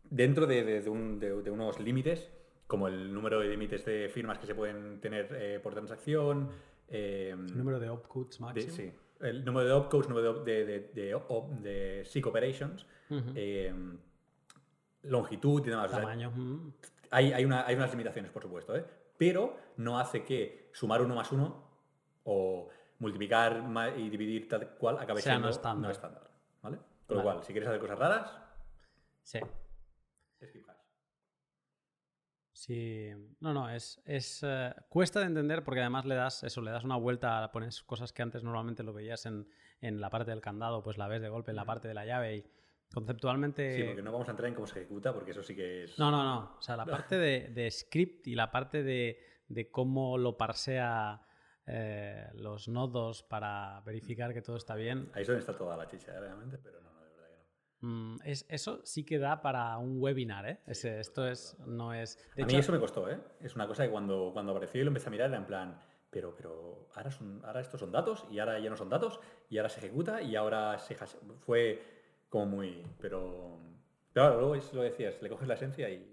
[0.03, 2.29] Dentro de, de- de un- de- unos límites,
[2.67, 6.49] como el número de límites de firmas que se pueden tener eh, por transacción,
[6.87, 8.73] eh, El número de opcodes de- máximo.
[8.75, 8.91] sí,
[9.21, 11.21] el número de opcodes, número de, de, de,
[11.61, 12.85] de, SIG operations,
[13.35, 13.73] eh,
[15.03, 15.87] longitud y demás.
[15.87, 16.31] O sea, Tamaño.
[16.31, 16.73] mm.
[17.11, 18.85] hay, hay, una- hay unas limitaciones, por supuesto, ¿eh?
[19.17, 21.67] pero no hace que sumar uno más uno
[22.23, 22.69] o
[22.99, 23.63] multiplicar
[23.97, 25.91] y dividir tal cual acabe Sea siendo no estándar.
[25.91, 26.29] estándar.
[26.61, 26.77] ¿vale?
[27.07, 27.35] Con lo Vale.
[27.37, 28.31] cual, si quieres hacer cosas raras,
[29.23, 29.39] Sí.
[30.43, 30.77] skip hash.
[32.61, 33.09] Sí,
[33.39, 36.83] no, no, es, es eh, cuesta de entender porque además le das eso, le das
[36.83, 39.47] una vuelta, pones cosas que antes normalmente lo veías en,
[39.79, 42.05] en la parte del candado, pues la ves de golpe en la parte de la
[42.05, 42.45] llave y
[42.93, 43.77] conceptualmente...
[43.77, 45.97] Sí, porque no vamos a entrar en cómo se ejecuta, porque eso sí que es.
[45.97, 49.71] No, no, no, o sea, la parte de, de script y la parte de, de
[49.71, 51.25] cómo lo parsea
[51.65, 55.87] eh, los nodos para verificar que todo está bien, Ahí es donde está toda la
[55.87, 56.19] chicha, ¿eh?
[56.19, 57.43] realmente, pero no, no, de verdad que no.
[57.81, 60.59] Mm, es, eso sí que da para un webinar, ¿eh?
[60.67, 62.17] Ese- esto es, no es...
[62.35, 63.19] de a mí eso me costó, ¿eh?
[63.41, 65.79] Es una cosa que cuando, cuando apareció y lo empecé a mirar era en plan,
[66.09, 69.57] pero, pero ahora, son, ahora estos son datos y ahora ya no son datos y
[69.57, 70.95] ahora se ejecuta y ahora se
[71.39, 71.81] Fue
[72.29, 72.83] como muy...
[72.99, 73.59] Pero...
[74.15, 76.05] Ahora luego es lo decías, le coges la esencia y...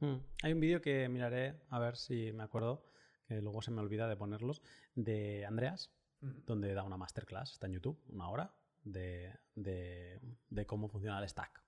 [0.00, 2.84] Mm, Hay un vídeo que miraré, a ver si me acuerdo,
[3.28, 4.60] que luego se me olvida de ponerlos,
[4.96, 10.88] de Andreas, donde da una masterclass, está en YouTube, una hora, de, de- de cómo
[10.88, 11.62] funciona el stack.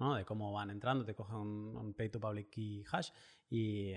[0.00, 0.16] ¿no?
[0.16, 3.10] De cómo van entrando, te coge un, un pay to public key hash
[3.48, 3.92] y,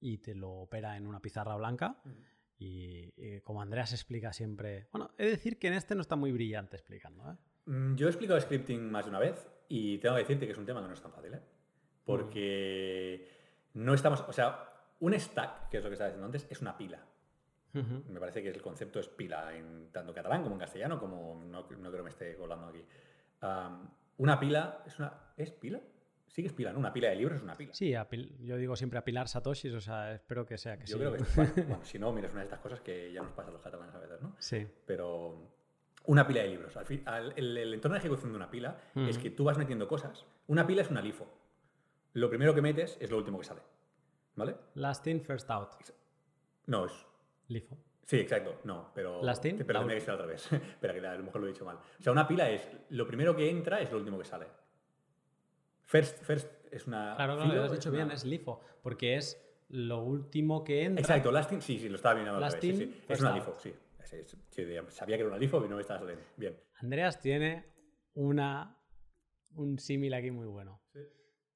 [0.00, 2.00] y te lo opera en una pizarra blanca.
[2.60, 4.88] Y como Andreas explica siempre.
[4.92, 7.30] Bueno, he de decir que en este no está muy brillante explicando.
[7.32, 7.36] ¿eh?
[7.66, 10.58] Mm, Yo he explicado scripting más de una vez y tengo que decirte que es
[10.58, 11.42] un tema que no es tan fácil, ¿eh?
[12.04, 13.28] Porque
[13.74, 14.64] no estamos, o sea,
[15.00, 17.06] un stack, que es lo que estaba diciendo antes, es una pila.
[17.74, 21.62] Me parece que el concepto es pila en tanto catalán como en castellano, como no,
[21.62, 22.84] no creo que me esté colando aquí.
[23.40, 23.88] Am,
[24.18, 25.80] una pila es una ¿es pila?
[26.26, 26.78] Sí que es pila, ¿no?
[26.78, 27.72] Una pila de libros es una pila.
[27.74, 30.98] Sí, apil- yo digo siempre apilar satoshis, o sea, espero que sea que Yo sí.
[30.98, 33.32] creo que bueno, bueno, si no, mira, es una de estas cosas que ya nos
[33.32, 34.34] pasa a los catalanes a veces, ¿no?
[34.38, 34.66] Sí.
[34.86, 35.56] pero
[36.06, 36.76] una pila de libros.
[36.76, 39.58] Al fin- al- el, el entorno de ejecución de una pila es que tú vas
[39.58, 40.24] metiendo cosas.
[40.46, 41.26] Una pila es una LIFO.
[42.14, 43.60] Lo primero que metes es lo último que sale.
[44.34, 44.56] ¿Vale?
[44.74, 45.70] Last in, first out.
[46.66, 46.92] No, es.
[47.48, 47.78] LIFO.
[48.04, 48.60] Sí, exacto.
[48.64, 49.22] No, pero.
[49.22, 50.50] Last in, Pero la tendría que al revés.
[50.52, 51.76] Espera, que a lo mejor lo he dicho mal.
[51.76, 54.46] O sea, una pila es lo primero que entra es lo último que sale.
[55.84, 57.14] First, first es una.
[57.16, 60.84] Claro, claro, filo, lo has dicho una- bien, es LIFO, porque es lo último que
[60.84, 61.00] entra.
[61.00, 62.78] Exacto, last in, sí, sí, lo estaba viendo al Last revés.
[62.78, 63.04] sí, sí.
[63.08, 63.34] Es una.
[63.34, 63.74] LIFO, sí.
[64.04, 66.24] Sí, sí, sí, sabía que era una LIFO y no me estaba saliendo.
[66.36, 66.58] Bien.
[66.80, 67.66] Andreas tiene
[68.14, 68.78] una,
[69.54, 70.80] un símil aquí muy bueno,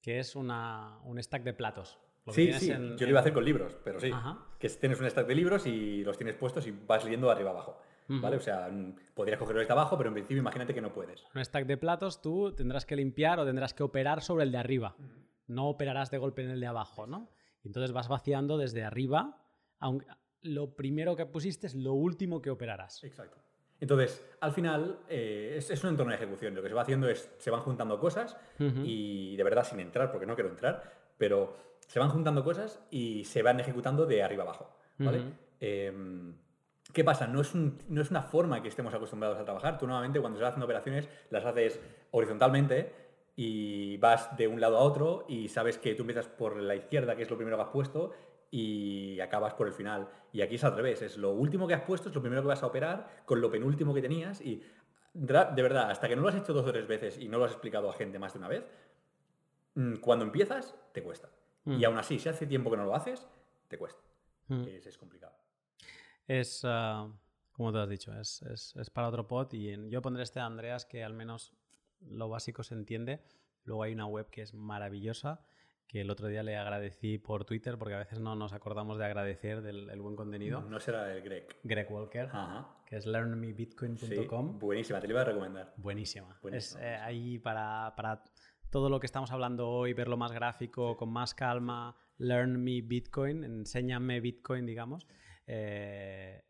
[0.02, 1.98] que es una, un stack de platos.
[2.30, 4.10] Sí, sí, en- yo lo iba a hacer con libros, pero sí.
[4.12, 4.38] Ajá.
[4.58, 7.50] Que tienes un stack de libros y los tienes puestos y vas leyendo de arriba
[7.50, 7.78] abajo.
[8.08, 8.36] ¿Vale?
[8.36, 11.24] O sea, mm, podrías cogerlo desde abajo, pero en principio imagínate que no puedes.
[11.34, 14.58] un stack de platos, tú tendrás que limpiar o tendrás que operar sobre el de
[14.58, 14.96] arriba.
[15.46, 17.30] No operarás de golpe en el de abajo, ¿no?
[17.62, 19.38] Y entonces vas vaciando desde arriba,
[19.78, 20.06] aunque
[20.42, 23.02] lo primero que pusiste es lo último que operarás.
[23.04, 23.38] Exacto.
[23.80, 26.54] Entonces, al final, eh, es, es un entorno de ejecución.
[26.54, 30.10] Lo que se va haciendo es, se van juntando cosas y de verdad sin entrar,
[30.10, 30.82] porque no quiero entrar,
[31.16, 31.56] pero
[31.92, 34.74] se van juntando cosas y se van ejecutando de arriba abajo.
[34.98, 35.18] ¿vale?
[35.60, 36.34] Em,
[36.90, 37.26] ¿Qué pasa?
[37.26, 39.76] No es, un- no es una forma que estemos acostumbrados a trabajar.
[39.76, 41.78] Tú normalmente cuando estás haciendo operaciones las haces
[42.10, 42.94] horizontalmente
[43.36, 47.14] y vas de un lado a otro y sabes que tú empiezas por la izquierda,
[47.14, 48.12] que es lo primero que has puesto,
[48.50, 50.08] y acabas por el final.
[50.32, 52.48] Y aquí es al revés, es lo último que has puesto, es lo primero que
[52.48, 54.62] vas a operar con lo penúltimo que tenías y
[55.12, 57.44] de verdad, hasta que no lo has hecho dos o tres veces y no lo
[57.44, 58.64] has explicado a gente más de una vez,
[59.74, 61.28] mm, cuando empiezas te cuesta.
[61.64, 61.72] Mm.
[61.80, 63.26] Y aún así, si hace tiempo que no lo haces,
[63.68, 64.02] te cuesta.
[64.48, 64.62] Mm.
[64.68, 65.34] Es, es complicado.
[66.26, 67.08] Es, ah,
[67.52, 70.40] como tú has dicho, es, es- es para otro pod y en- yo pondré este
[70.40, 71.52] a Andreas que al menos
[72.00, 73.22] lo básico se entiende.
[73.64, 75.40] Luego hay una web que es maravillosa,
[75.86, 79.04] que el otro día le agradecí por Twitter, porque a veces no nos acordamos de
[79.04, 80.62] agradecer del el buen contenido.
[80.62, 81.46] No será el Greg.
[81.62, 82.76] Greg Walker, Ajá.
[82.86, 84.58] que es Sí, learnmebitcoin.com.
[84.58, 85.74] buenísima, te lo iba a recomendar.
[85.76, 86.38] Buenísima.
[86.40, 88.22] Buenísima, es eh, ahí para, para
[88.72, 91.94] todo lo que estamos hablando hoy, verlo más gráfico, con más calma.
[92.18, 95.06] Learn me Bitcoin, enséñame Bitcoin, digamos.
[95.46, 96.42] eh,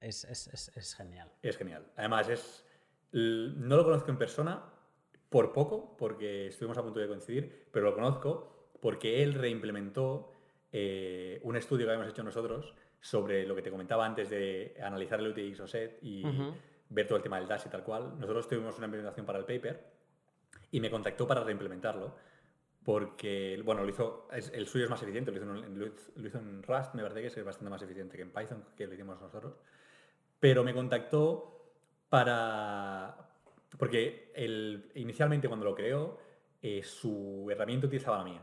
[0.00, 1.30] es, es- es- es genial.
[1.42, 1.86] Es genial.
[1.96, 2.66] Además, es.
[3.12, 4.64] No lo conozco en persona
[5.28, 10.32] por poco, porque estuvimos a punto de coincidir, pero lo conozco porque él reimplementó
[10.72, 15.20] eh, un estudio que habíamos hecho nosotros sobre lo que te comentaba antes de analizar
[15.20, 16.24] el UTX o set y
[16.88, 18.18] ver todo el tema del dash y tal cual.
[18.18, 19.93] Nosotros tuvimos una implementación para el paper
[20.74, 22.16] y me contactó para reimplementarlo
[22.84, 26.26] porque, bueno, lo hizo, el suyo es más eficiente, lo hizo, en, lo hizo- lo
[26.26, 28.92] hizo en Rust, me parece que es bastante más eficiente que en Python, que lo
[28.92, 29.54] hicimos nosotros.
[30.40, 31.70] Pero me contactó
[32.08, 33.16] para...
[33.78, 36.18] Porque el, inicialmente cuando lo creó,
[36.60, 38.42] eh, su herramienta utilizaba la mía.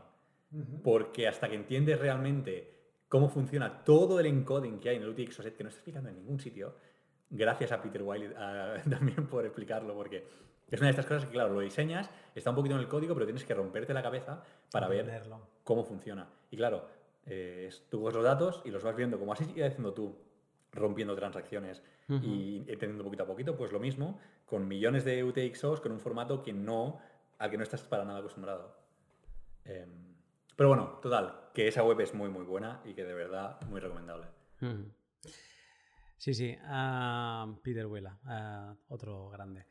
[0.82, 2.72] Porque hasta que entiendes realmente
[3.08, 6.16] cómo funciona todo el encoding que hay en el UTXOSET, que no está explicando en
[6.16, 6.74] ningún sitio,
[7.30, 8.30] gracias a Peter Wiley
[8.90, 10.26] también por explicarlo, porque
[10.72, 13.12] Es una de estas cosas que, claro, lo diseñas, está un poquito en el código,
[13.12, 15.22] pero tienes que romperte la cabeza para ver
[15.64, 16.30] cómo funciona.
[16.50, 16.88] Y claro,
[17.26, 20.16] eh, tú coges los datos y los vas viendo como has ido haciendo tú,
[20.72, 25.92] rompiendo transacciones y entendiendo poquito a poquito, pues lo mismo, con millones de UTXOs, con
[25.92, 26.98] un formato que no,
[27.38, 28.74] al que no estás para nada acostumbrado.
[29.64, 30.14] Em,
[30.56, 33.80] pero bueno, total, que esa web es muy, muy buena y que de verdad muy
[33.80, 34.26] recomendable.
[36.16, 36.56] Sí, sí.
[36.64, 39.66] ah, Peter Willa, ah, otro grande.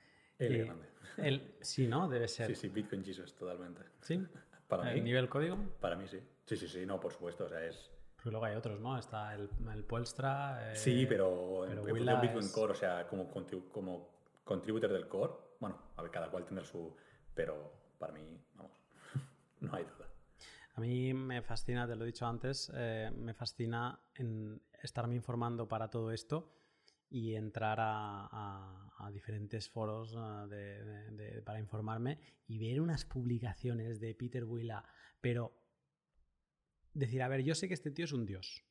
[0.45, 0.87] El Eh, grande.
[1.17, 2.07] el- sí, ¿no?
[2.09, 2.47] Debe ser.
[2.47, 3.81] Sí, sí, Bitcoin Jesus, totalmente.
[4.01, 4.25] ¿Sí?
[4.67, 5.57] Para ¿El mí, nivel código?
[5.79, 6.19] para mí sí.
[6.45, 7.89] Sí, sí, sí, no, por supuesto, o sea, es...
[8.15, 8.97] Porque luego hay otros, ¿no?
[8.97, 10.71] Está el, el Polstra.
[10.71, 13.27] eh, Sí, pero, en- pero en de Bitcoin es- Core, o sea, como,
[13.71, 14.09] como
[14.43, 16.95] contributor del core, bueno, a ver, cada cual tendrá su...
[17.33, 18.21] Pero para mí,
[18.55, 18.71] vamos,
[19.61, 20.07] no hay duda.
[20.75, 25.67] A mí me fascina, te lo he dicho antes, eh, me fascina en estarme informando
[25.67, 26.51] para todo esto
[27.11, 30.11] y entrar a, a- diferentes foros
[30.49, 32.17] de- para informarme
[32.47, 34.83] y ver unas publicaciones de Peter Willa,
[35.19, 35.53] pero
[36.93, 38.63] decir, a ver, yo sé que este tío es un dios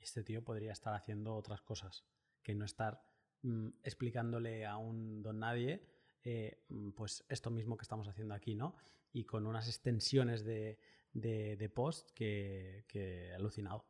[0.00, 2.04] este tío podría estar haciendo otras cosas
[2.42, 3.00] que no estar
[3.42, 5.86] mm, explicándole a un don nadie
[6.24, 8.74] eh, mm, pues esto mismo que estamos haciendo aquí, ¿no?
[9.12, 10.78] Y con unas extensiones de,
[11.12, 13.86] de- de post que, que he alucinado.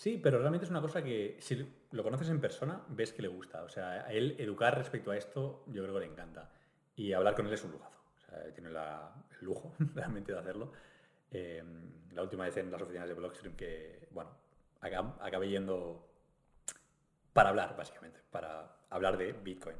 [0.00, 3.28] Sí, pero realmente es una cosa que si lo conoces en persona, ves que le
[3.28, 3.62] gusta.
[3.64, 6.48] O sea, a él educar respecto a esto, yo creo que le encanta.
[6.96, 8.00] Y hablar con él es un lujazo.
[8.54, 8.76] Tiene el
[9.42, 10.72] lujo realmente de hacerlo.
[11.30, 11.62] Eh,
[12.12, 14.30] la última vez en las oficinas de Blockstream que, bueno,
[14.80, 16.08] acab- acabé yendo
[17.34, 19.76] para hablar, básicamente, para hablar de Bitcoin.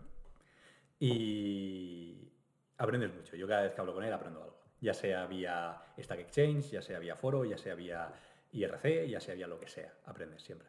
[0.99, 2.31] Y
[2.77, 3.37] aprendes mucho.
[3.37, 4.61] Yo cada vez que hablo con él aprendo algo.
[4.83, 8.13] Ya sea vía Stack Exchange, ya sea vía foro, ya sea vía
[8.53, 9.93] IRC, ya sea vía lo que sea.
[10.07, 10.69] Aprendes siempre.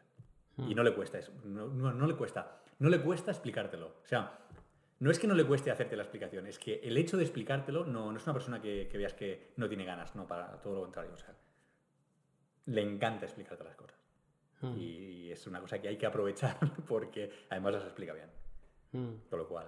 [0.58, 1.32] Y no le cuesta eso.
[1.44, 2.60] No, no- no le cuesta.
[2.78, 3.86] No le cuesta explicártelo.
[4.02, 4.38] O sea,
[5.00, 7.84] no es que no le cueste hacerte la explicación, es que el hecho de explicártelo
[7.84, 10.74] no, no es una persona que, que veas que no tiene ganas, no, para todo
[10.74, 11.12] lo contrario.
[11.14, 11.34] O sea,
[12.66, 13.98] le encanta explicarte las cosas.
[14.60, 14.76] Mm.
[14.78, 16.56] Y es una cosa que hay que aprovechar
[16.86, 18.30] porque además las explica bien.
[18.92, 19.28] Mm.
[19.28, 19.66] Con lo cual.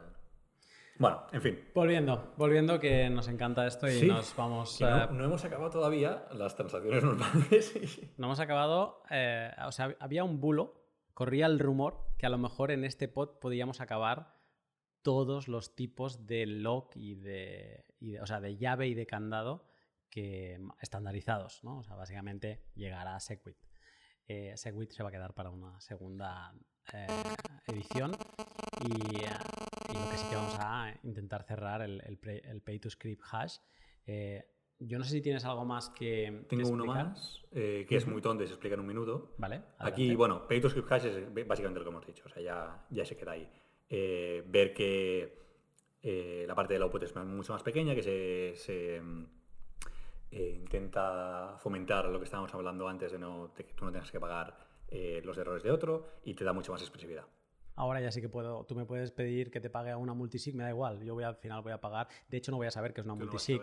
[0.99, 1.59] Bueno, en fin.
[1.75, 4.79] Volviendo, volviendo que nos encanta esto y Sí, nos vamos...
[4.79, 7.75] que eh, no, hemos acabado todavía las transacciones normales.
[7.77, 9.03] y- No hemos acabado.
[9.11, 13.09] eh, o sea, había un bulo, corría el rumor que a lo mejor en este
[13.09, 14.35] pod podíamos acabar
[15.03, 19.07] todos los tipos de lock y de, y de- o sea, de llave y de
[19.07, 19.67] candado
[20.11, 21.79] que estandarizados, ¿no?
[21.79, 23.57] O sea, básicamente llegar a Segwit.
[24.29, 26.55] Eh, Segwit se va a quedar para una segunda
[26.93, 27.07] eh,
[27.67, 28.13] edición
[28.83, 29.29] y, eh,
[29.91, 32.91] y lo que sí que vamos a intentar cerrar el, el, pre- el pay to
[32.91, 33.59] script hash.
[34.07, 34.45] Eh,
[34.79, 38.21] yo no sé si tienes algo más que Tengo uno más eh, que es muy
[38.21, 39.35] tonto y se explica en un minuto.
[39.39, 39.63] Vale.
[39.79, 42.87] Aquí, bueno, Pay to Script Hash es básicamente lo que hemos dicho, o sea, ya,
[42.91, 43.49] ya se queda ahí.
[43.89, 45.45] Ver que
[46.47, 49.01] la parte del output es mucho más pequeña, que se, se,
[50.33, 54.21] intenta fomentar lo que estábamos hablando antes de, no, de que tú no tengas que
[54.21, 57.27] pagar eh, los errores de otro y te da mucho más expresividad.
[57.77, 58.65] Ahora ya sí que puedo.
[58.67, 61.03] Tú me puedes pedir que te pague a una multisig, me da igual.
[61.05, 62.07] Yo voy al final voy a pagar.
[62.29, 63.61] De hecho, no voy a saber que es una no multisig.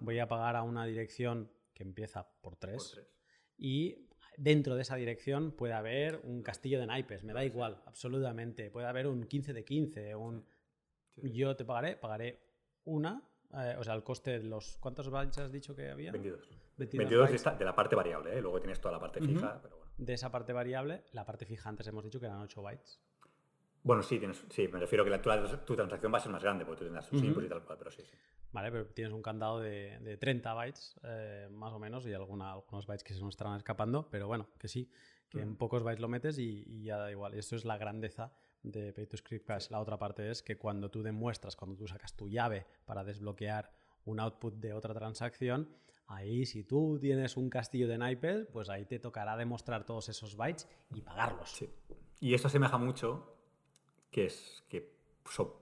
[0.00, 2.90] voy a pagar a una dirección que empieza por Por 3.
[2.94, 3.06] tres.
[3.58, 7.22] Y dentro de esa dirección puede haber un castillo de naipes.
[7.22, 8.70] Me da igual, absolutamente.
[8.70, 10.14] Puede haber un 15 de 15.
[10.14, 10.46] Un...
[11.10, 11.32] Sí, sí.
[11.32, 12.40] Yo te pagaré, pagaré
[12.84, 13.22] una.
[13.52, 14.78] eh, o sea, el coste de los.
[14.78, 16.12] ¿Cuántos bytes has dicho que había?
[16.12, 16.48] 22.
[16.78, 17.34] 22 22 de, bytes.
[17.34, 18.40] esta- de la parte variable, ¿eh?
[18.40, 19.79] luego tienes toda la parte fija, pero bueno.
[20.00, 22.98] De esa parte variable, la parte fija antes hemos dicho que eran 8 bytes.
[23.82, 26.32] Bueno, sí, tienes, sí, me refiero a que la, tu, tu transacción va a ser
[26.32, 27.22] más grande porque tú tendrás Ujú.
[27.24, 28.16] inputs y tal cual, pero sí, sí.
[28.52, 28.70] ¿vale?
[28.72, 32.86] Pero tienes un candado de, de 30 bytes, eh, más o menos, y alguna, algunos
[32.86, 34.90] bytes que se nos estarán escapando, pero bueno, que sí,
[35.28, 35.56] que en Mm.
[35.56, 37.34] pocos bytes lo metes y, y ya da igual.
[37.34, 38.32] Y esto es la grandeza
[38.62, 39.68] de Pay to Script Cache.
[39.70, 43.70] La otra parte es que cuando tú demuestras, cuando tú sacas tu llave para desbloquear
[44.06, 45.68] un output de otra transacción,
[46.10, 50.36] ahí si tú tienes un castillo de naipes, pues ahí te tocará demostrar todos esos
[50.36, 51.50] bytes y pagarlos.
[51.50, 51.68] Sí.
[52.20, 53.34] Y esto asemeja mucho,
[54.10, 54.92] que es que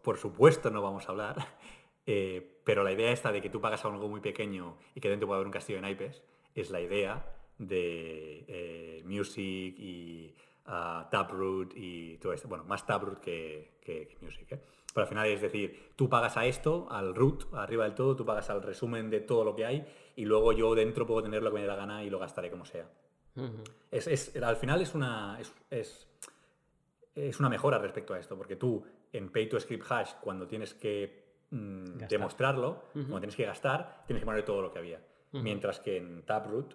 [0.03, 1.37] por supuesto no vamos a hablar,
[2.07, 5.27] eh, pero la idea esta de que tú pagas algo muy pequeño y que dentro
[5.29, 6.23] puede haber un castillo de naipes,
[6.55, 7.25] es la idea
[7.59, 10.35] de eh, Music y
[10.67, 12.49] ah, Taproot y todo esto.
[12.49, 14.61] Bueno, más Taproot que, que- que Music, ¿eh?
[14.99, 18.27] Pero al final es decir, tú pagas a esto, al root, arriba del todo, tú
[18.27, 21.51] pagas al resumen de todo lo que hay y luego yo dentro puedo tener lo
[21.51, 22.91] que me dé la gana y lo gastaré como sea.
[23.93, 26.09] Es, es- al final es una, es, es-
[27.15, 30.75] es una mejora respecto a esto, porque tú en Pay to Script Hash, cuando tienes
[30.75, 35.01] que mm, demostrarlo, cuando tienes que gastar, tienes que poner todo lo que había.
[35.31, 36.75] Mientras que en Taproot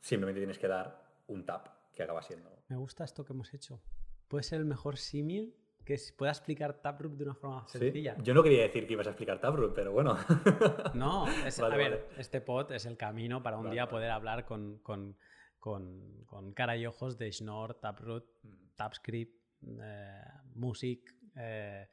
[0.00, 2.50] simplemente tienes que dar un tap, que acaba siendo.
[2.68, 3.80] Me gusta esto que hemos hecho.
[4.28, 5.54] Puede ser el mejor símil
[5.84, 8.16] que pueda explicar Taproot de una forma sencilla.
[8.22, 10.16] Yo no quería decir que ibas a explicar Taproot, pero bueno.
[10.94, 15.16] No, a ver, este pod es el camino para un día poder hablar con, con,
[15.58, 18.76] con, cara y ojos de Schnorr, Taproot, mm.
[18.76, 19.36] TapScript,
[19.80, 20.22] eh,
[20.54, 21.14] Music.
[21.36, 21.88] Eh,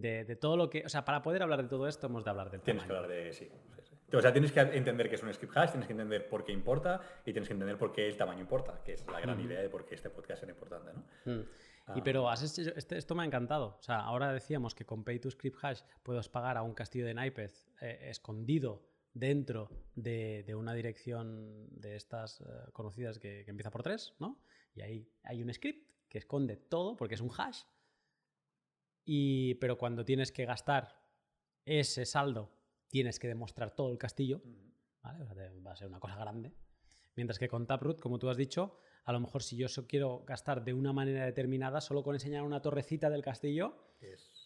[0.00, 0.82] de, todo lo que.
[0.84, 3.08] O sea, para poder hablar de todo esto hemos de hablar del Tienes que hablar
[3.08, 3.32] de.
[3.32, 3.48] Sí,
[4.12, 6.52] O sea, tienes que entender que es un script hash, tienes que entender por qué
[6.52, 9.60] importa y tienes que entender por qué el tamaño importa, que es la gran idea
[9.60, 11.32] de por qué este podcast es importante, ¿no?
[11.32, 11.44] Mm.
[11.94, 13.76] Y pero has este, esto me ha encantado.
[13.78, 17.06] O sea, ahora decíamos que con Pay to Script Hash puedes pagar a un castillo
[17.06, 23.70] de naipes eh, escondido dentro de, una dirección de estas eh, conocidas que, que, empieza
[23.70, 24.42] por tres, ¿no?
[24.74, 27.62] Y ahí hay un script que esconde todo porque es un hash
[29.06, 31.00] y, pero cuando tienes que gastar
[31.64, 32.52] ese saldo,
[32.88, 34.42] tienes que demostrar todo el castillo.
[35.04, 36.52] va a ser una cosa grande.
[37.14, 40.64] Mientras que con Taproot, como tú has dicho, a lo mejor si yo quiero gastar
[40.64, 43.74] de una manera determinada, solo con enseñar una torrecita del castillo,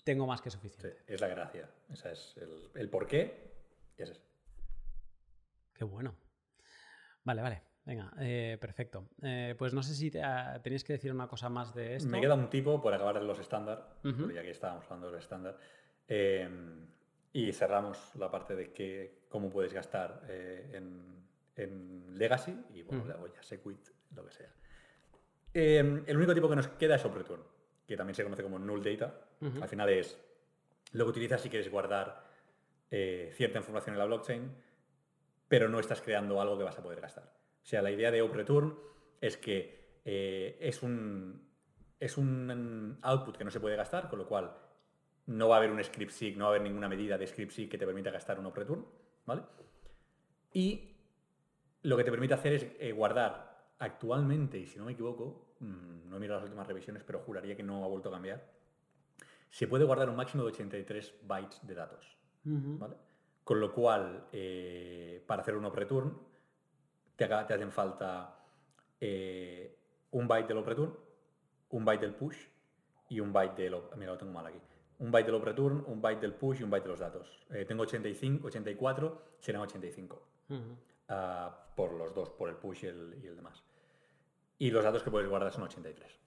[0.05, 0.99] tengo más que suficiente.
[1.07, 1.69] es la gracia.
[1.91, 2.91] Ese es el, el
[3.97, 4.20] ese es.
[5.74, 6.15] Qué bueno.
[7.24, 7.62] Vale, vale.
[7.87, 9.09] Venga, eh, perfecto.
[9.23, 12.11] Eh, pues no sé si ah, tenéis que decir una cosa más de esto.
[12.11, 15.23] Me queda un tipo por acabar de los estándar, ya que estábamos hablando de los
[15.23, 15.59] estándar.
[16.07, 16.87] Em,
[17.32, 21.19] y cerramos la parte de que, cómo puedes gastar eh, en,
[22.16, 24.53] Legacy y bueno, luego ya Sequit, lo que sea.
[25.53, 27.43] Em, el único tipo que nos queda es OpReturn,
[27.87, 29.27] que también se conoce como Null Data.
[29.61, 30.19] Al final es
[30.93, 32.28] lo que utilizas si quieres guardar
[32.91, 34.51] cierta información en la blockchain,
[35.49, 37.24] pero no estás creando algo que vas a poder gastar.
[37.24, 38.77] O sea, la idea de OpReturn
[39.20, 41.49] es que eh, es, un,
[41.99, 44.55] es un output que no se puede gastar, con lo cual
[45.27, 47.53] no va a haber un script seek, no va a haber ninguna medida de script
[47.53, 48.87] seek que te permita gastar un OpReturn,
[49.27, 49.43] ¿vale?
[50.53, 50.97] Y
[51.82, 53.50] lo que te permite hacer es eh, guardar
[53.81, 57.57] actualmente, y si no me equivoco, mm, no he mirado las últimas revisiones, pero juraría
[57.57, 58.47] que no ha vuelto a cambiar,
[59.51, 62.97] se puede guardar un máximo de 83 bytes de datos, ¿vale?
[63.43, 66.16] Con lo cual, eh, para hacer un OpReturn,
[67.16, 68.39] te, hacen falta
[69.01, 69.77] eh,
[70.12, 70.94] un byte del OpReturn,
[71.70, 72.36] un byte del push
[73.09, 73.77] y un byte del...
[73.97, 74.61] Mira, lo tengo mal aquí.
[74.98, 77.47] Un byte del OpReturn, un byte del push y un byte de los datos.
[77.51, 80.23] Eh, tengo 85, 84, serán 85.
[81.09, 83.62] Ah, por los dos, por el push y el, demás.
[84.61, 86.20] Y los datos que puedes guardar son 83.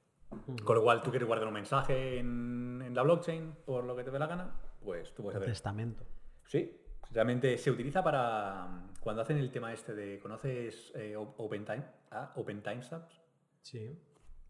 [0.65, 4.09] Con lo cual, tú quieres guardar un mensaje en, la blockchain por lo que te
[4.09, 5.49] dé la gana, pues tú puedes hacer.
[5.49, 6.03] Testamento.
[6.47, 6.75] Sí,
[7.11, 11.83] realmente se utiliza para cuando hacen el tema este de, ¿conoces eh, OpenTime?
[12.09, 13.21] Ah, Open Timestamps.
[13.61, 13.95] Sí.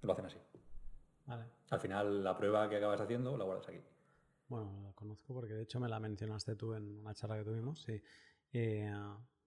[0.01, 0.37] Lo hacen así.
[1.25, 1.43] Vale.
[1.69, 3.81] Al final, la prueba que acabas haciendo la guardas aquí.
[4.47, 7.81] Bueno, la conozco porque de hecho me la mencionaste tú en una charla que tuvimos.
[7.81, 8.01] Sí.
[8.53, 8.93] Eh,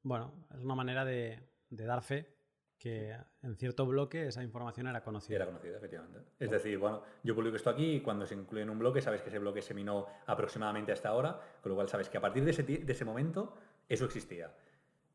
[0.02, 2.35] bueno, es una manera de, dar fe
[2.78, 5.36] que en cierto bloque esa información era conocida.
[5.36, 6.20] Era conocida, efectivamente.
[6.39, 9.23] Es decir, bueno, yo publico esto aquí y cuando se incluye en un bloque sabes
[9.23, 12.44] que ese bloque se minó aproximadamente hasta ahora, con lo cual sabes que a partir
[12.44, 13.55] de ese, de ese momento
[13.89, 14.53] eso existía.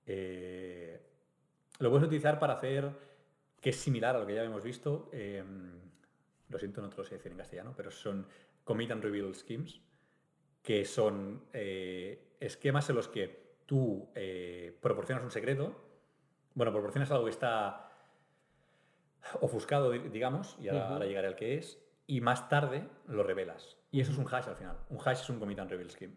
[0.06, 1.00] Eh,
[1.80, 2.90] lo puedes utilizar para hacer,
[3.60, 5.80] que es similar a lo que ya hemos visto, em,
[6.50, 8.28] lo siento, no te lo sé decir en castellano, pero son
[8.64, 9.82] commit and reveal schemes,
[10.62, 15.91] que son eh, esquemas en los que tú eh, proporcionas un secreto,
[16.54, 17.90] bueno, proporcionas algo que está
[19.42, 23.78] ofuscado, digamos, y ahora, llegaré al que es, y más tarde lo revelas.
[23.92, 24.78] Y eso es un hash al final.
[24.90, 26.16] Un hash es un commit and reveal scheme.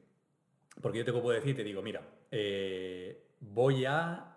[0.81, 2.02] Porque yo te puedo decir, te digo, mira,
[3.40, 4.36] voy a,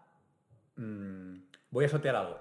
[0.76, 1.38] mm,
[1.72, 2.40] voy a sortear algo.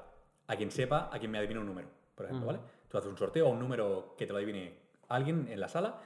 [0.49, 2.61] A quien sepa, a quien me adivine un número, por ejemplo, ¿vale?
[2.89, 4.79] Tú haces un sorteo a un número que te lo adivine
[5.09, 6.01] alguien en la sala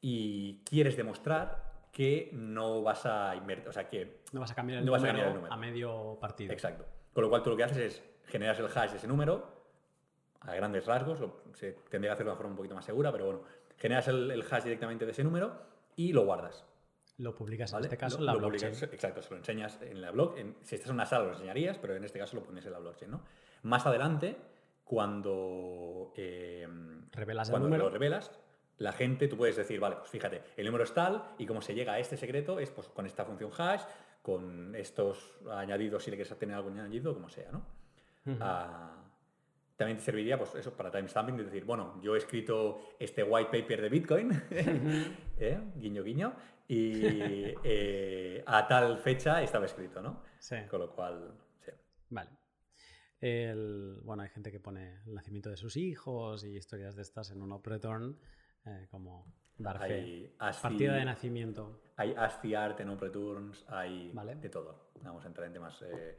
[0.00, 4.80] y quieres demostrar que no vas a invertir, o sea, que no vas a cambiar
[4.80, 6.52] el, número, a medio partido.
[6.52, 6.84] Exacto.
[7.12, 9.56] Con lo cual tú lo que haces es generas el hash de ese número
[10.40, 11.20] a grandes rasgos,
[11.54, 13.42] se tendría que hacerlo de una forma un poquito más segura, pero bueno,
[13.76, 15.60] generas el hash directamente de ese número
[15.96, 16.64] y lo guardas.
[17.18, 18.72] Lo publicas en este caso en la blockchain.
[18.72, 20.34] exacto, se lo enseñas en la blog.
[20.62, 22.78] si estás en una sala lo enseñarías, pero en este caso lo pones en la
[22.78, 23.22] blockchain, ¿no?
[23.62, 24.36] Más adelante,
[24.84, 26.68] cuando, eh,
[27.12, 28.30] revelas cuando lo revelas,
[28.78, 31.74] la gente, tú puedes decir, vale, pues fíjate, el número es tal y cómo se
[31.74, 33.82] llega a este secreto es pues, con esta función hash,
[34.22, 37.64] con estos añadidos, si le quieres tener algo añadido, como sea, ¿no?
[39.76, 43.50] también te serviría pues eso para timestamping, de decir, bueno, yo he escrito este white
[43.50, 45.60] paper de Bitcoin, ¿eh?
[45.76, 46.34] guiño guiño,
[46.66, 47.02] y
[47.64, 50.22] eh, a tal fecha estaba escrito, ¿no?
[50.38, 50.56] Sí.
[50.68, 51.70] Con lo cual, sí.
[52.10, 52.30] Vale.
[53.20, 57.30] El, bueno, hay gente que pone el nacimiento de sus hijos y historias de estas
[57.30, 58.18] en un OpReturn,
[58.66, 60.34] eh, como dar fe.
[60.38, 61.80] Partida de nacimiento.
[61.96, 64.90] Hay ASCII art en OpReturns, hay de todo.
[65.02, 65.82] Vamos a entrar en temas...
[65.82, 66.18] Eh,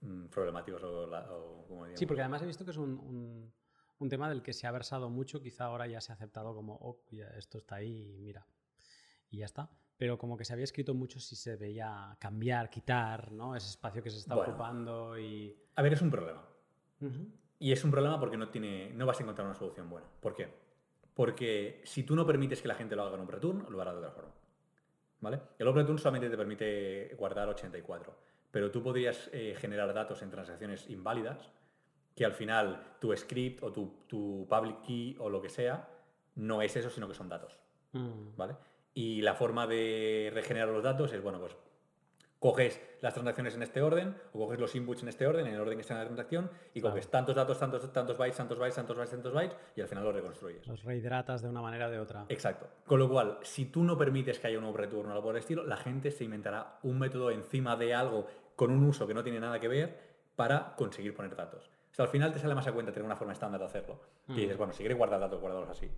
[0.00, 3.52] Mm, problemáticos o, Sí, porque además he visto que es un,
[3.98, 6.74] un tema del que se ha versado mucho, quizá ahora ya se ha aceptado como,
[6.74, 8.46] oh, ya esto está ahí mira,
[9.30, 9.70] y ya está.
[9.96, 13.56] Pero como que se había escrito mucho si se veía cambiar, quitar, ¿no?
[13.56, 14.52] Ese espacio que se está Bueno.
[14.52, 15.56] ocupando y...
[15.74, 16.46] A ver, es un problema.
[17.58, 20.06] Y es un problema porque no, tiene, no vas a encontrar una solución buena.
[20.20, 20.52] ¿Por qué?
[21.16, 23.92] Porque si tú no permites que la gente lo haga en un return, lo hará
[23.92, 24.32] de otra forma.
[25.20, 25.40] ¿Vale?
[25.58, 28.14] El OpenReturn solamente te permite guardar 84,
[28.50, 31.50] pero tú podrías eh, generar datos en transacciones inválidas
[32.14, 35.88] que al final tu script o tu, tu public key o lo que sea
[36.34, 37.58] no es eso, sino que son datos.
[37.92, 38.36] Mm.
[38.36, 38.56] ¿vale?
[38.94, 41.56] Y la forma de regenerar los datos es, bueno, pues
[42.38, 45.60] coges las transacciones en este orden, o coges los inputs en este orden, en el
[45.60, 46.94] orden que está en la transacción, y Claro.
[46.94, 50.04] coges tantos datos, tantos, tantos bytes, tantos bytes, tantos bytes, tantos bytes, y al final
[50.04, 50.66] lo reconstruyes.
[50.66, 52.26] Los rehidratas de una manera o de otra.
[52.28, 52.68] Exacto.
[52.86, 55.40] Con lo cual, si tú no permites que haya un return o algo por el
[55.40, 59.22] estilo, la gente se inventará un método encima de algo con un uso que no
[59.22, 59.98] tiene nada que ver
[60.36, 61.70] para conseguir poner datos.
[61.90, 63.98] O sea, al final te sale más a cuenta tener una forma estándar de hacerlo.
[64.28, 65.90] Y dices, bueno, si quieres guardar datos, guárdalos así.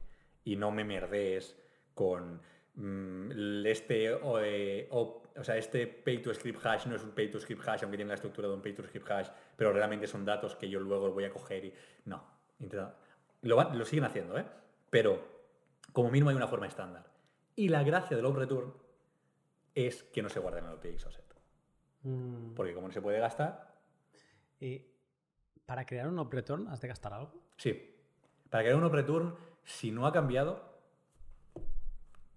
[0.44, 1.56] Y no me merdees
[1.94, 2.40] con
[2.76, 7.10] mm, este, o, eh, o- o sea, este pay to script hash no es un
[7.12, 9.72] pay to script hash, aunque tiene la estructura de un pay to script hash, pero
[9.72, 11.74] realmente son datos que yo luego voy a coger y...
[12.06, 12.22] No,
[12.60, 12.94] intenta-
[13.42, 14.44] lo, lo siguen haciendo, ¿eh?
[14.90, 15.22] Pero
[15.92, 17.04] como mínimo hay una forma estándar.
[17.56, 18.72] Y la gracia del return
[19.74, 21.24] es que no se guarden en el PX offset.
[22.02, 22.54] Mm.
[22.54, 23.74] Porque como no se puede gastar,
[24.60, 24.82] Y
[25.66, 27.32] para crear un op return has de gastar algo.
[27.56, 27.94] sí.
[28.50, 29.34] Para crear un return,
[29.64, 30.67] si no ha cambiado,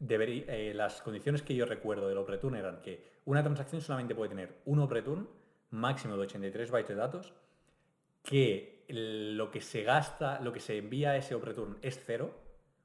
[0.01, 4.29] debería, eh, las condiciones que yo recuerdo del return eran que una transacción solamente puede
[4.29, 5.29] tener un return
[5.69, 7.33] máximo de 83 bytes de datos,
[8.23, 12.33] que lo que se gasta, lo que se envía a ese return es cero,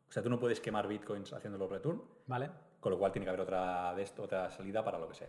[0.09, 2.51] o sea, tú no puedes quemar bitcoins haciendo el return, ¿Vale?
[2.81, 5.29] con lo cual tiene que haber otra, de esto, otra salida para lo que sea.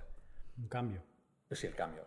[0.57, 1.01] Un cambio.
[1.49, 2.03] Sí, el cambio.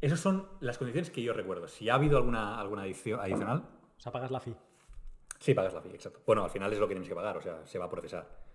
[0.00, 1.66] Esas son las condiciones que yo recuerdo.
[1.66, 3.64] Si ha habido alguna, alguna adición adicional,
[3.96, 4.54] O sea, pagas la fee.
[5.40, 6.20] sí pagas la fee, exacto.
[6.26, 8.45] Bueno, al final es lo que tienes que pagar, o sea, se va a procesar.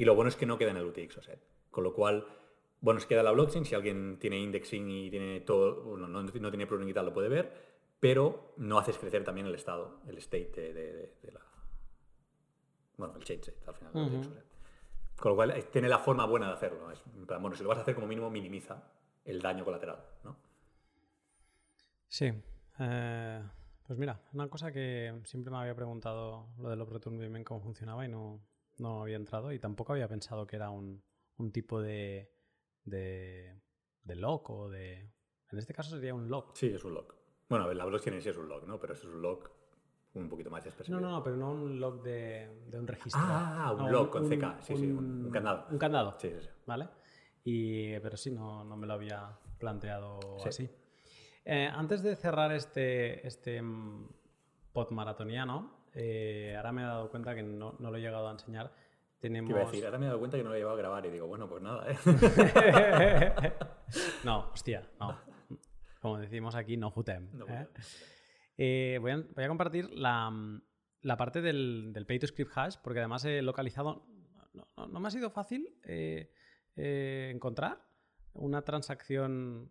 [0.00, 1.36] Y lo bueno es que no queda en el UTX o sea,
[1.70, 2.26] Con lo cual,
[2.80, 3.64] bueno, es queda la blockchain.
[3.66, 7.52] Si alguien tiene indexing y tiene todo, bueno, no, no tiene tal, lo puede ver,
[8.00, 11.40] pero no haces crecer también el estado, el state de, de- de- de la.
[12.96, 13.92] Bueno, el change al final.
[13.94, 14.42] UTX, o sea.
[15.18, 16.90] Con lo cual, eh, tiene la forma buena de hacerlo.
[16.90, 18.82] Es, bueno, si lo vas a hacer como mínimo, minimiza
[19.26, 20.34] el daño colateral, ¿no?
[22.08, 22.32] Sí.
[22.78, 23.42] eh,
[23.86, 28.04] pues mira, una cosa que siempre me había preguntado lo del return bien cómo funcionaba
[28.04, 28.40] y no,
[28.80, 31.02] no había entrado y tampoco había pensado que era un,
[31.36, 32.32] un tipo de,
[32.84, 33.60] de,
[34.04, 35.12] de lock o de...
[35.52, 36.54] En este caso sería un lock.
[36.56, 37.14] Sí, es un lock.
[37.48, 38.78] Bueno, a ver, la blockchain sí es un lock, ¿no?
[38.78, 39.50] Pero eso es un lock
[40.14, 41.00] un poquito más específico.
[41.00, 43.20] No, no, no, pero no un lock de, de un registro.
[43.24, 45.66] Ah, un No, lock con CK, sí, sí, un- un candado.
[45.70, 46.48] Un candado, Sí, sí, sí.
[46.66, 46.88] ¿vale?
[47.44, 50.48] Y, pero sí, no, no me lo había planteado Sí.
[50.48, 50.70] así.
[51.44, 54.08] Eh, antes de cerrar este, este mm,
[54.72, 58.32] pod maratoniano, eh, ahora me he dado cuenta que no, no lo he llegado a
[58.32, 58.72] enseñar.
[59.20, 59.50] ¿Qué Tenemos...
[59.50, 59.84] iba a decir?
[59.84, 61.48] Ahora me he dado cuenta que no lo he llevado a grabar y digo, bueno,
[61.48, 61.96] pues nada, ¿eh?
[64.24, 65.18] no, hostia, no.
[66.00, 67.28] Como decimos aquí, no jutem.
[67.34, 67.68] No, ¿eh?
[68.56, 70.32] Eh, voy, a, voy a compartir la,
[71.02, 74.06] la parte del, del pay to script hash, porque además he localizado.
[74.54, 75.78] No, no- no me ha sido fácil
[76.74, 77.78] encontrar
[78.32, 79.70] una transacción.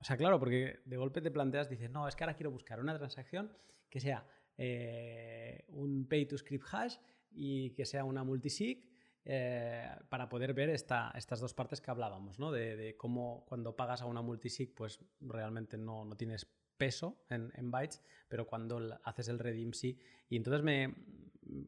[0.00, 2.80] O sea, claro, porque de golpe te planteas, dices, no, es que ahora quiero buscar
[2.80, 3.54] una transacción
[3.90, 4.26] que sea
[4.62, 6.96] eh, un pay to script hash
[7.32, 8.86] y que sea una multisig
[9.24, 12.52] eh, para poder ver esta- estas dos partes que hablábamos, ¿no?
[12.52, 16.46] De, de cómo cuando pagas a una multisig, pues realmente no, no tienes
[16.76, 19.98] peso en, en bytes, pero cuando haces el redeem sí.
[20.28, 20.94] Y entonces me...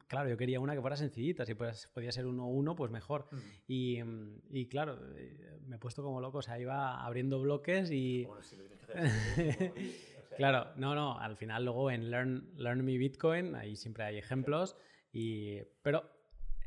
[0.06, 3.26] Claro, yo quería una que fuera sencillita, si pues, podía ser 1-1, pues mejor.
[3.32, 3.40] Ujú.
[3.66, 7.90] Y, mm, y claro, eh, me he puesto como loco, o sea, iba abriendo bloques
[7.90, 8.24] y...
[8.26, 9.72] Bueno, si lo tienes que hacer así,
[10.11, 14.04] o sea, Claro, no, no, al final luego en Learn, Learn Me Bitcoin, ahí siempre
[14.04, 14.76] hay ejemplos,
[15.12, 16.10] y, pero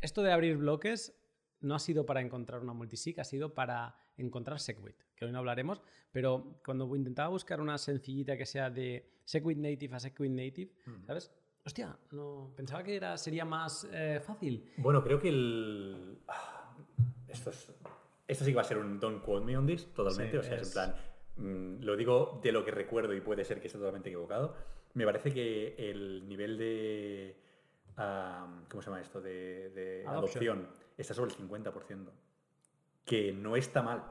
[0.01, 1.19] esto de abrir bloques
[1.61, 5.39] no ha sido para encontrar una multisig, ha sido para encontrar Segwit, que hoy no
[5.39, 5.81] hablaremos,
[6.11, 11.05] pero cuando intentaba buscar una sencillita que sea de Segwit Native a Segwit Native, Ujú.
[11.05, 11.31] ¿sabes?
[11.65, 14.71] Hostia, no, pensaba que era, sería más eh, fácil.
[14.77, 16.19] Bueno, creo que el.
[16.27, 16.77] ah,
[17.27, 17.71] Esto, es...
[18.27, 20.31] Esto sí que va a ser un don't quote me on this, totalmente.
[20.31, 20.95] Sí, o sea, es, es- en plan.
[21.37, 24.55] Mm, lo digo de lo que recuerdo y puede ser que esté totalmente equivocado.
[24.93, 27.37] Me parece que el nivel de.
[27.95, 29.21] ¿Cómo se llama esto?
[29.21, 30.67] De, de adopción
[30.97, 32.09] está sobre el 50%.
[33.05, 34.03] Que no está mal.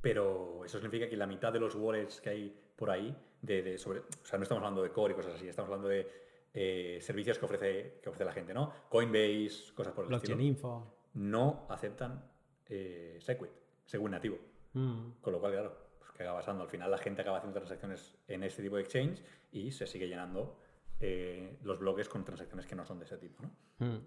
[0.00, 3.78] Pero eso significa que la mitad de los wallets que hay por ahí, de, de
[3.78, 6.08] sobre, o sea, no estamos hablando de core y cosas así, estamos hablando de
[6.54, 8.72] eh, servicios que ofrece, que ofrece la gente, ¿no?
[8.88, 10.94] Coinbase, cosas por el Blockchain estilo, Info.
[11.14, 12.24] no aceptan
[12.68, 13.50] eh, Segwit,
[13.84, 14.38] según nativo.
[14.72, 15.10] Mm.
[15.20, 15.76] Con lo cual, claro,
[16.18, 16.64] ¿qué acaba pasando?
[16.64, 19.22] Al final la gente acaba haciendo transacciones en este tipo de exchange
[19.52, 20.58] y se sigue llenando
[20.98, 23.40] eh, los bloques con transacciones que no son de ese tipo.
[23.42, 23.86] ¿no?
[23.86, 24.04] Mm.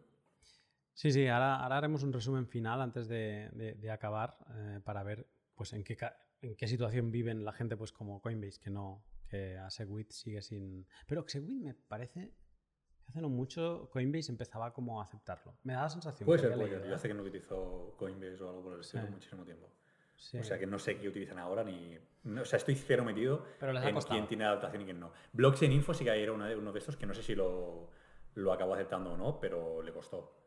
[0.94, 5.26] Sí, sí, ahora, ahora, haremos un resumen final antes de, de, acabar eh, para ver
[5.56, 5.98] pues, en, qué,
[6.42, 10.42] en qué situación viven la gente pues, como Coinbase, que no que a Segwit sigue
[10.42, 10.86] sin...
[11.08, 12.34] Pero Segwit me parece
[13.02, 15.58] que hace no mucho Coinbase empezaba como a aceptarlo.
[15.64, 16.26] Me da la sensación.
[16.26, 19.46] Puede ser, porque yo hace que no utilizo Coinbase o algo por el estilo muchísimo
[19.46, 19.72] tiempo.
[20.39, 21.98] O sea que no sé qué utilizan ahora ni.
[22.39, 25.11] o sea, estoy cero metido en quién tiene adaptación y quién no.
[25.34, 27.89] Blockchain Info sí que era uno de, uno de estos que no sé si lo,
[28.35, 30.38] lo acabo aceptando o no, pero le costó.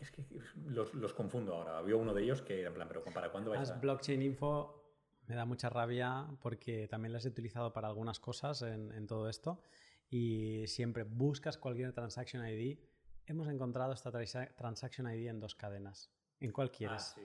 [0.00, 0.24] Es que
[0.66, 1.76] los, los, confundo ahora.
[1.76, 3.74] Había uno de ellos que era en plan, pero ¿para cuándo vais a...?
[3.74, 4.78] Blockchain Info
[5.26, 9.28] me da mucha rabia porque también las he utilizado para algunas cosas en, en todo
[9.28, 9.60] esto
[10.08, 12.78] y siempre buscas cualquier transaction ID.
[13.26, 16.10] Hemos encontrado esta transaction ID en dos cadenas.
[16.40, 17.14] ¿En cuál quieres?
[17.18, 17.20] Ah,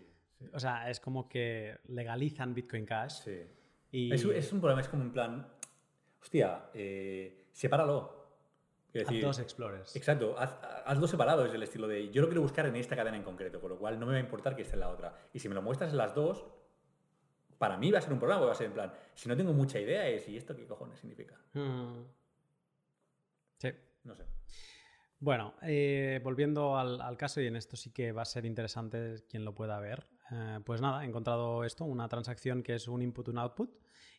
[0.53, 3.23] o sea, es como que legalizan Bitcoin Cash.
[3.23, 3.39] Sí.
[3.91, 4.13] Y...
[4.13, 5.47] Es, es, un problema, es como un plan.
[6.21, 8.23] Hostia, eh, sepáralo.
[8.93, 9.95] Decir, haz dos explorers.
[9.95, 10.55] Exacto, haz,
[10.85, 12.11] hazlo separado, es el estilo de.
[12.11, 14.17] Yo lo quiero buscar en esta cadena en concreto, con lo cual no me va
[14.19, 15.15] a importar que esté en la otra.
[15.33, 16.45] Y si me lo muestras en las dos,
[17.57, 18.93] para mí va a ser un problema, va a ser en plan.
[19.15, 21.39] Si no tengo mucha idea, es ¿y esto qué cojones significa?
[21.53, 22.03] Hmm.
[23.57, 23.69] Sí.
[24.03, 24.25] No sé.
[25.19, 29.23] Bueno, eh, volviendo al, al, caso, y en esto sí que va a ser interesante
[29.27, 30.05] quien lo pueda ver.
[30.34, 33.69] Eh, pues nada, he encontrado esto, una transacción que es un input, un output.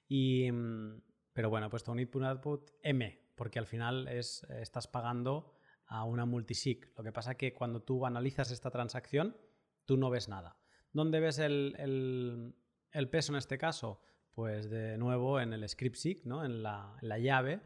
[0.07, 4.45] Y, mm, pero bueno, he puesto un input, un output M, porque al final es,
[4.51, 5.55] estás pagando
[5.86, 6.93] a una multisig.
[6.97, 9.36] Lo que pasa que cuando tú analizas esta transacción,
[9.85, 10.57] tú no ves nada.
[10.93, 12.55] ¿Dónde ves el,
[12.93, 14.01] el, peso en este caso?
[14.32, 16.45] Pues de nuevo en el script SIG, ¿no?
[16.45, 17.61] en, la, la llave,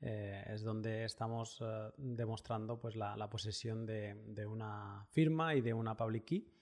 [0.00, 5.62] eh, es donde estamos eh, demostrando pues, la, la posesión de, de, una firma y
[5.62, 6.54] de una public key.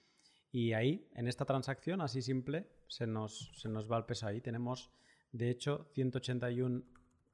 [0.53, 4.39] Y ahí, en esta transacción, así simple, se nos, se nos va el peso ahí.
[4.39, 4.91] Tenemos,
[5.31, 6.83] de hecho, 181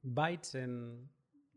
[0.02, 1.10] bytes en,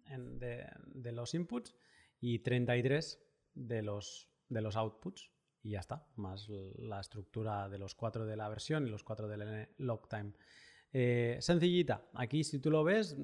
[0.10, 1.74] de, los inputs
[2.20, 3.18] y 33
[3.56, 5.32] de los, de los outputs.
[5.64, 9.30] Y ya está, más la estructura de los cuatro de la versión y los cuatro
[9.30, 10.34] del log time.
[10.92, 13.16] Eh, sencillita, aquí si tú lo ves,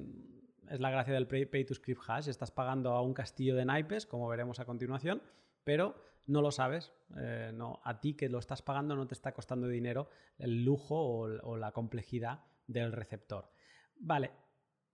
[0.70, 2.28] es la gracia del pay to script hash.
[2.28, 5.20] Estás pagando a un castillo de naipes, como veremos a continuación,
[5.62, 6.92] pero no lo sabes.
[7.18, 10.96] Eh, no, a ti que lo estás pagando no te está costando dinero el lujo
[10.96, 13.50] o, la complejidad del receptor.
[13.96, 14.30] Vale,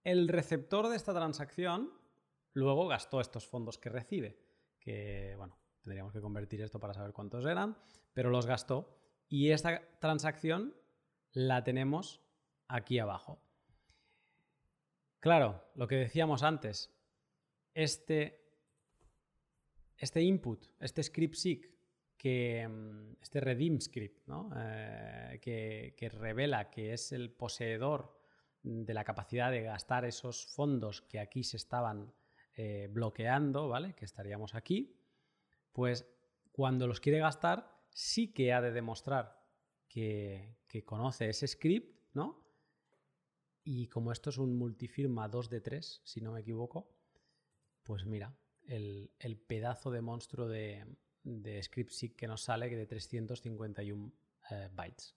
[0.03, 1.91] el receptor de esta transacción
[2.53, 4.41] luego gastó estos fondos que recibe,
[4.79, 7.77] que bueno, tendríamos que convertir esto para saber cuántos eran,
[8.13, 8.97] pero los gastó
[9.29, 10.75] y esta transacción
[11.33, 12.21] la tenemos
[12.67, 13.41] aquí abajo.
[15.19, 16.95] Claro, lo que decíamos antes,
[17.73, 18.46] este
[19.97, 21.77] este input, este script SIG,
[22.17, 28.17] que, mm, este redeem script, eh, que, revela que es el poseedor
[28.63, 32.13] de la capacidad de gastar esos fondos que aquí se estaban
[32.55, 33.93] eh, bloqueando, ¿vale?
[33.93, 34.99] Que estaríamos aquí,
[35.71, 36.09] pues
[36.51, 39.45] cuando los quiere gastar, sí que ha de demostrar
[39.87, 42.47] que, que conoce ese script, ¿no?
[43.63, 46.97] Y como esto es un multifirma 2 de 3, si no me equivoco,
[47.83, 48.35] pues mira,
[48.67, 50.85] el, pedazo de monstruo de,
[51.23, 54.11] de ScriptSig que nos sale de 351
[54.51, 55.15] eh, bytes.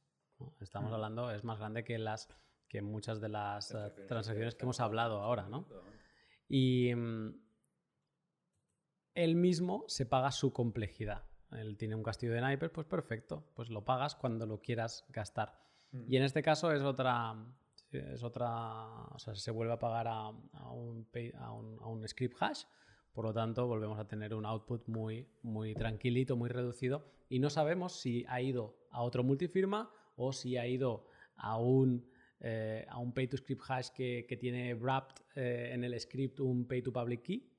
[0.61, 2.29] Estamos hablando, es más grande que, las,
[2.69, 5.67] que muchas de las eh, transacciones que hemos hablado ahora, ¿no?
[6.49, 7.35] Y mm,
[9.15, 11.25] él mismo se paga su complejidad.
[11.53, 15.61] Él tiene un castillo de naipes, pues perfecto, pues lo pagas cuando lo quieras gastar.
[16.07, 17.35] Y en este caso es otra,
[17.91, 22.37] es otra, o sea, se vuelve a pagar a, un, a, un, a un script
[22.41, 22.65] hash
[23.13, 27.51] por lo tanto, volvemos a tener un output muy, muy tranquilito, muy reducido y no
[27.51, 31.07] sabemos si ha ido a otro multifirma o si ha ido
[31.37, 32.07] a un,
[32.41, 36.67] eh, a un pay to script hash que, tiene wrapped eh, en el script un
[36.67, 37.51] pay to public key.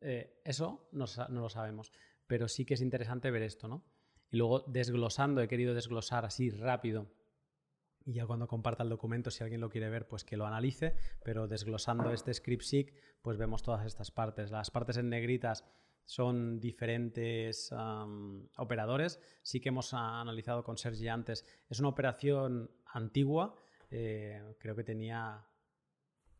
[0.00, 1.92] Eh, eso no, no, lo sabemos,
[2.26, 3.84] pero sí que es interesante ver esto, ¿no?
[4.30, 7.06] Y luego desglosando, he querido desglosar así rápido
[8.04, 10.94] y ya cuando comparta el documento, si alguien lo quiere ver, pues que lo analice,
[11.24, 14.50] pero desglosando este script SIG, pues vemos todas estas partes.
[14.50, 15.64] Las partes en negritas
[16.04, 17.72] son diferentes
[18.58, 19.20] operadores.
[19.42, 21.46] Sí que hemos analizado con Sergi antes.
[21.70, 23.54] Es una operación antigua,
[23.90, 25.46] eh, creo que tenía...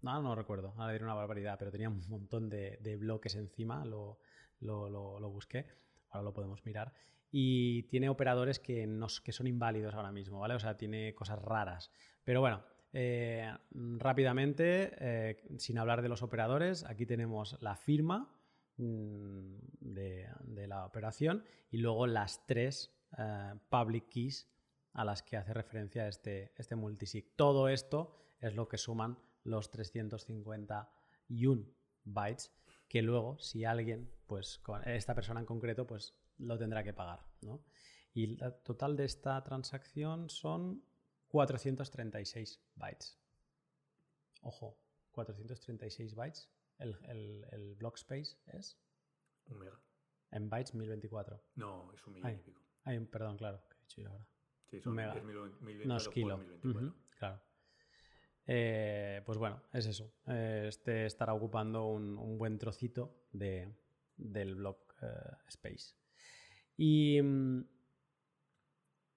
[0.02, 4.18] No, no recuerdo, ahora diré una barbaridad, pero tenía un montón de, bloques encima, lo,
[4.60, 5.66] lo busqué,
[6.10, 6.92] ahora lo podemos mirar
[7.36, 8.88] y tiene operadores que,
[9.24, 10.54] que son inválidos ahora mismo, ¿vale?
[10.54, 11.90] O sea, tiene cosas raras.
[12.22, 18.32] Pero bueno, eh, rápidamente, eh, sin hablar de los operadores, aquí tenemos la firma
[18.76, 20.28] mm, de,
[20.68, 24.48] la operación y luego las tres eh, public keys
[24.92, 27.34] a las que hace referencia este, este multisig.
[27.34, 31.64] Todo esto es lo que suman los 351
[32.04, 32.52] bytes
[32.88, 37.64] que luego, si alguien, pues esta persona en concreto, pues lo tendrá que pagar, ¿no?
[38.12, 40.84] Y el total de esta transacción son
[41.28, 43.18] 436 bytes.
[44.42, 44.78] Ojo,
[45.10, 46.48] 436 bytes.
[46.78, 48.78] El, el, block space es.
[49.46, 49.80] Un mega.
[50.30, 51.42] En bytes 1024.
[51.56, 52.60] No, es un millón y pico.
[53.10, 54.28] perdón, claro, que he dicho yo ahora.
[54.66, 55.14] Sí, son un mega.
[55.84, 56.40] no es kilo.
[57.18, 57.40] claro.
[58.46, 60.12] Eh, pues bueno, es eso.
[60.26, 63.74] este estará ocupando un, buen trocito de,
[64.16, 65.94] del block eh, space.
[66.76, 67.18] Y,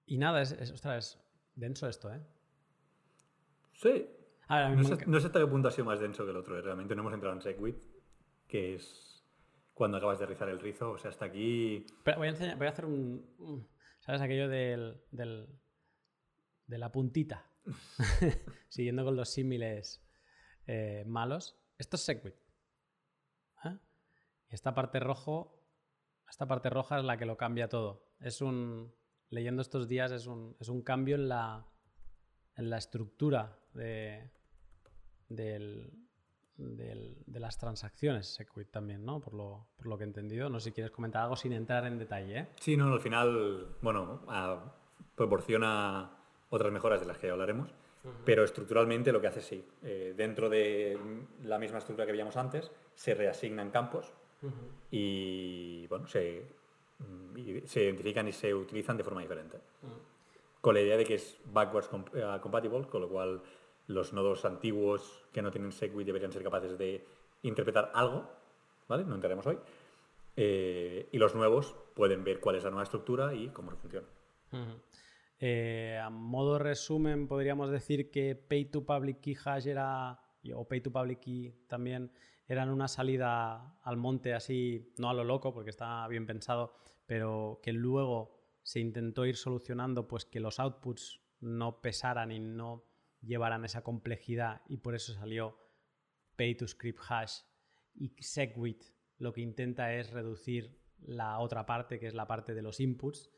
[0.06, 1.20] y nada, es, es, ostras,
[1.54, 2.20] denso esto, ¿eh?
[3.74, 4.08] Sí.
[4.48, 6.58] no, sé, no, sé, hasta qué punto ha sido más denso que el otro.
[6.58, 6.62] ¿eh?
[6.62, 7.82] Realmente no hemos entrado en SegWit,
[8.46, 9.24] que es
[9.74, 10.92] cuando acabas de rizar el rizo.
[10.92, 11.86] O sea, hasta aquí...
[12.04, 13.68] Pero voy, a voy a hacer un...
[14.00, 15.48] ¿Sabes aquello del, del
[16.66, 17.50] de la puntita?
[18.68, 20.04] Siguiendo con los símiles
[20.66, 21.60] eh, malos.
[21.78, 22.34] Esto es Segwit.
[23.64, 23.76] ¿eh?
[24.50, 25.57] Y esta parte rojo,
[26.28, 28.04] esta parte roja es la que lo cambia todo.
[28.20, 28.92] Es un,
[29.30, 31.66] leyendo estos días, es un, es un cambio en la,
[32.56, 34.30] en la estructura de,
[35.28, 39.20] de las transacciones Segwit también, ¿no?
[39.20, 40.50] Por lo, por lo, que he entendido.
[40.50, 42.38] No sé si quieres comentar algo sin entrar en detalle.
[42.38, 42.48] ¿eh?
[42.60, 44.22] Sí, no, al final, bueno,
[45.14, 46.10] proporciona
[46.50, 47.70] otras mejoras de las que hablaremos,
[48.24, 50.98] pero estructuralmente lo que hace sí, eh, dentro de
[51.42, 54.12] la misma estructura que veíamos antes, se reasignan campos
[54.90, 56.46] y bueno, se,
[57.64, 59.58] se, identifican y se utilizan de forma diferente.
[60.60, 63.42] Con la idea de que es backwards eh, compatible, con lo cual
[63.86, 67.04] los nodos antiguos que no tienen Segwit deberían ser capaces de
[67.42, 68.28] interpretar algo,
[68.88, 69.04] ¿vale?
[69.04, 69.58] No entraremos hoy.
[70.36, 74.06] Eh, y los nuevos pueden ver cuál es la nueva estructura y cómo funciona.
[75.40, 80.20] Eh, a modo resumen, podríamos decir que Pay to Public Key Hash era,
[80.54, 82.10] o Pay to Public Key también,
[82.48, 86.74] eran una salida al monte así, no a lo loco, porque está bien pensado,
[87.06, 92.84] pero que luego se intentó ir solucionando, pues que los outputs no pesaran y no
[93.22, 95.58] llevaran esa complejidad, y por eso salió
[96.36, 97.40] Pay to Script Hash
[97.94, 98.84] y SegWit
[99.18, 103.30] lo que intenta es reducir la otra parte, que es la parte de los inputs,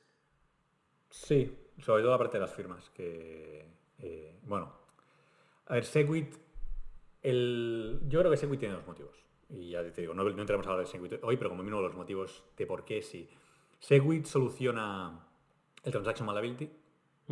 [1.11, 3.67] Sí, sobre todo la parte de las firmas, que,
[3.99, 4.73] eh, bueno,
[5.67, 6.37] a ver, Segwit,
[7.23, 9.17] el, yo creo que Segwit tiene dos motivos.
[9.49, 11.83] Y ya te digo, no, no entramos a hablar de Segwit hoy, pero como mínimo
[11.83, 13.29] los motivos de por qué sí.
[13.81, 15.27] Segwit soluciona
[15.83, 16.71] el Transaction Malleability,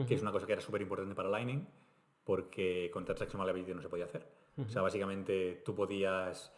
[0.06, 1.66] que es una cosa que era súper importante para Lightning,
[2.24, 4.26] porque con Transaction Malleability no se podía hacer.
[4.58, 6.52] O sea, básicamente tú podías,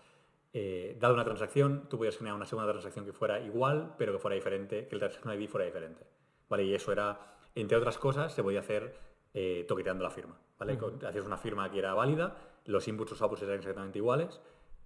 [0.54, 4.18] eh, dado una transacción, tú podías generar una segunda transacción que fuera igual, pero que
[4.18, 6.06] fuera diferente, que el Transaction ID fuera diferente.
[6.48, 6.64] ¿vale?
[6.64, 7.20] Y eso era,
[7.54, 8.94] entre otras cosas, se podía hacer
[9.34, 10.78] eh, toqueteando la firma, ¿vale?
[11.08, 14.40] Hacías una firma que era válida, los inputs o outputs eran exactamente iguales,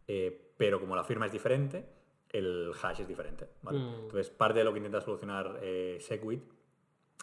[0.09, 1.85] eh, pero como la firma es diferente,
[2.31, 3.81] el hash es diferente, ¿vale?
[3.81, 3.95] Mm.
[4.05, 6.43] Entonces, parte de lo que intenta solucionar eh, Segwit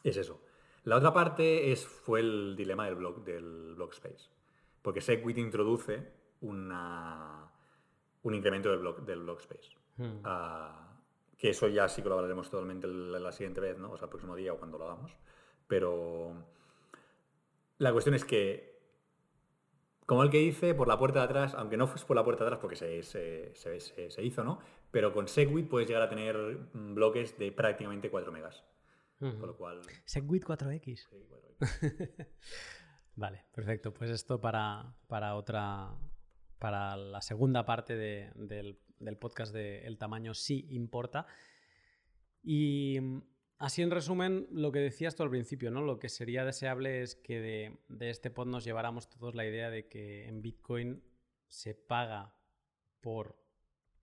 [0.04, 0.42] es eso.
[0.84, 4.30] La otra parte es, fue el dilema del block, del block space,
[4.84, 7.52] porque Segwit introduce una,
[8.22, 9.70] un incremento del block, del block space.
[9.98, 10.26] Mm
[11.42, 13.94] que eso ya sí que lo hablaremos totalmente la, siguiente vez, ¿no?
[13.94, 15.12] O sea, el próximo día o cuando lo hagamos.
[15.66, 16.36] Pero
[17.82, 18.80] la cuestión es que,
[20.06, 22.44] como el que hice, por la puerta de atrás, aunque no fuese por la puerta
[22.44, 24.60] de atrás porque se, se, hizo, ¿no?
[24.92, 26.36] Pero con Segwit puedes llegar a tener
[26.74, 28.64] bloques de prácticamente 4 megas.
[29.20, 29.82] Por lo cual...
[30.06, 31.08] Segwit 4X.
[31.10, 31.28] Sí,
[31.60, 32.28] 4X.
[33.16, 33.94] vale, perfecto.
[33.94, 35.90] Pues esto para, para otra...
[36.60, 41.26] Para la segunda parte del del podcast de El tamaño sí importa.
[42.44, 43.22] Y mm,
[43.62, 45.82] así en resumen, lo que decías tú al principio, ¿no?
[45.82, 47.40] Lo que sería deseable es que
[47.90, 51.04] de, este pod nos lleváramos todos la idea de que en Bitcoin
[51.48, 52.36] se paga
[53.02, 53.40] por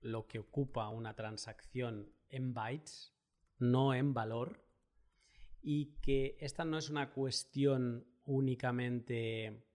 [0.01, 3.13] lo que ocupa una transacción en bytes,
[3.59, 4.65] no en valor,
[5.61, 9.67] y que esta no es una cuestión únicamente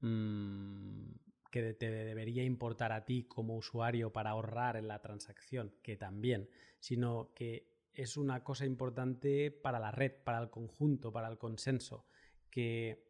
[0.00, 1.10] mm,
[1.50, 6.48] que te debería importar a ti como usuario para ahorrar en la transacción, que también,
[6.80, 12.06] sino que es una cosa importante para la red, para el conjunto, para el consenso,
[12.50, 13.04] que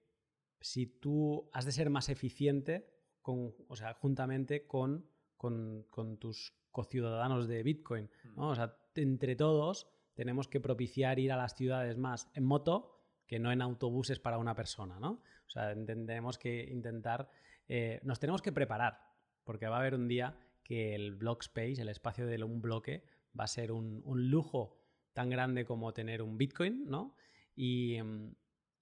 [0.60, 2.90] si tú has de ser más eficiente,
[3.20, 5.06] con, o sea, juntamente con,
[5.36, 5.86] con,
[6.18, 8.48] tus cociudadanos de Bitcoin, ¿no?
[8.48, 13.38] O sea, entre todos tenemos que propiciar ir a las ciudades más en moto que
[13.38, 15.22] no en autobuses para una persona, ¿no?
[15.46, 17.28] O sea, entendemos que intentar
[17.68, 18.98] eh, nos tenemos que preparar,
[19.44, 23.04] porque va a haber un día que el block space, el espacio de un bloque,
[23.38, 24.80] va a ser un, lujo
[25.12, 27.14] tan grande como tener un Bitcoin, ¿no?
[27.54, 28.34] Y, mm,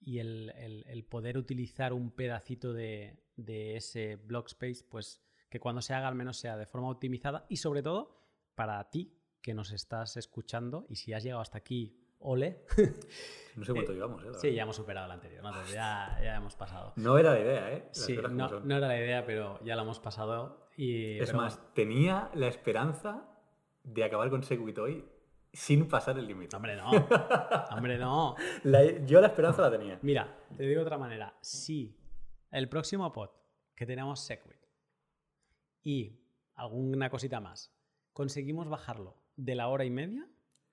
[0.05, 6.15] el, poder utilizar un pedacito de, ese block space, pues que cuando se haga al
[6.15, 8.17] menos sea de forma optimizada y sobre todo
[8.55, 12.65] para ti que nos estás escuchando y si has llegado hasta aquí, ole.
[13.55, 14.29] No sé cuánto llevamos, ¿eh?
[14.41, 15.53] Sí, ya hemos superado el anterior, ¿no?
[15.67, 16.95] ya, ya hemos pasado.
[16.97, 17.85] No era la idea, ¿eh?
[17.89, 20.71] Las Sí, no, era la idea, pero ya la hemos pasado.
[20.75, 23.32] Y, Es pero más, tenía la esperanza
[23.85, 25.05] de acabar con Segwit hoy
[25.53, 26.57] sin pasar el límite.
[26.57, 26.91] Hombre, no.
[27.71, 28.37] Hombre, no.
[28.65, 29.99] La- yo la esperanza la tenía.
[30.03, 31.37] Mira, te digo de otra manera.
[31.41, 31.97] Si
[32.51, 33.31] el próximo pod
[33.75, 34.61] que tenemos Segwit
[35.83, 36.19] y
[36.55, 37.75] alguna cosita más,
[38.13, 40.27] conseguimos bajarlo de la hora y media,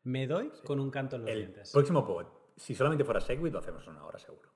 [0.03, 1.71] me doy con un canto en los El dientes.
[1.71, 4.49] próximo pod, si solamente fuera Segwit, lo hacemos en una hora seguro.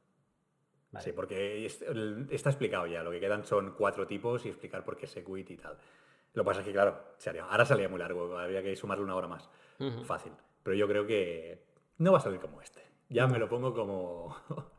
[0.92, 1.04] Vale.
[1.06, 1.66] Sí, porque
[2.30, 3.02] está explicado ya.
[3.02, 5.78] Lo que quedan son cuatro tipos y explicar por qué Segwit y tal.
[6.34, 9.04] Lo que pasa es que, claro, se haría- ahora salía muy largo, habría que sumarle
[9.04, 9.50] una hora más.
[10.06, 10.32] Fácil.
[10.64, 11.66] Pero yo creo que
[11.98, 12.82] no va a salir como este.
[13.10, 14.36] Ya me lo pongo como.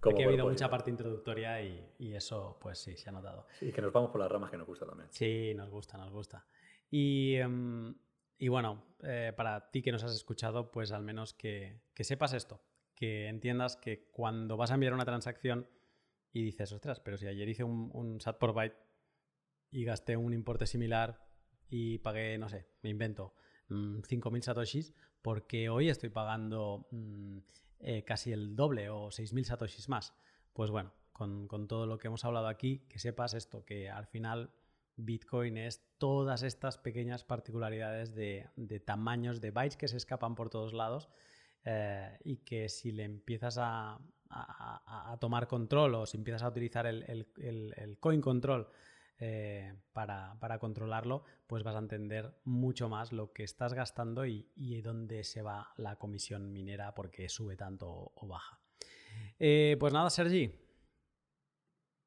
[0.00, 3.46] como Aquí ha habido mucha parte introductoria y, y eso, pues sí, se ha notado.
[3.58, 5.08] Sí, que nos vamos por las ramas que nos gusta también.
[5.12, 6.44] Sí, nos gusta, nos gusta.
[6.90, 7.94] Y, em,
[8.38, 12.32] y bueno, eh, para ti que nos has escuchado, pues al menos que, que sepas
[12.32, 12.60] esto,
[12.94, 15.68] que entiendas que cuando vas a enviar una transacción
[16.32, 18.76] y dices, ostras, pero si ayer hice un, un SAT por byte
[19.70, 21.26] y gasté un importe similar
[21.68, 23.34] y pagué, no sé, me invento,
[23.68, 27.38] mm, 5.000 satoshis, porque hoy estoy pagando mm,
[27.80, 30.14] eh, casi el doble o 6.000 satoshis más.
[30.52, 34.06] Pues bueno, con, con todo lo que hemos hablado aquí, que sepas esto, que al
[34.06, 34.50] final
[34.96, 40.48] Bitcoin es todas estas pequeñas particularidades de, de tamaños de bytes que se escapan por
[40.48, 41.10] todos lados
[41.64, 43.98] eh, y que si le empiezas a,
[44.30, 47.02] a- tomar control o si empiezas a utilizar el-
[47.36, 48.68] el- el coin control
[49.18, 54.82] eh, para, para controlarlo, pues vas a entender mucho más lo que estás gastando y,
[54.82, 58.60] dónde se va la comisión minera porque sube tanto o, baja.
[59.38, 60.52] Eh, pues nada, Sergi.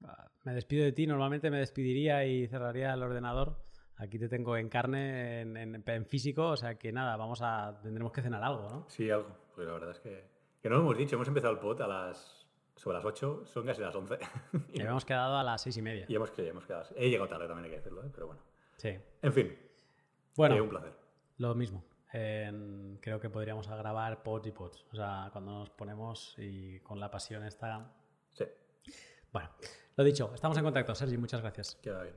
[0.04, 1.08] Ah, Me despido de ti.
[1.08, 3.66] Normalmente me despediría y cerraría el ordenador.
[3.98, 7.80] Aquí te tengo en carne, en, físico, o sea que nada, vamos a.
[7.82, 8.86] tendremos que cenar algo, ¿no?
[8.88, 9.36] Sí, algo.
[9.50, 10.24] Porque la verdad es que.
[10.62, 11.16] Que no lo hemos dicho.
[11.16, 12.39] Hemos empezado el pod a las.
[12.80, 14.18] Sobre las 8, son casi las 11.
[14.74, 16.06] Y habíamos quedado a las seis y media.
[16.08, 16.86] y hemos, que, hemos quedado.
[16.96, 18.10] He llegado tarde también, hay que decirlo, ¿eh?
[18.14, 18.42] pero bueno.
[18.78, 18.98] Sí.
[19.22, 19.54] En fin,
[20.38, 20.94] Bueno, eh, un placer.
[21.40, 21.84] lo mismo.
[22.10, 24.86] Creo que podríamos grabar pods y pods.
[24.94, 27.92] O sea, cuando nos ponemos y con la pasión está.
[28.32, 28.46] Sí,
[29.34, 29.50] Bueno,
[29.98, 31.76] lo dicho, estamos en contacto, Sergi, muchas gracias.
[31.84, 32.16] queda bien.